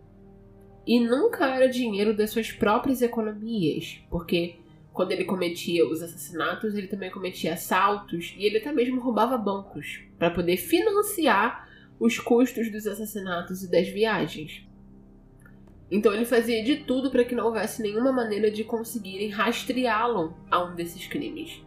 E 0.86 1.00
nunca 1.00 1.46
era 1.46 1.66
dinheiro 1.66 2.14
das 2.14 2.30
suas 2.30 2.52
próprias 2.52 3.02
economias, 3.02 4.00
porque 4.10 4.56
quando 4.92 5.10
ele 5.10 5.24
cometia 5.24 5.84
os 5.88 6.02
assassinatos, 6.02 6.76
ele 6.76 6.86
também 6.86 7.10
cometia 7.10 7.54
assaltos 7.54 8.34
e 8.38 8.44
ele 8.44 8.58
até 8.58 8.70
mesmo 8.70 9.00
roubava 9.00 9.36
bancos 9.36 10.02
para 10.18 10.30
poder 10.30 10.56
financiar 10.56 11.68
os 11.98 12.18
custos 12.18 12.70
dos 12.70 12.86
assassinatos 12.86 13.64
e 13.64 13.70
das 13.70 13.88
viagens. 13.88 14.64
Então 15.90 16.12
ele 16.14 16.24
fazia 16.24 16.62
de 16.62 16.76
tudo 16.76 17.10
para 17.10 17.24
que 17.24 17.34
não 17.34 17.46
houvesse 17.46 17.82
nenhuma 17.82 18.12
maneira 18.12 18.50
de 18.50 18.62
conseguirem 18.62 19.30
rastreá-lo 19.30 20.36
a 20.50 20.62
um 20.62 20.74
desses 20.74 21.06
crimes. 21.06 21.62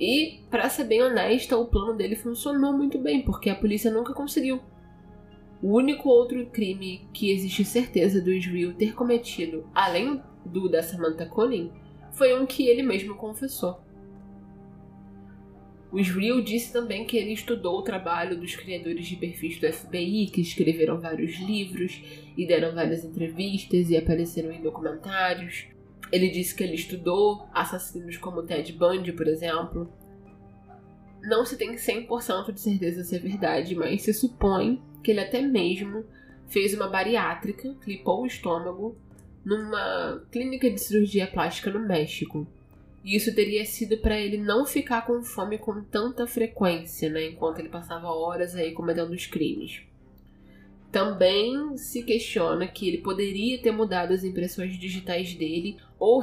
E, 0.00 0.40
para 0.50 0.70
ser 0.70 0.84
bem 0.84 1.02
honesta, 1.02 1.58
o 1.58 1.66
plano 1.66 1.92
dele 1.92 2.16
funcionou 2.16 2.72
muito 2.72 2.98
bem, 2.98 3.20
porque 3.20 3.50
a 3.50 3.54
polícia 3.54 3.90
nunca 3.90 4.14
conseguiu. 4.14 4.60
O 5.62 5.76
único 5.76 6.08
outro 6.08 6.46
crime 6.46 7.06
que 7.12 7.30
existe 7.30 7.66
certeza 7.66 8.18
do 8.18 8.32
Israel 8.32 8.72
ter 8.72 8.94
cometido, 8.94 9.68
além 9.74 10.22
do 10.46 10.70
da 10.70 10.82
Samantha 10.82 11.26
Conning, 11.26 11.70
foi 12.12 12.34
um 12.40 12.46
que 12.46 12.66
ele 12.66 12.82
mesmo 12.82 13.14
confessou. 13.14 13.78
O 15.92 15.98
Israel 15.98 16.40
disse 16.40 16.72
também 16.72 17.04
que 17.04 17.16
ele 17.16 17.32
estudou 17.32 17.78
o 17.78 17.82
trabalho 17.82 18.38
dos 18.38 18.54
criadores 18.56 19.06
de 19.06 19.16
perfis 19.16 19.58
do 19.58 19.70
FBI, 19.70 20.30
que 20.32 20.40
escreveram 20.40 20.98
vários 21.00 21.38
livros 21.40 22.00
e 22.36 22.46
deram 22.46 22.74
várias 22.74 23.04
entrevistas 23.04 23.90
e 23.90 23.96
apareceram 23.96 24.52
em 24.52 24.62
documentários. 24.62 25.66
Ele 26.12 26.28
disse 26.28 26.54
que 26.54 26.64
ele 26.64 26.74
estudou 26.74 27.48
assassinos 27.52 28.16
como 28.16 28.42
Ted 28.42 28.72
Bundy, 28.72 29.12
por 29.12 29.26
exemplo. 29.28 29.92
Não 31.22 31.44
se 31.44 31.56
tem 31.56 31.74
100% 31.74 32.52
de 32.52 32.60
certeza 32.60 33.04
se 33.04 33.14
é 33.14 33.18
verdade, 33.18 33.74
mas 33.74 34.02
se 34.02 34.12
supõe 34.12 34.82
que 35.02 35.10
ele 35.10 35.20
até 35.20 35.40
mesmo 35.40 36.04
fez 36.48 36.74
uma 36.74 36.88
bariátrica, 36.88 37.74
clipou 37.82 38.22
o 38.22 38.26
estômago 38.26 38.96
numa 39.44 40.22
clínica 40.30 40.70
de 40.70 40.78
cirurgia 40.78 41.26
plástica 41.26 41.70
no 41.70 41.86
México. 41.86 42.46
E 43.04 43.16
isso 43.16 43.34
teria 43.34 43.64
sido 43.64 43.96
para 43.98 44.18
ele 44.18 44.36
não 44.36 44.66
ficar 44.66 45.06
com 45.06 45.22
fome 45.22 45.58
com 45.58 45.82
tanta 45.82 46.26
frequência, 46.26 47.08
né, 47.08 47.28
enquanto 47.28 47.58
ele 47.58 47.68
passava 47.68 48.08
horas 48.08 48.54
aí 48.54 48.72
cometendo 48.72 49.10
os 49.10 49.26
crimes. 49.26 49.82
Também 50.90 51.76
se 51.76 52.02
questiona 52.02 52.66
que 52.66 52.88
ele 52.88 52.98
poderia 52.98 53.60
ter 53.62 53.70
mudado 53.70 54.12
as 54.12 54.24
impressões 54.24 54.76
digitais 54.76 55.34
dele 55.34 55.76
ou 55.98 56.20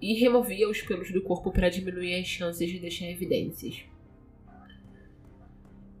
e 0.00 0.14
removia 0.14 0.68
os 0.68 0.82
pelos 0.82 1.12
do 1.12 1.22
corpo 1.22 1.52
para 1.52 1.68
diminuir 1.68 2.18
as 2.18 2.26
chances 2.26 2.68
de 2.68 2.80
deixar 2.80 3.06
evidências. 3.06 3.84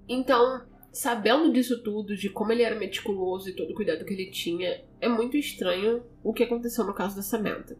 Então, 0.08 0.66
sabendo 0.92 1.52
disso 1.52 1.82
tudo, 1.84 2.16
de 2.16 2.28
como 2.28 2.50
ele 2.50 2.62
era 2.62 2.74
meticuloso 2.74 3.48
e 3.48 3.52
todo 3.54 3.70
o 3.70 3.74
cuidado 3.74 4.04
que 4.04 4.12
ele 4.12 4.30
tinha, 4.30 4.82
é 5.00 5.08
muito 5.08 5.36
estranho 5.36 6.02
o 6.24 6.32
que 6.32 6.42
aconteceu 6.42 6.84
no 6.84 6.94
caso 6.94 7.14
da 7.14 7.22
Samantha. 7.22 7.78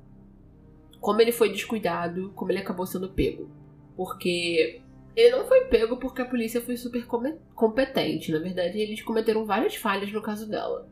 Como 1.00 1.20
ele 1.20 1.32
foi 1.32 1.50
descuidado, 1.50 2.30
como 2.36 2.52
ele 2.52 2.60
acabou 2.60 2.86
sendo 2.86 3.10
pego. 3.10 3.50
Porque 3.96 4.80
ele 5.16 5.36
não 5.36 5.46
foi 5.46 5.64
pego 5.64 5.96
porque 5.96 6.22
a 6.22 6.26
polícia 6.26 6.61
foi 6.61 6.76
super 6.76 7.06
competente. 7.54 8.32
Na 8.32 8.38
verdade, 8.38 8.78
eles 8.78 9.02
cometeram 9.02 9.44
várias 9.44 9.74
falhas 9.74 10.12
no 10.12 10.22
caso 10.22 10.48
dela. 10.48 10.88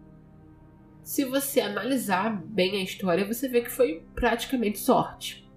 Se 1.03 1.25
você 1.25 1.61
analisar 1.61 2.43
bem 2.45 2.77
a 2.77 2.83
história, 2.83 3.27
você 3.27 3.49
vê 3.49 3.62
que 3.62 3.71
foi 3.71 4.03
praticamente 4.14 4.79
sorte. 4.79 5.49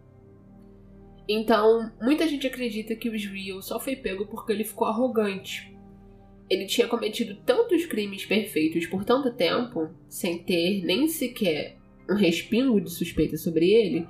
Então, 1.27 1.91
muita 2.01 2.27
gente 2.27 2.47
acredita 2.47 2.95
que 2.95 3.09
o 3.09 3.15
Israel 3.15 3.61
só 3.61 3.79
foi 3.79 3.95
pego 3.95 4.25
porque 4.27 4.51
ele 4.51 4.63
ficou 4.63 4.87
arrogante 4.87 5.71
ele 6.51 6.65
tinha 6.65 6.85
cometido 6.85 7.37
tantos 7.45 7.85
crimes 7.85 8.25
perfeitos 8.25 8.85
por 8.85 9.05
tanto 9.05 9.31
tempo, 9.31 9.89
sem 10.09 10.43
ter 10.43 10.83
nem 10.83 11.07
sequer 11.07 11.77
um 12.09 12.15
respingo 12.15 12.81
de 12.81 12.89
suspeita 12.91 13.37
sobre 13.37 13.71
ele, 13.71 14.05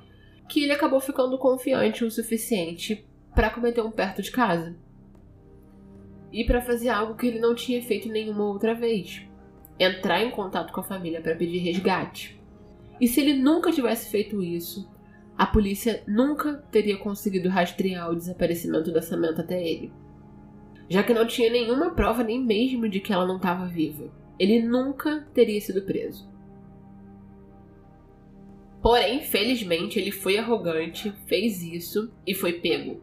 que 0.48 0.64
ele 0.64 0.72
acabou 0.72 0.98
ficando 0.98 1.38
confiante 1.38 2.04
o 2.04 2.10
suficiente 2.10 3.06
para 3.34 3.50
cometer 3.50 3.82
um 3.82 3.90
perto 3.90 4.22
de 4.22 4.30
casa. 4.30 4.76
E 6.30 6.44
para 6.44 6.62
fazer 6.62 6.88
algo 6.88 7.14
que 7.14 7.26
ele 7.26 7.38
não 7.38 7.54
tinha 7.54 7.82
feito 7.82 8.08
nenhuma 8.08 8.44
outra 8.44 8.74
vez: 8.74 9.22
entrar 9.78 10.22
em 10.22 10.30
contato 10.30 10.72
com 10.72 10.80
a 10.80 10.84
família 10.84 11.20
para 11.20 11.36
pedir 11.36 11.58
resgate. 11.58 12.40
E 13.00 13.08
se 13.08 13.20
ele 13.20 13.34
nunca 13.34 13.72
tivesse 13.72 14.10
feito 14.10 14.42
isso, 14.42 14.88
a 15.36 15.46
polícia 15.46 16.02
nunca 16.06 16.54
teria 16.70 16.96
conseguido 16.96 17.48
rastrear 17.48 18.10
o 18.10 18.16
desaparecimento 18.16 18.92
da 18.92 19.02
Samantha 19.02 19.42
até 19.42 19.62
ele. 19.62 19.92
já 20.88 21.02
que 21.02 21.14
não 21.14 21.26
tinha 21.26 21.50
nenhuma 21.50 21.94
prova 21.94 22.22
nem 22.22 22.38
mesmo 22.38 22.86
de 22.86 23.00
que 23.00 23.12
ela 23.12 23.26
não 23.26 23.36
estava 23.36 23.66
viva. 23.66 24.10
Ele 24.38 24.62
nunca 24.62 25.26
teria 25.32 25.60
sido 25.60 25.82
preso. 25.82 26.30
Porém, 28.82 29.20
felizmente, 29.20 29.98
ele 29.98 30.10
foi 30.10 30.36
arrogante, 30.36 31.10
fez 31.26 31.62
isso 31.62 32.12
e 32.26 32.34
foi 32.34 32.54
pego. 32.54 33.00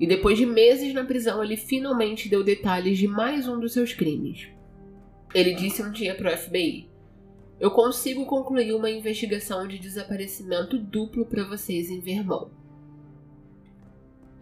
E 0.00 0.06
depois 0.06 0.36
de 0.36 0.44
meses 0.44 0.92
na 0.92 1.04
prisão, 1.04 1.42
ele 1.42 1.56
finalmente 1.56 2.28
deu 2.28 2.42
detalhes 2.42 2.98
de 2.98 3.06
mais 3.06 3.46
um 3.46 3.60
dos 3.60 3.72
seus 3.72 3.92
crimes. 3.92 4.48
Ele 5.32 5.54
disse 5.54 5.82
um 5.82 5.90
dia 5.90 6.14
para 6.14 6.32
o 6.32 6.36
FBI: 6.36 6.88
Eu 7.60 7.70
consigo 7.70 8.26
concluir 8.26 8.72
uma 8.72 8.90
investigação 8.90 9.66
de 9.66 9.78
desaparecimento 9.78 10.78
duplo 10.78 11.24
para 11.24 11.44
vocês 11.44 11.90
em 11.90 12.00
Vermont. 12.00 12.50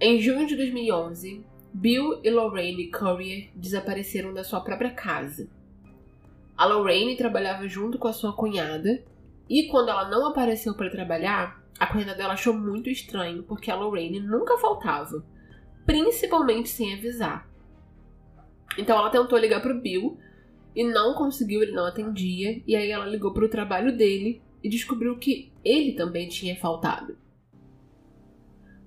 Em 0.00 0.20
junho 0.20 0.46
de 0.46 0.56
2011, 0.56 1.44
Bill 1.72 2.20
e 2.22 2.30
Lorraine 2.30 2.90
Courier 2.90 3.50
desapareceram 3.54 4.34
da 4.34 4.44
sua 4.44 4.60
própria 4.60 4.90
casa. 4.90 5.48
A 6.56 6.66
Lorraine 6.66 7.16
trabalhava 7.16 7.66
junto 7.68 7.98
com 7.98 8.08
a 8.08 8.12
sua 8.12 8.32
cunhada 8.32 9.02
e 9.48 9.68
quando 9.68 9.88
ela 9.88 10.08
não 10.10 10.26
apareceu 10.26 10.74
para 10.74 10.90
trabalhar, 10.90 11.62
a 11.78 11.86
cunhada 11.86 12.14
dela 12.14 12.34
achou 12.34 12.52
muito 12.52 12.90
estranho 12.90 13.42
porque 13.42 13.70
a 13.70 13.76
Lorraine 13.76 14.20
nunca 14.20 14.58
faltava, 14.58 15.24
principalmente 15.86 16.68
sem 16.68 16.94
avisar. 16.94 17.48
Então 18.78 18.96
ela 18.98 19.10
tentou 19.10 19.38
ligar 19.38 19.60
pro 19.60 19.80
Bill 19.80 20.18
e 20.74 20.84
não 20.84 21.14
conseguiu, 21.14 21.62
ele 21.62 21.72
não 21.72 21.86
atendia, 21.86 22.62
e 22.66 22.74
aí 22.74 22.90
ela 22.90 23.06
ligou 23.06 23.32
pro 23.32 23.48
trabalho 23.48 23.96
dele 23.96 24.40
e 24.62 24.68
descobriu 24.68 25.18
que 25.18 25.52
ele 25.64 25.92
também 25.92 26.28
tinha 26.28 26.56
faltado. 26.56 27.18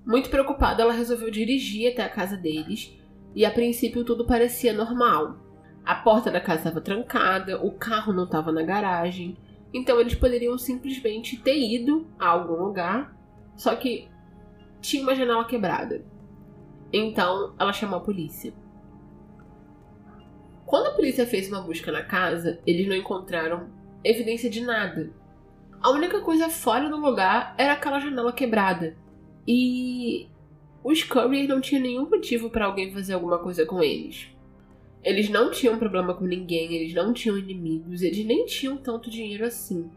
Muito 0.04 0.30
preocupada, 0.30 0.82
ela 0.82 0.92
resolveu 0.92 1.30
dirigir 1.30 1.92
até 1.92 2.02
a 2.02 2.08
casa 2.08 2.36
deles 2.36 2.96
e 3.34 3.44
a 3.44 3.50
princípio 3.50 4.04
tudo 4.04 4.24
parecia 4.24 4.72
normal. 4.72 5.36
A 5.84 5.94
porta 5.94 6.30
da 6.30 6.40
casa 6.40 6.60
estava 6.60 6.80
trancada, 6.80 7.64
o 7.64 7.72
carro 7.72 8.12
não 8.12 8.24
estava 8.24 8.50
na 8.50 8.62
garagem, 8.62 9.36
então 9.72 10.00
eles 10.00 10.14
poderiam 10.14 10.56
simplesmente 10.56 11.36
ter 11.36 11.58
ido 11.58 12.06
a 12.18 12.28
algum 12.28 12.64
lugar, 12.64 13.16
só 13.56 13.74
que 13.76 14.08
tinha 14.80 15.02
uma 15.02 15.14
janela 15.14 15.44
quebrada. 15.44 16.04
Então 16.92 17.54
ela 17.58 17.72
chamou 17.72 17.98
a 17.98 18.02
polícia. 18.02 18.52
Quando 20.64 20.88
a 20.88 20.94
polícia 20.94 21.26
fez 21.26 21.48
uma 21.48 21.60
busca 21.60 21.92
na 21.92 22.02
casa, 22.02 22.60
eles 22.66 22.88
não 22.88 22.96
encontraram 22.96 23.68
evidência 24.02 24.50
de 24.50 24.60
nada. 24.60 25.12
A 25.80 25.90
única 25.90 26.20
coisa 26.20 26.48
fora 26.48 26.88
do 26.88 26.96
lugar 26.96 27.54
era 27.56 27.74
aquela 27.74 28.00
janela 28.00 28.32
quebrada. 28.32 28.96
E 29.46 30.28
os 30.82 31.02
Curry 31.02 31.46
não 31.46 31.60
tinham 31.60 31.82
nenhum 31.82 32.08
motivo 32.08 32.50
para 32.50 32.66
alguém 32.66 32.92
fazer 32.92 33.14
alguma 33.14 33.38
coisa 33.38 33.64
com 33.64 33.82
eles. 33.82 34.28
Eles 35.04 35.28
não 35.28 35.52
tinham 35.52 35.78
problema 35.78 36.14
com 36.14 36.24
ninguém, 36.24 36.74
eles 36.74 36.92
não 36.92 37.12
tinham 37.12 37.38
inimigos, 37.38 38.02
eles 38.02 38.26
nem 38.26 38.44
tinham 38.44 38.76
tanto 38.76 39.08
dinheiro 39.08 39.44
assim. 39.44 39.88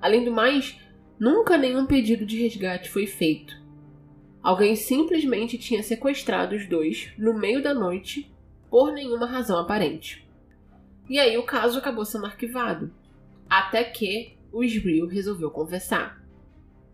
Além 0.00 0.24
do 0.24 0.32
mais, 0.32 0.76
nunca 1.20 1.56
nenhum 1.56 1.86
pedido 1.86 2.26
de 2.26 2.42
resgate 2.42 2.90
foi 2.90 3.06
feito. 3.06 3.59
Alguém 4.42 4.74
simplesmente 4.74 5.58
tinha 5.58 5.82
sequestrado 5.82 6.56
os 6.56 6.66
dois 6.66 7.12
no 7.18 7.34
meio 7.34 7.62
da 7.62 7.74
noite 7.74 8.32
por 8.70 8.92
nenhuma 8.92 9.26
razão 9.26 9.58
aparente. 9.58 10.26
E 11.08 11.18
aí 11.18 11.36
o 11.36 11.42
caso 11.42 11.78
acabou 11.78 12.04
sendo 12.04 12.26
arquivado, 12.26 12.92
até 13.48 13.84
que 13.84 14.36
o 14.52 14.64
Israel 14.64 15.06
resolveu 15.06 15.50
confessar. 15.50 16.22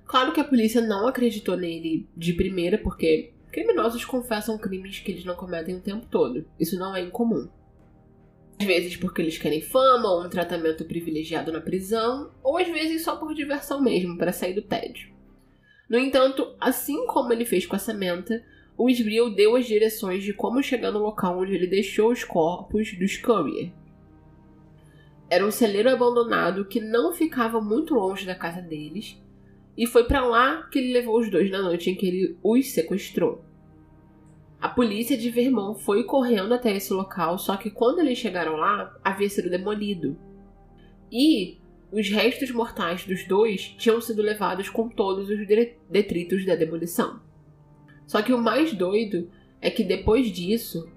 Claro 0.04 0.32
que 0.32 0.40
a 0.40 0.44
polícia 0.44 0.80
não 0.80 1.06
acreditou 1.06 1.56
nele 1.56 2.08
de 2.16 2.32
primeira, 2.32 2.78
porque 2.78 3.32
Criminosos 3.56 4.04
confessam 4.04 4.58
crimes 4.58 4.98
que 4.98 5.10
eles 5.10 5.24
não 5.24 5.34
cometem 5.34 5.76
o 5.76 5.80
tempo 5.80 6.06
todo. 6.10 6.44
Isso 6.60 6.78
não 6.78 6.94
é 6.94 7.00
incomum. 7.00 7.48
Às 8.60 8.66
vezes 8.66 8.98
porque 8.98 9.22
eles 9.22 9.38
querem 9.38 9.62
fama 9.62 10.10
ou 10.10 10.22
um 10.22 10.28
tratamento 10.28 10.84
privilegiado 10.84 11.50
na 11.50 11.62
prisão, 11.62 12.30
ou 12.42 12.58
às 12.58 12.68
vezes 12.68 13.02
só 13.02 13.16
por 13.16 13.32
diversão 13.32 13.80
mesmo, 13.80 14.18
para 14.18 14.30
sair 14.30 14.52
do 14.52 14.60
tédio. 14.60 15.08
No 15.88 15.98
entanto, 15.98 16.54
assim 16.60 17.06
como 17.06 17.32
ele 17.32 17.44
fez 17.44 17.64
com 17.66 17.76
a 17.76 17.78
Samantha, 17.78 18.44
o 18.76 18.90
Israel 18.90 19.30
deu 19.30 19.56
as 19.56 19.66
direções 19.66 20.22
de 20.22 20.32
como 20.32 20.62
chegar 20.62 20.90
no 20.90 20.98
local 20.98 21.38
onde 21.38 21.54
ele 21.54 21.66
deixou 21.66 22.10
os 22.10 22.24
corpos 22.24 22.92
dos 22.98 23.16
Courier. 23.16 23.72
Era 25.30 25.46
um 25.46 25.50
celeiro 25.50 25.90
abandonado 25.90 26.66
que 26.66 26.80
não 26.80 27.12
ficava 27.12 27.60
muito 27.60 27.94
longe 27.94 28.26
da 28.26 28.34
casa 28.34 28.60
deles, 28.60 29.20
e 29.76 29.86
foi 29.86 30.04
para 30.04 30.24
lá 30.24 30.62
que 30.64 30.78
ele 30.78 30.92
levou 30.92 31.18
os 31.18 31.30
dois 31.30 31.50
na 31.50 31.62
noite 31.62 31.90
em 31.90 31.94
que 31.94 32.06
ele 32.06 32.38
os 32.42 32.70
sequestrou. 32.72 33.44
A 34.60 34.68
polícia 34.68 35.16
de 35.16 35.30
Vermont 35.30 35.82
foi 35.82 36.04
correndo 36.04 36.54
até 36.54 36.74
esse 36.74 36.92
local, 36.92 37.38
só 37.38 37.56
que 37.56 37.70
quando 37.70 37.98
eles 37.98 38.18
chegaram 38.18 38.56
lá, 38.56 38.94
havia 39.04 39.28
sido 39.28 39.50
demolido. 39.50 40.16
E 41.12 41.58
os 41.90 42.08
restos 42.08 42.50
mortais 42.50 43.04
dos 43.04 43.26
dois 43.26 43.74
tinham 43.78 44.00
sido 44.00 44.22
levados 44.22 44.68
com 44.68 44.88
todos 44.88 45.28
os 45.30 45.46
detritos 45.88 46.44
da 46.44 46.54
demolição. 46.54 47.20
Só 48.06 48.22
que 48.22 48.32
o 48.32 48.38
mais 48.38 48.72
doido 48.72 49.30
é 49.60 49.70
que 49.70 49.84
depois 49.84 50.30
disso, 50.30 50.88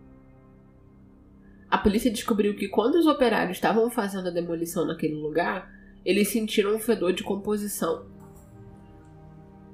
a 1.70 1.78
polícia 1.78 2.12
descobriu 2.12 2.56
que 2.56 2.68
quando 2.68 2.96
os 2.96 3.08
operários 3.08 3.58
estavam 3.58 3.90
fazendo 3.90 4.28
a 4.28 4.32
demolição 4.32 4.86
naquele 4.86 5.16
lugar, 5.16 5.72
eles 6.04 6.30
sentiram 6.30 6.76
um 6.76 6.80
fedor 6.80 7.14
de 7.14 7.24
composição. 7.24 8.08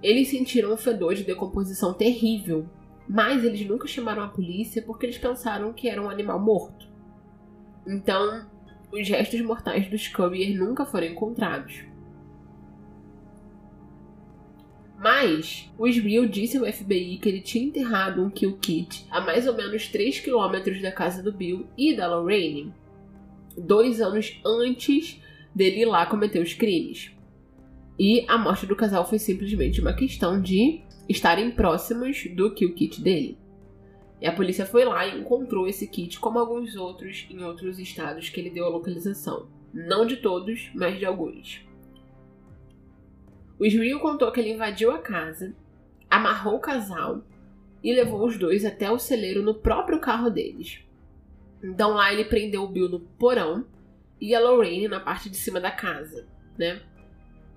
Eles 0.03 0.29
sentiram 0.29 0.73
um 0.73 0.77
fedor 0.77 1.15
de 1.15 1.23
decomposição 1.23 1.93
terrível 1.93 2.69
mas 3.07 3.43
eles 3.43 3.65
nunca 3.67 3.87
chamaram 3.87 4.23
a 4.23 4.27
polícia 4.27 4.81
porque 4.81 5.05
eles 5.05 5.17
pensaram 5.17 5.71
que 5.73 5.87
era 5.87 6.01
um 6.01 6.09
animal 6.09 6.39
morto. 6.39 6.87
Então, 7.85 8.47
os 8.91 9.07
restos 9.07 9.41
mortais 9.41 9.89
dos 9.89 10.07
Courier 10.07 10.57
nunca 10.57 10.85
foram 10.85 11.07
encontrados. 11.07 11.83
Mas, 14.97 15.69
o 15.77 15.87
Israel 15.87 16.25
disse 16.25 16.57
ao 16.57 16.65
FBI 16.65 17.17
que 17.17 17.29
ele 17.29 17.41
tinha 17.41 17.65
enterrado 17.65 18.23
um 18.23 18.29
kill 18.29 18.57
kit 18.57 19.05
a 19.11 19.19
mais 19.21 19.45
ou 19.45 19.53
menos 19.53 19.87
3 19.87 20.19
quilômetros 20.19 20.81
da 20.81 20.91
casa 20.91 21.21
do 21.21 21.31
Bill 21.31 21.67
e 21.77 21.95
da 21.95 22.07
Lorraine, 22.07 22.73
dois 23.57 24.01
anos 24.01 24.39
antes 24.45 25.21
dele 25.53 25.81
ir 25.81 25.85
lá 25.85 26.05
cometer 26.05 26.41
os 26.41 26.53
crimes. 26.53 27.11
E 27.99 28.25
a 28.27 28.37
morte 28.37 28.65
do 28.65 28.75
casal 28.75 29.07
foi 29.07 29.19
simplesmente 29.19 29.79
uma 29.79 29.93
questão 29.93 30.41
de 30.41 30.81
estarem 31.07 31.51
próximos 31.51 32.25
do 32.35 32.53
kill 32.53 32.73
kit 32.73 33.01
dele. 33.01 33.37
E 34.25 34.27
a 34.27 34.31
polícia 34.31 34.65
foi 34.65 34.83
lá 34.83 35.05
e 35.05 35.19
encontrou 35.19 35.67
esse 35.67 35.85
kit, 35.85 36.19
como 36.19 36.39
alguns 36.39 36.75
outros 36.75 37.27
em 37.29 37.43
outros 37.43 37.77
estados 37.77 38.27
que 38.27 38.39
ele 38.39 38.49
deu 38.49 38.65
a 38.65 38.69
localização. 38.69 39.47
Não 39.71 40.03
de 40.03 40.17
todos, 40.17 40.71
mas 40.73 40.97
de 40.97 41.05
alguns. 41.05 41.63
O 43.59 43.63
Israel 43.63 43.99
contou 43.99 44.31
que 44.31 44.39
ele 44.39 44.53
invadiu 44.53 44.89
a 44.89 44.97
casa, 44.97 45.55
amarrou 46.09 46.55
o 46.55 46.59
casal 46.59 47.21
e 47.83 47.93
levou 47.93 48.25
os 48.25 48.35
dois 48.35 48.65
até 48.65 48.89
o 48.89 48.97
celeiro 48.97 49.43
no 49.43 49.53
próprio 49.53 49.99
carro 49.99 50.31
deles. 50.31 50.79
Então 51.63 51.91
lá 51.91 52.11
ele 52.11 52.25
prendeu 52.25 52.63
o 52.63 52.67
Bill 52.67 52.89
no 52.89 53.01
porão 53.01 53.63
e 54.19 54.33
a 54.33 54.39
Lorraine 54.39 54.87
na 54.87 54.99
parte 54.99 55.29
de 55.29 55.37
cima 55.37 55.61
da 55.61 55.69
casa, 55.69 56.27
né? 56.57 56.81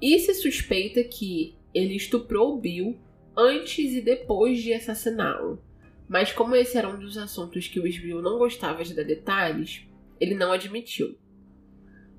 E 0.03 0.19
se 0.19 0.35
suspeita 0.35 1.03
que 1.03 1.57
ele 1.73 1.97
estuprou 1.97 2.53
o 2.53 2.61
Bill 2.61 2.95
antes 3.35 3.95
e 3.95 4.03
depois 4.03 4.63
de 4.63 4.75
assassiná-lo. 4.75 5.67
Mas 6.09 6.33
como 6.33 6.57
esse 6.57 6.79
era 6.79 6.89
um 6.89 6.99
dos 6.99 7.19
assuntos 7.19 7.69
que 7.69 7.79
o 7.79 7.87
Israel 7.87 8.23
não 8.23 8.39
gostava 8.39 8.83
de 8.83 8.95
dar 8.95 9.05
detalhes, 9.05 9.87
ele 10.19 10.35
não 10.35 10.53
admitiu. 10.53 11.17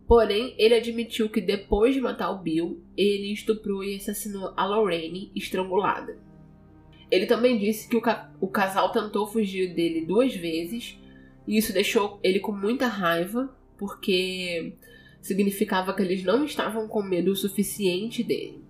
Porém, 0.08 0.56
ele 0.58 0.74
admitiu 0.74 1.30
que 1.30 1.42
depois 1.42 1.94
de 1.94 2.02
matar 2.02 2.32
o 2.32 2.40
Bill, 2.40 2.84
ele 2.96 3.32
estuprou 3.34 3.84
e 3.84 3.96
assassinou 3.96 4.54
a 4.56 4.66
Lorraine 4.66 5.32
estrangulada. 5.36 6.18
Ele 7.12 7.26
também 7.26 7.58
disse 7.58 7.88
que 7.88 7.98
o, 7.98 8.02
ca 8.02 8.32
o 8.40 8.48
casal 8.48 8.92
tentou 8.92 9.28
fugir 9.28 9.74
dele 9.74 10.06
duas 10.06 10.36
vezes, 10.36 11.00
e 11.48 11.58
isso 11.58 11.74
deixou 11.74 12.20
ele 12.24 12.40
com 12.40 12.52
muita 12.52 12.88
raiva, 12.88 13.56
porque 13.78 14.74
significava 15.22 15.94
que 15.94 16.02
eles 16.02 16.24
não 16.24 16.44
estavam 16.44 16.88
com 16.88 17.02
medo 17.02 17.32
o 17.32 17.36
suficiente 17.36 18.24
dele. 18.24 18.64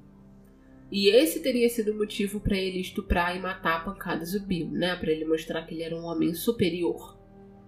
E 0.92 1.10
esse 1.10 1.42
teria 1.42 1.70
sido 1.70 1.92
o 1.92 1.98
motivo 1.98 2.40
para 2.40 2.58
ele 2.58 2.82
estuprar 2.82 3.36
e 3.36 3.40
matar 3.40 3.78
a 3.78 3.80
pancadas 3.82 4.34
o 4.34 4.40
Bill, 4.40 4.70
né? 4.72 4.96
Para 4.96 5.12
ele 5.12 5.26
mostrar 5.26 5.64
que 5.64 5.76
ele 5.76 5.84
era 5.84 5.96
um 5.96 6.06
homem 6.06 6.34
superior. 6.34 7.18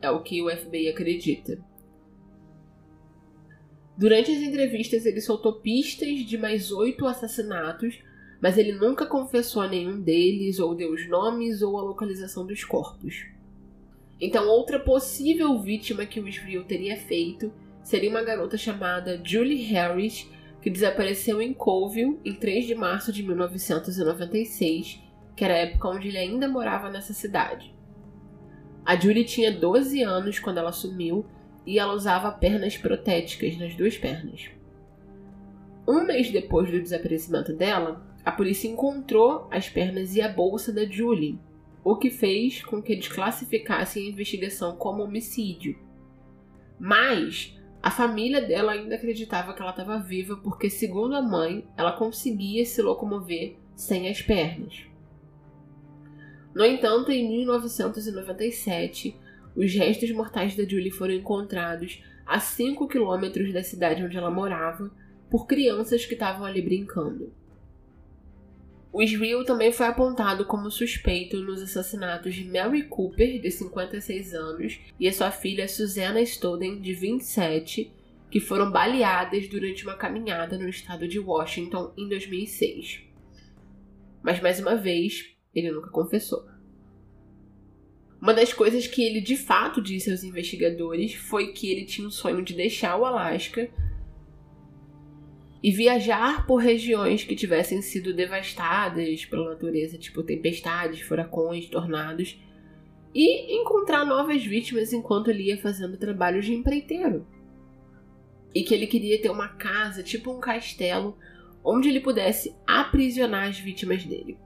É 0.02 0.10
o 0.10 0.24
que 0.24 0.42
o 0.42 0.50
FBI 0.50 0.88
acredita. 0.90 1.64
Durante 3.96 4.32
as 4.32 4.42
entrevistas, 4.42 5.06
ele 5.06 5.22
soltou 5.22 5.60
pistas 5.60 6.20
de 6.26 6.38
mais 6.38 6.72
oito 6.72 7.06
assassinatos, 7.06 8.02
mas 8.42 8.58
ele 8.58 8.72
nunca 8.72 9.06
confessou 9.06 9.62
a 9.62 9.68
nenhum 9.68 10.02
deles, 10.02 10.60
ou 10.60 10.74
deu 10.74 10.92
os 10.92 11.08
nomes 11.08 11.62
ou 11.62 11.78
a 11.78 11.84
localização 11.84 12.44
dos 12.44 12.64
corpos. 12.64 13.28
Então, 14.20 14.48
outra 14.48 14.80
possível 14.80 15.60
vítima 15.60 16.08
que 16.08 16.20
o 16.20 16.28
Israel 16.28 16.64
teria 16.64 16.98
feito 16.98 17.54
seria 17.84 18.10
uma 18.10 18.24
garota 18.24 18.58
chamada 18.58 19.22
Julie 19.24 19.64
Harris, 19.66 20.28
que 20.62 20.70
desapareceu 20.70 21.42
em 21.42 21.54
Colville 21.54 22.20
em 22.24 22.34
3 22.34 22.68
de 22.68 22.76
março 22.76 23.12
de 23.12 23.24
1996, 23.24 25.02
que 25.36 25.44
era 25.44 25.56
a 25.56 25.58
época 25.58 25.90
onde 25.90 26.10
ele 26.10 26.18
ainda 26.18 26.48
morava 26.48 26.90
nessa 26.90 27.14
cidade. 27.14 27.74
A 28.86 28.96
Julie 28.96 29.26
tinha 29.26 29.52
12 29.52 30.02
anos 30.04 30.40
quando 30.40 30.58
ela 30.58 30.72
sumiu 30.72 31.26
e 31.66 31.80
ela 31.80 31.94
usava 31.94 32.32
pernas 32.32 32.78
protéticas 32.78 33.58
nas 33.58 33.76
duas 33.76 33.98
pernas. 33.98 34.50
Um 35.88 36.04
mês 36.04 36.32
depois 36.32 36.70
do 36.70 36.82
desaparecimento 36.82 37.54
dela, 37.54 38.06
a 38.24 38.32
polícia 38.32 38.68
encontrou 38.68 39.48
as 39.52 39.68
pernas 39.68 40.16
e 40.16 40.22
a 40.22 40.30
bolsa 40.30 40.72
da 40.72 40.86
Julie, 40.86 41.40
o 41.84 41.96
que 41.96 42.12
fez 42.12 42.64
com 42.64 42.82
que 42.82 42.94
eles 42.94 43.08
classificassem 43.08 44.06
a 44.06 44.10
investigação 44.10 44.76
como 44.76 45.04
homicídio. 45.04 45.78
Mas 46.80 47.60
a 47.82 47.90
família 47.90 48.42
dela 48.42 48.74
ainda 48.74 48.96
acreditava 48.96 49.54
que 49.54 49.62
ela 49.62 49.72
estava 49.72 49.98
viva 49.98 50.38
porque, 50.38 50.70
segundo 50.70 51.16
a 51.16 51.22
mãe, 51.22 51.68
ela 51.76 51.92
conseguia 51.94 52.64
se 52.66 52.82
locomover 52.82 53.56
sem 53.76 54.08
as 54.08 54.22
pernas. 54.22 54.86
No 56.54 56.64
entanto, 56.66 57.12
em 57.12 57.28
1997, 57.28 59.16
os 59.56 59.74
restos 59.74 60.12
mortais 60.12 60.56
da 60.56 60.64
Julie 60.64 60.92
foram 60.92 61.14
encontrados 61.14 62.04
a 62.26 62.40
5 62.40 62.88
quilômetros 62.88 63.52
da 63.52 63.64
cidade 63.64 64.04
onde 64.04 64.18
ela 64.18 64.30
morava 64.30 64.92
por 65.30 65.48
crianças 65.48 66.06
que 66.06 66.14
estavam 66.14 66.46
ali 66.46 66.62
brincando. 66.62 67.34
O 68.94 69.02
Israel 69.02 69.46
também 69.46 69.72
foi 69.72 69.86
apontado 69.86 70.46
como 70.46 70.70
suspeito 70.70 71.38
nos 71.38 71.62
assassinatos 71.62 72.36
de 72.36 72.44
Mary 72.44 72.84
Cooper, 72.84 73.40
de 73.40 73.50
56 73.50 74.34
anos, 74.34 74.80
e 75.00 75.08
a 75.08 75.14
sua 75.14 75.32
filha 75.32 75.68
Susanna 75.68 76.22
Stoden, 76.22 76.82
de 76.82 76.94
27, 76.94 77.90
que 78.30 78.42
foram 78.42 78.70
baleadas 78.70 79.48
durante 79.48 79.84
uma 79.86 79.96
caminhada 79.96 80.58
no 80.58 80.68
estado 80.68 81.08
de 81.08 81.20
Washington 81.20 81.94
em 81.98 82.10
2006. 82.10 83.04
Mas 84.22 84.42
mais 84.42 84.60
uma 84.60 84.76
vez, 84.76 85.36
ele 85.56 85.72
nunca 85.72 85.90
confessou. 85.90 86.46
Uma 88.22 88.34
das 88.34 88.54
coisas 88.54 88.86
que 88.88 89.02
ele 89.02 89.22
de 89.22 89.38
fato 89.38 89.82
disse 89.82 90.12
aos 90.12 90.24
investigadores 90.24 91.16
foi 91.16 91.54
que 91.54 91.72
ele 91.72 91.86
tinha 91.86 92.08
um 92.08 92.12
sonho 92.12 92.44
de 92.44 92.54
deixar 92.54 92.98
o 92.98 93.06
Alasca 93.06 93.70
e 95.64 95.72
viajar 95.72 96.48
por 96.48 96.58
regiões 96.58 97.24
que 97.24 97.36
tivessem 97.36 97.82
sido 97.82 98.14
devastadas 98.14 99.26
pela 99.26 99.52
natureza, 99.52 99.98
tipo 99.98 100.24
tempestades, 100.24 101.02
furacões, 101.02 101.68
tornados, 101.68 102.40
e 103.14 103.62
encontrar 103.62 104.06
novas 104.06 104.44
vítimas 104.44 104.92
enquanto 104.92 105.30
ele 105.30 105.44
ia 105.44 105.58
fazendo 105.58 105.98
trabalhos 105.98 106.46
de 106.46 106.54
empreiteiro. 106.54 107.28
E 108.56 108.64
que 108.64 108.74
ele 108.74 108.88
queria 108.88 109.22
ter 109.22 109.30
uma 109.30 109.50
casa, 109.50 110.02
tipo 110.02 110.32
um 110.32 110.40
castelo, 110.40 111.18
onde 111.64 111.90
ele 111.90 112.00
pudesse 112.00 112.56
aprisionar 112.66 113.48
as 113.48 113.60
vítimas 113.60 114.04
dele. 114.04 114.38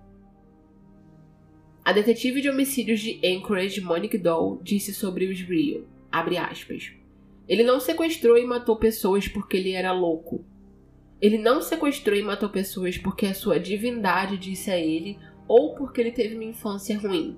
A 1.84 1.94
detetive 1.94 2.42
de 2.42 2.50
homicídios 2.50 3.00
de 3.00 3.22
Anchorage, 3.24 3.80
Monique 3.80 4.18
Doll, 4.18 4.60
disse 4.64 4.94
sobre 4.94 5.28
os 5.28 5.40
Rio, 5.40 5.88
abre 6.12 6.38
aspas, 6.38 6.92
ele 7.48 7.64
não 7.64 7.80
sequestrou 7.80 8.38
e 8.38 8.46
matou 8.46 8.76
pessoas 8.76 9.28
porque 9.28 9.58
ele 9.58 9.72
era 9.72 9.92
louco. 9.92 10.44
Ele 11.22 11.38
não 11.38 11.62
sequestrou 11.62 12.18
e 12.18 12.24
matou 12.24 12.50
pessoas 12.50 12.98
porque 12.98 13.26
a 13.26 13.34
sua 13.34 13.60
divindade 13.60 14.38
disse 14.38 14.70
a 14.70 14.78
ele 14.78 15.18
ou 15.48 15.76
porque 15.76 16.02
ele 16.02 16.12
teve 16.12 16.36
uma 16.36 16.44
infância 16.44 16.98
ruim. 16.98 17.38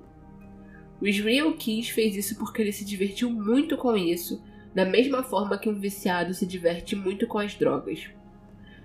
O 0.99 1.07
Israel 1.07 1.53
Keys 1.55 1.89
fez 1.89 2.15
isso 2.15 2.38
porque 2.38 2.61
ele 2.61 2.71
se 2.71 2.84
divertiu 2.84 3.30
muito 3.30 3.78
com 3.78 3.95
isso, 3.95 4.43
da 4.73 4.84
mesma 4.84 5.23
forma 5.23 5.57
que 5.57 5.69
um 5.69 5.80
viciado 5.80 6.34
se 6.34 6.45
diverte 6.45 6.95
muito 6.95 7.28
com 7.28 7.38
as 7.38 7.53
drogas. 7.53 8.09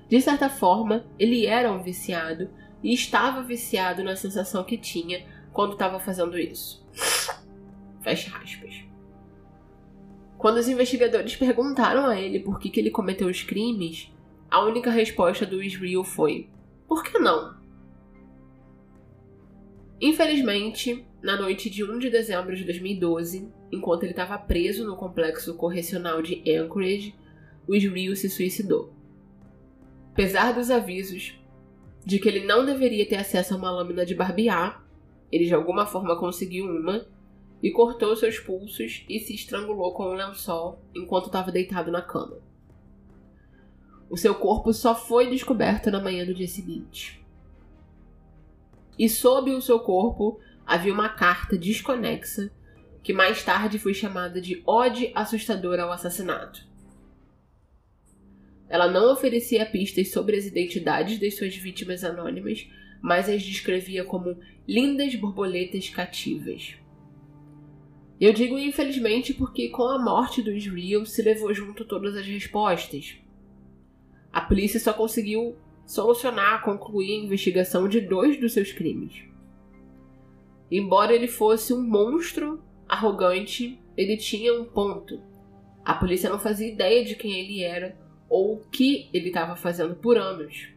De 0.08 0.20
certa 0.20 0.50
forma, 0.50 1.06
ele 1.18 1.46
era 1.46 1.72
um 1.72 1.82
viciado 1.82 2.50
e 2.82 2.92
estava 2.92 3.42
viciado 3.42 4.04
na 4.04 4.14
sensação 4.14 4.62
que 4.62 4.76
tinha 4.76 5.24
quando 5.52 5.72
estava 5.72 5.98
fazendo 5.98 6.38
isso. 6.38 6.84
Fecha 8.02 8.36
aspas. 8.36 8.84
Quando 10.36 10.56
os 10.56 10.68
investigadores 10.68 11.36
perguntaram 11.36 12.04
a 12.04 12.20
ele 12.20 12.40
por 12.40 12.58
que, 12.58 12.68
que 12.68 12.80
ele 12.80 12.90
cometeu 12.90 13.28
os 13.28 13.42
crimes, 13.42 14.11
a 14.52 14.62
única 14.62 14.90
resposta 14.90 15.46
do 15.46 15.62
Israel 15.62 16.04
foi: 16.04 16.46
Por 16.86 17.02
que 17.02 17.18
não? 17.18 17.56
Infelizmente, 19.98 21.06
na 21.22 21.40
noite 21.40 21.70
de 21.70 21.82
1 21.82 21.98
de 21.98 22.10
dezembro 22.10 22.54
de 22.54 22.62
2012, 22.64 23.48
enquanto 23.72 24.02
ele 24.02 24.12
estava 24.12 24.36
preso 24.36 24.86
no 24.86 24.94
complexo 24.94 25.54
correcional 25.54 26.20
de 26.20 26.42
Anchorage, 26.46 27.14
o 27.66 27.74
Israel 27.74 28.14
se 28.14 28.28
suicidou. 28.28 28.92
Apesar 30.12 30.52
dos 30.52 30.70
avisos 30.70 31.40
de 32.04 32.18
que 32.18 32.28
ele 32.28 32.44
não 32.44 32.66
deveria 32.66 33.08
ter 33.08 33.16
acesso 33.16 33.54
a 33.54 33.56
uma 33.56 33.70
lâmina 33.70 34.04
de 34.04 34.14
barbear, 34.14 34.84
ele 35.30 35.46
de 35.46 35.54
alguma 35.54 35.86
forma 35.86 36.18
conseguiu 36.18 36.66
uma 36.66 37.06
e 37.62 37.70
cortou 37.70 38.14
seus 38.14 38.38
pulsos 38.38 39.02
e 39.08 39.18
se 39.18 39.34
estrangulou 39.34 39.94
com 39.94 40.10
um 40.10 40.14
lençol 40.14 40.78
enquanto 40.94 41.26
estava 41.26 41.50
deitado 41.50 41.90
na 41.90 42.02
cama. 42.02 42.51
O 44.12 44.16
seu 44.18 44.34
corpo 44.34 44.74
só 44.74 44.94
foi 44.94 45.30
descoberto 45.30 45.90
na 45.90 45.98
manhã 45.98 46.26
do 46.26 46.34
dia 46.34 46.46
seguinte. 46.46 47.24
E 48.98 49.08
sob 49.08 49.50
o 49.52 49.62
seu 49.62 49.80
corpo 49.80 50.38
havia 50.66 50.92
uma 50.92 51.08
carta 51.08 51.56
desconexa 51.56 52.52
que 53.02 53.14
mais 53.14 53.42
tarde 53.42 53.78
foi 53.78 53.94
chamada 53.94 54.38
de 54.38 54.62
Ode 54.66 55.10
Assustadora 55.14 55.84
ao 55.84 55.92
Assassinato. 55.92 56.68
Ela 58.68 58.86
não 58.86 59.10
oferecia 59.10 59.64
pistas 59.64 60.10
sobre 60.10 60.36
as 60.36 60.44
identidades 60.44 61.18
das 61.18 61.34
suas 61.34 61.56
vítimas 61.56 62.04
anônimas, 62.04 62.68
mas 63.00 63.30
as 63.30 63.42
descrevia 63.42 64.04
como 64.04 64.38
lindas 64.68 65.14
borboletas 65.14 65.88
cativas. 65.88 66.74
Eu 68.20 68.34
digo 68.34 68.58
infelizmente 68.58 69.32
porque 69.32 69.70
com 69.70 69.84
a 69.84 69.98
morte 69.98 70.42
do 70.42 70.52
Israel 70.52 71.06
se 71.06 71.22
levou 71.22 71.54
junto 71.54 71.86
todas 71.86 72.14
as 72.14 72.26
respostas. 72.26 73.21
A 74.32 74.40
polícia 74.40 74.80
só 74.80 74.92
conseguiu 74.92 75.56
solucionar, 75.84 76.62
concluir 76.62 77.12
a 77.12 77.24
investigação 77.24 77.88
de 77.88 78.00
dois 78.00 78.40
dos 78.40 78.52
seus 78.52 78.72
crimes. 78.72 79.24
Embora 80.70 81.12
ele 81.12 81.28
fosse 81.28 81.74
um 81.74 81.82
monstro 81.82 82.62
arrogante, 82.88 83.78
ele 83.96 84.16
tinha 84.16 84.58
um 84.58 84.64
ponto. 84.64 85.20
A 85.84 85.94
polícia 85.94 86.30
não 86.30 86.38
fazia 86.38 86.72
ideia 86.72 87.04
de 87.04 87.14
quem 87.14 87.32
ele 87.32 87.62
era 87.62 87.96
ou 88.28 88.54
o 88.54 88.60
que 88.70 89.10
ele 89.12 89.28
estava 89.28 89.56
fazendo 89.56 89.94
por 89.96 90.16
anos. 90.16 90.68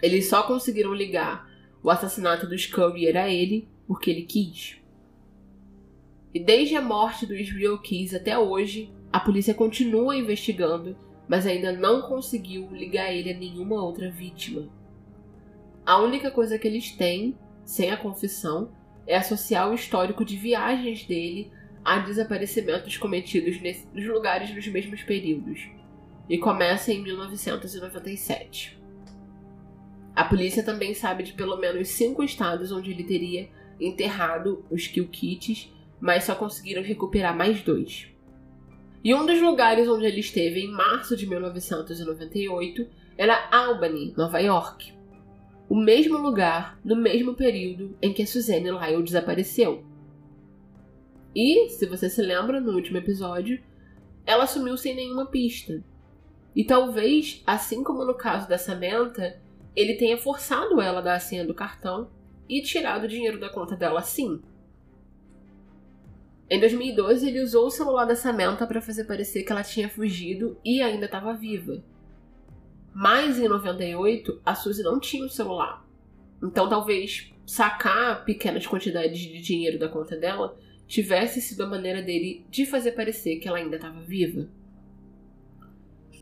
Eles 0.00 0.28
só 0.28 0.42
conseguiram 0.44 0.94
ligar 0.94 1.46
o 1.82 1.90
assassinato 1.90 2.46
do 2.46 2.56
Scurry 2.56 3.14
a 3.16 3.28
ele 3.28 3.68
porque 3.86 4.10
ele 4.10 4.22
quis. 4.22 4.80
E 6.32 6.40
desde 6.40 6.76
a 6.76 6.82
morte 6.82 7.26
do 7.26 7.34
Israel 7.34 7.78
Keys 7.78 8.14
até 8.14 8.38
hoje, 8.38 8.92
a 9.12 9.20
polícia 9.20 9.54
continua 9.54 10.16
investigando 10.16 10.96
mas 11.28 11.46
ainda 11.46 11.72
não 11.72 12.02
conseguiu 12.02 12.68
ligar 12.70 13.12
ele 13.12 13.30
a 13.30 13.36
nenhuma 13.36 13.82
outra 13.82 14.10
vítima. 14.10 14.68
A 15.84 15.98
única 15.98 16.30
coisa 16.30 16.58
que 16.58 16.66
eles 16.66 16.90
têm, 16.90 17.36
sem 17.64 17.90
a 17.90 17.96
confissão, 17.96 18.70
é 19.06 19.16
associar 19.16 19.70
o 19.70 19.74
histórico 19.74 20.24
de 20.24 20.36
viagens 20.36 21.04
dele 21.04 21.50
a 21.84 21.98
desaparecimentos 21.98 22.96
cometidos 22.96 23.60
nos 23.92 24.04
lugares 24.06 24.52
nos 24.52 24.66
mesmos 24.66 25.02
períodos, 25.02 25.68
e 26.28 26.36
começa 26.38 26.92
em 26.92 27.00
1997. 27.00 28.76
A 30.14 30.24
polícia 30.24 30.64
também 30.64 30.94
sabe 30.94 31.22
de 31.22 31.34
pelo 31.34 31.56
menos 31.58 31.88
cinco 31.88 32.24
estados 32.24 32.72
onde 32.72 32.90
ele 32.90 33.04
teria 33.04 33.48
enterrado 33.78 34.64
os 34.70 34.86
kill 34.88 35.08
kits, 35.08 35.72
mas 36.00 36.24
só 36.24 36.34
conseguiram 36.34 36.82
recuperar 36.82 37.36
mais 37.36 37.62
dois. 37.62 38.08
E 39.06 39.14
um 39.14 39.24
dos 39.24 39.40
lugares 39.40 39.88
onde 39.88 40.04
ele 40.04 40.18
esteve 40.18 40.62
em 40.62 40.72
março 40.72 41.16
de 41.16 41.28
1998 41.28 42.88
era 43.16 43.48
Albany, 43.52 44.12
Nova 44.16 44.40
York. 44.40 44.92
O 45.68 45.76
mesmo 45.76 46.18
lugar, 46.18 46.76
no 46.84 46.96
mesmo 46.96 47.32
período 47.34 47.96
em 48.02 48.12
que 48.12 48.24
a 48.24 48.26
Suzanne 48.26 48.68
Lyle 48.68 49.04
desapareceu. 49.04 49.84
E, 51.32 51.68
se 51.68 51.86
você 51.86 52.10
se 52.10 52.20
lembra, 52.20 52.60
no 52.60 52.72
último 52.72 52.98
episódio, 52.98 53.62
ela 54.26 54.44
sumiu 54.44 54.76
sem 54.76 54.96
nenhuma 54.96 55.26
pista. 55.26 55.84
E 56.52 56.64
talvez, 56.64 57.44
assim 57.46 57.84
como 57.84 58.04
no 58.04 58.14
caso 58.14 58.48
da 58.48 58.58
Samantha, 58.58 59.40
ele 59.76 59.94
tenha 59.94 60.18
forçado 60.18 60.80
ela 60.80 60.98
a 60.98 61.02
dar 61.02 61.14
a 61.14 61.20
senha 61.20 61.46
do 61.46 61.54
cartão 61.54 62.10
e 62.48 62.60
tirado 62.60 63.04
o 63.04 63.08
dinheiro 63.08 63.38
da 63.38 63.50
conta 63.50 63.76
dela 63.76 64.00
assim. 64.00 64.42
Em 66.48 66.60
2012, 66.60 67.28
ele 67.28 67.40
usou 67.40 67.66
o 67.66 67.70
celular 67.70 68.04
da 68.04 68.14
Samantha 68.14 68.66
para 68.66 68.80
fazer 68.80 69.04
parecer 69.04 69.42
que 69.42 69.50
ela 69.50 69.64
tinha 69.64 69.88
fugido 69.88 70.56
e 70.64 70.80
ainda 70.80 71.06
estava 71.06 71.34
viva. 71.34 71.82
Mas 72.94 73.38
em 73.38 73.48
98, 73.48 74.40
a 74.44 74.54
Suzy 74.54 74.82
não 74.82 75.00
tinha 75.00 75.26
o 75.26 75.28
celular. 75.28 75.84
Então 76.42 76.68
talvez 76.68 77.32
sacar 77.44 78.24
pequenas 78.24 78.66
quantidades 78.66 79.18
de 79.18 79.40
dinheiro 79.40 79.78
da 79.78 79.88
conta 79.88 80.16
dela 80.16 80.56
tivesse 80.86 81.40
sido 81.40 81.62
a 81.62 81.66
maneira 81.66 82.00
dele 82.00 82.46
de 82.48 82.64
fazer 82.64 82.92
parecer 82.92 83.36
que 83.36 83.48
ela 83.48 83.58
ainda 83.58 83.76
estava 83.76 84.00
viva. 84.00 84.48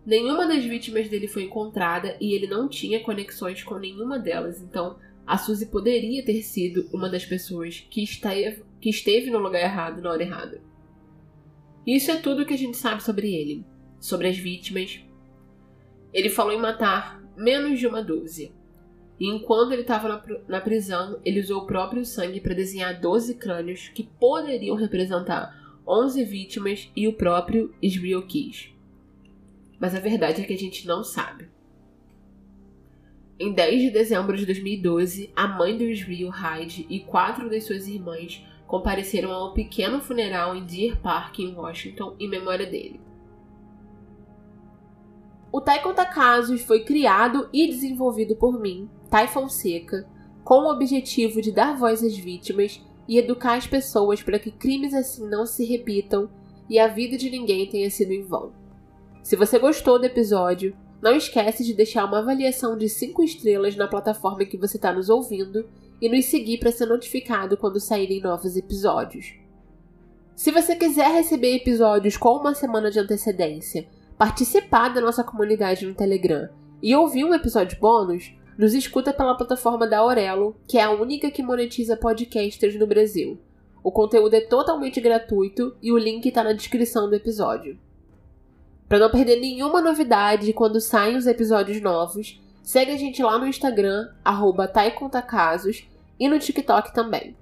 Nenhuma 0.06 0.46
das 0.46 0.64
vítimas 0.64 1.08
dele 1.08 1.28
foi 1.28 1.44
encontrada 1.44 2.16
e 2.20 2.34
ele 2.34 2.46
não 2.46 2.68
tinha 2.68 3.00
conexões 3.00 3.62
com 3.62 3.78
nenhuma 3.78 4.18
delas, 4.18 4.60
então 4.60 4.98
a 5.26 5.38
Suzy 5.38 5.66
poderia 5.66 6.22
ter 6.24 6.42
sido 6.42 6.88
uma 6.92 7.08
das 7.08 7.24
pessoas 7.24 7.86
que 7.88 8.02
esteve, 8.02 8.62
que 8.84 8.90
esteve 8.90 9.30
no 9.30 9.38
lugar 9.38 9.62
errado 9.62 10.02
na 10.02 10.10
hora 10.10 10.22
errada. 10.22 10.60
Isso 11.86 12.10
é 12.10 12.16
tudo 12.16 12.44
que 12.44 12.52
a 12.52 12.58
gente 12.58 12.76
sabe 12.76 13.02
sobre 13.02 13.34
ele, 13.34 13.64
sobre 13.98 14.28
as 14.28 14.36
vítimas. 14.36 15.00
Ele 16.12 16.28
falou 16.28 16.52
em 16.52 16.60
matar 16.60 17.24
menos 17.34 17.80
de 17.80 17.86
uma 17.86 18.02
dúzia. 18.02 18.52
E 19.18 19.26
enquanto 19.26 19.72
ele 19.72 19.80
estava 19.80 20.06
na, 20.06 20.22
na, 20.46 20.60
prisão, 20.60 21.18
ele 21.24 21.40
usou 21.40 21.62
o 21.62 21.66
próprio 21.66 22.04
sangue 22.04 22.42
para 22.42 22.52
desenhar 22.52 23.00
12 23.00 23.36
crânios 23.36 23.88
que 23.88 24.02
poderiam 24.02 24.76
representar 24.76 25.80
11 25.88 26.22
vítimas 26.22 26.92
e 26.94 27.08
o 27.08 27.14
próprio 27.14 27.74
Israel 27.80 28.26
Keys. 28.26 28.68
Mas 29.80 29.94
a 29.94 29.98
verdade 29.98 30.42
é 30.42 30.44
que 30.44 30.52
a 30.52 30.58
gente 30.58 30.86
não 30.86 31.02
sabe. 31.02 31.48
Em 33.40 33.50
10 33.50 33.80
de 33.80 33.90
dezembro 33.90 34.36
de 34.36 34.44
2012, 34.44 35.32
a 35.34 35.48
mãe 35.48 35.74
do 35.74 35.84
Israel 35.84 36.28
Hyde 36.28 36.86
e 36.90 37.00
quatro 37.00 37.48
das 37.48 37.64
suas 37.64 37.88
irmãs 37.88 38.44
compareceram 38.74 39.30
a 39.30 39.48
um 39.48 39.54
pequeno 39.54 40.00
funeral 40.00 40.56
em 40.56 40.64
Deer 40.64 41.00
Park, 41.00 41.38
em 41.38 41.54
Washington, 41.54 42.16
em 42.18 42.28
memória 42.28 42.66
dele. 42.66 43.00
O 45.52 45.60
Tai 45.60 45.80
Conta 45.80 46.04
Casos 46.04 46.60
foi 46.60 46.82
criado 46.82 47.48
e 47.52 47.68
desenvolvido 47.68 48.34
por 48.34 48.60
mim, 48.60 48.90
Tai 49.08 49.28
Fonseca, 49.28 50.08
com 50.42 50.64
o 50.64 50.72
objetivo 50.72 51.40
de 51.40 51.52
dar 51.52 51.76
voz 51.76 52.02
às 52.02 52.16
vítimas 52.16 52.84
e 53.06 53.16
educar 53.16 53.54
as 53.54 53.64
pessoas 53.68 54.24
para 54.24 54.40
que 54.40 54.50
crimes 54.50 54.92
assim 54.92 55.24
não 55.30 55.46
se 55.46 55.64
repitam 55.64 56.28
e 56.68 56.76
a 56.76 56.88
vida 56.88 57.16
de 57.16 57.30
ninguém 57.30 57.68
tenha 57.68 57.88
sido 57.88 58.10
em 58.10 58.24
vão. 58.24 58.52
Se 59.22 59.36
você 59.36 59.56
gostou 59.56 60.00
do 60.00 60.06
episódio, 60.06 60.76
não 61.00 61.14
esquece 61.14 61.62
de 61.62 61.74
deixar 61.74 62.06
uma 62.06 62.18
avaliação 62.18 62.76
de 62.76 62.88
5 62.88 63.22
estrelas 63.22 63.76
na 63.76 63.86
plataforma 63.86 64.44
que 64.44 64.56
você 64.58 64.78
está 64.78 64.92
nos 64.92 65.08
ouvindo 65.08 65.64
e 66.04 66.08
nos 66.10 66.26
seguir 66.26 66.58
para 66.58 66.70
ser 66.70 66.84
notificado 66.84 67.56
quando 67.56 67.80
saírem 67.80 68.20
novos 68.20 68.58
episódios. 68.58 69.36
Se 70.36 70.50
você 70.50 70.76
quiser 70.76 71.10
receber 71.10 71.56
episódios 71.56 72.18
com 72.18 72.36
uma 72.36 72.54
semana 72.54 72.90
de 72.90 72.98
antecedência, 72.98 73.88
participar 74.18 74.90
da 74.90 75.00
nossa 75.00 75.24
comunidade 75.24 75.86
no 75.86 75.94
Telegram 75.94 76.50
e 76.82 76.94
ouvir 76.94 77.24
um 77.24 77.32
episódio 77.32 77.78
bônus, 77.80 78.34
nos 78.58 78.74
escuta 78.74 79.14
pela 79.14 79.34
plataforma 79.34 79.86
da 79.86 80.00
Aurelo, 80.00 80.54
que 80.68 80.76
é 80.76 80.82
a 80.82 80.90
única 80.90 81.30
que 81.30 81.42
monetiza 81.42 81.96
podcasters 81.96 82.78
no 82.78 82.86
Brasil. 82.86 83.40
O 83.82 83.90
conteúdo 83.90 84.34
é 84.34 84.42
totalmente 84.42 85.00
gratuito 85.00 85.74
e 85.80 85.90
o 85.90 85.96
link 85.96 86.26
está 86.26 86.44
na 86.44 86.52
descrição 86.52 87.08
do 87.08 87.16
episódio. 87.16 87.78
Para 88.86 88.98
não 88.98 89.10
perder 89.10 89.40
nenhuma 89.40 89.80
novidade 89.80 90.52
quando 90.52 90.82
saem 90.82 91.16
os 91.16 91.26
episódios 91.26 91.80
novos, 91.80 92.38
segue 92.62 92.92
a 92.92 92.98
gente 92.98 93.22
lá 93.22 93.38
no 93.38 93.46
Instagram, 93.46 94.10
arroba 94.22 94.68
taicontacasos, 94.68 95.88
e 96.18 96.28
no 96.28 96.38
TikTok 96.38 96.92
também. 96.94 97.36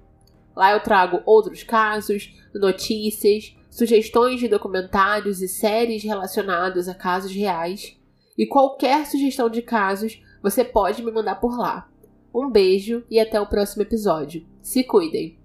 Lá 0.55 0.71
eu 0.71 0.81
trago 0.81 1.21
outros 1.25 1.63
casos, 1.63 2.33
notícias, 2.53 3.55
sugestões 3.69 4.39
de 4.39 4.47
documentários 4.47 5.41
e 5.41 5.47
séries 5.47 6.03
relacionados 6.03 6.87
a 6.87 6.93
casos 6.93 7.33
reais. 7.33 7.97
E 8.37 8.45
qualquer 8.45 9.05
sugestão 9.05 9.49
de 9.49 9.61
casos 9.61 10.21
você 10.41 10.63
pode 10.63 11.03
me 11.03 11.11
mandar 11.11 11.35
por 11.35 11.57
lá. 11.57 11.89
Um 12.33 12.49
beijo 12.49 13.03
e 13.09 13.19
até 13.19 13.39
o 13.39 13.47
próximo 13.47 13.83
episódio. 13.83 14.45
Se 14.61 14.83
cuidem! 14.83 15.42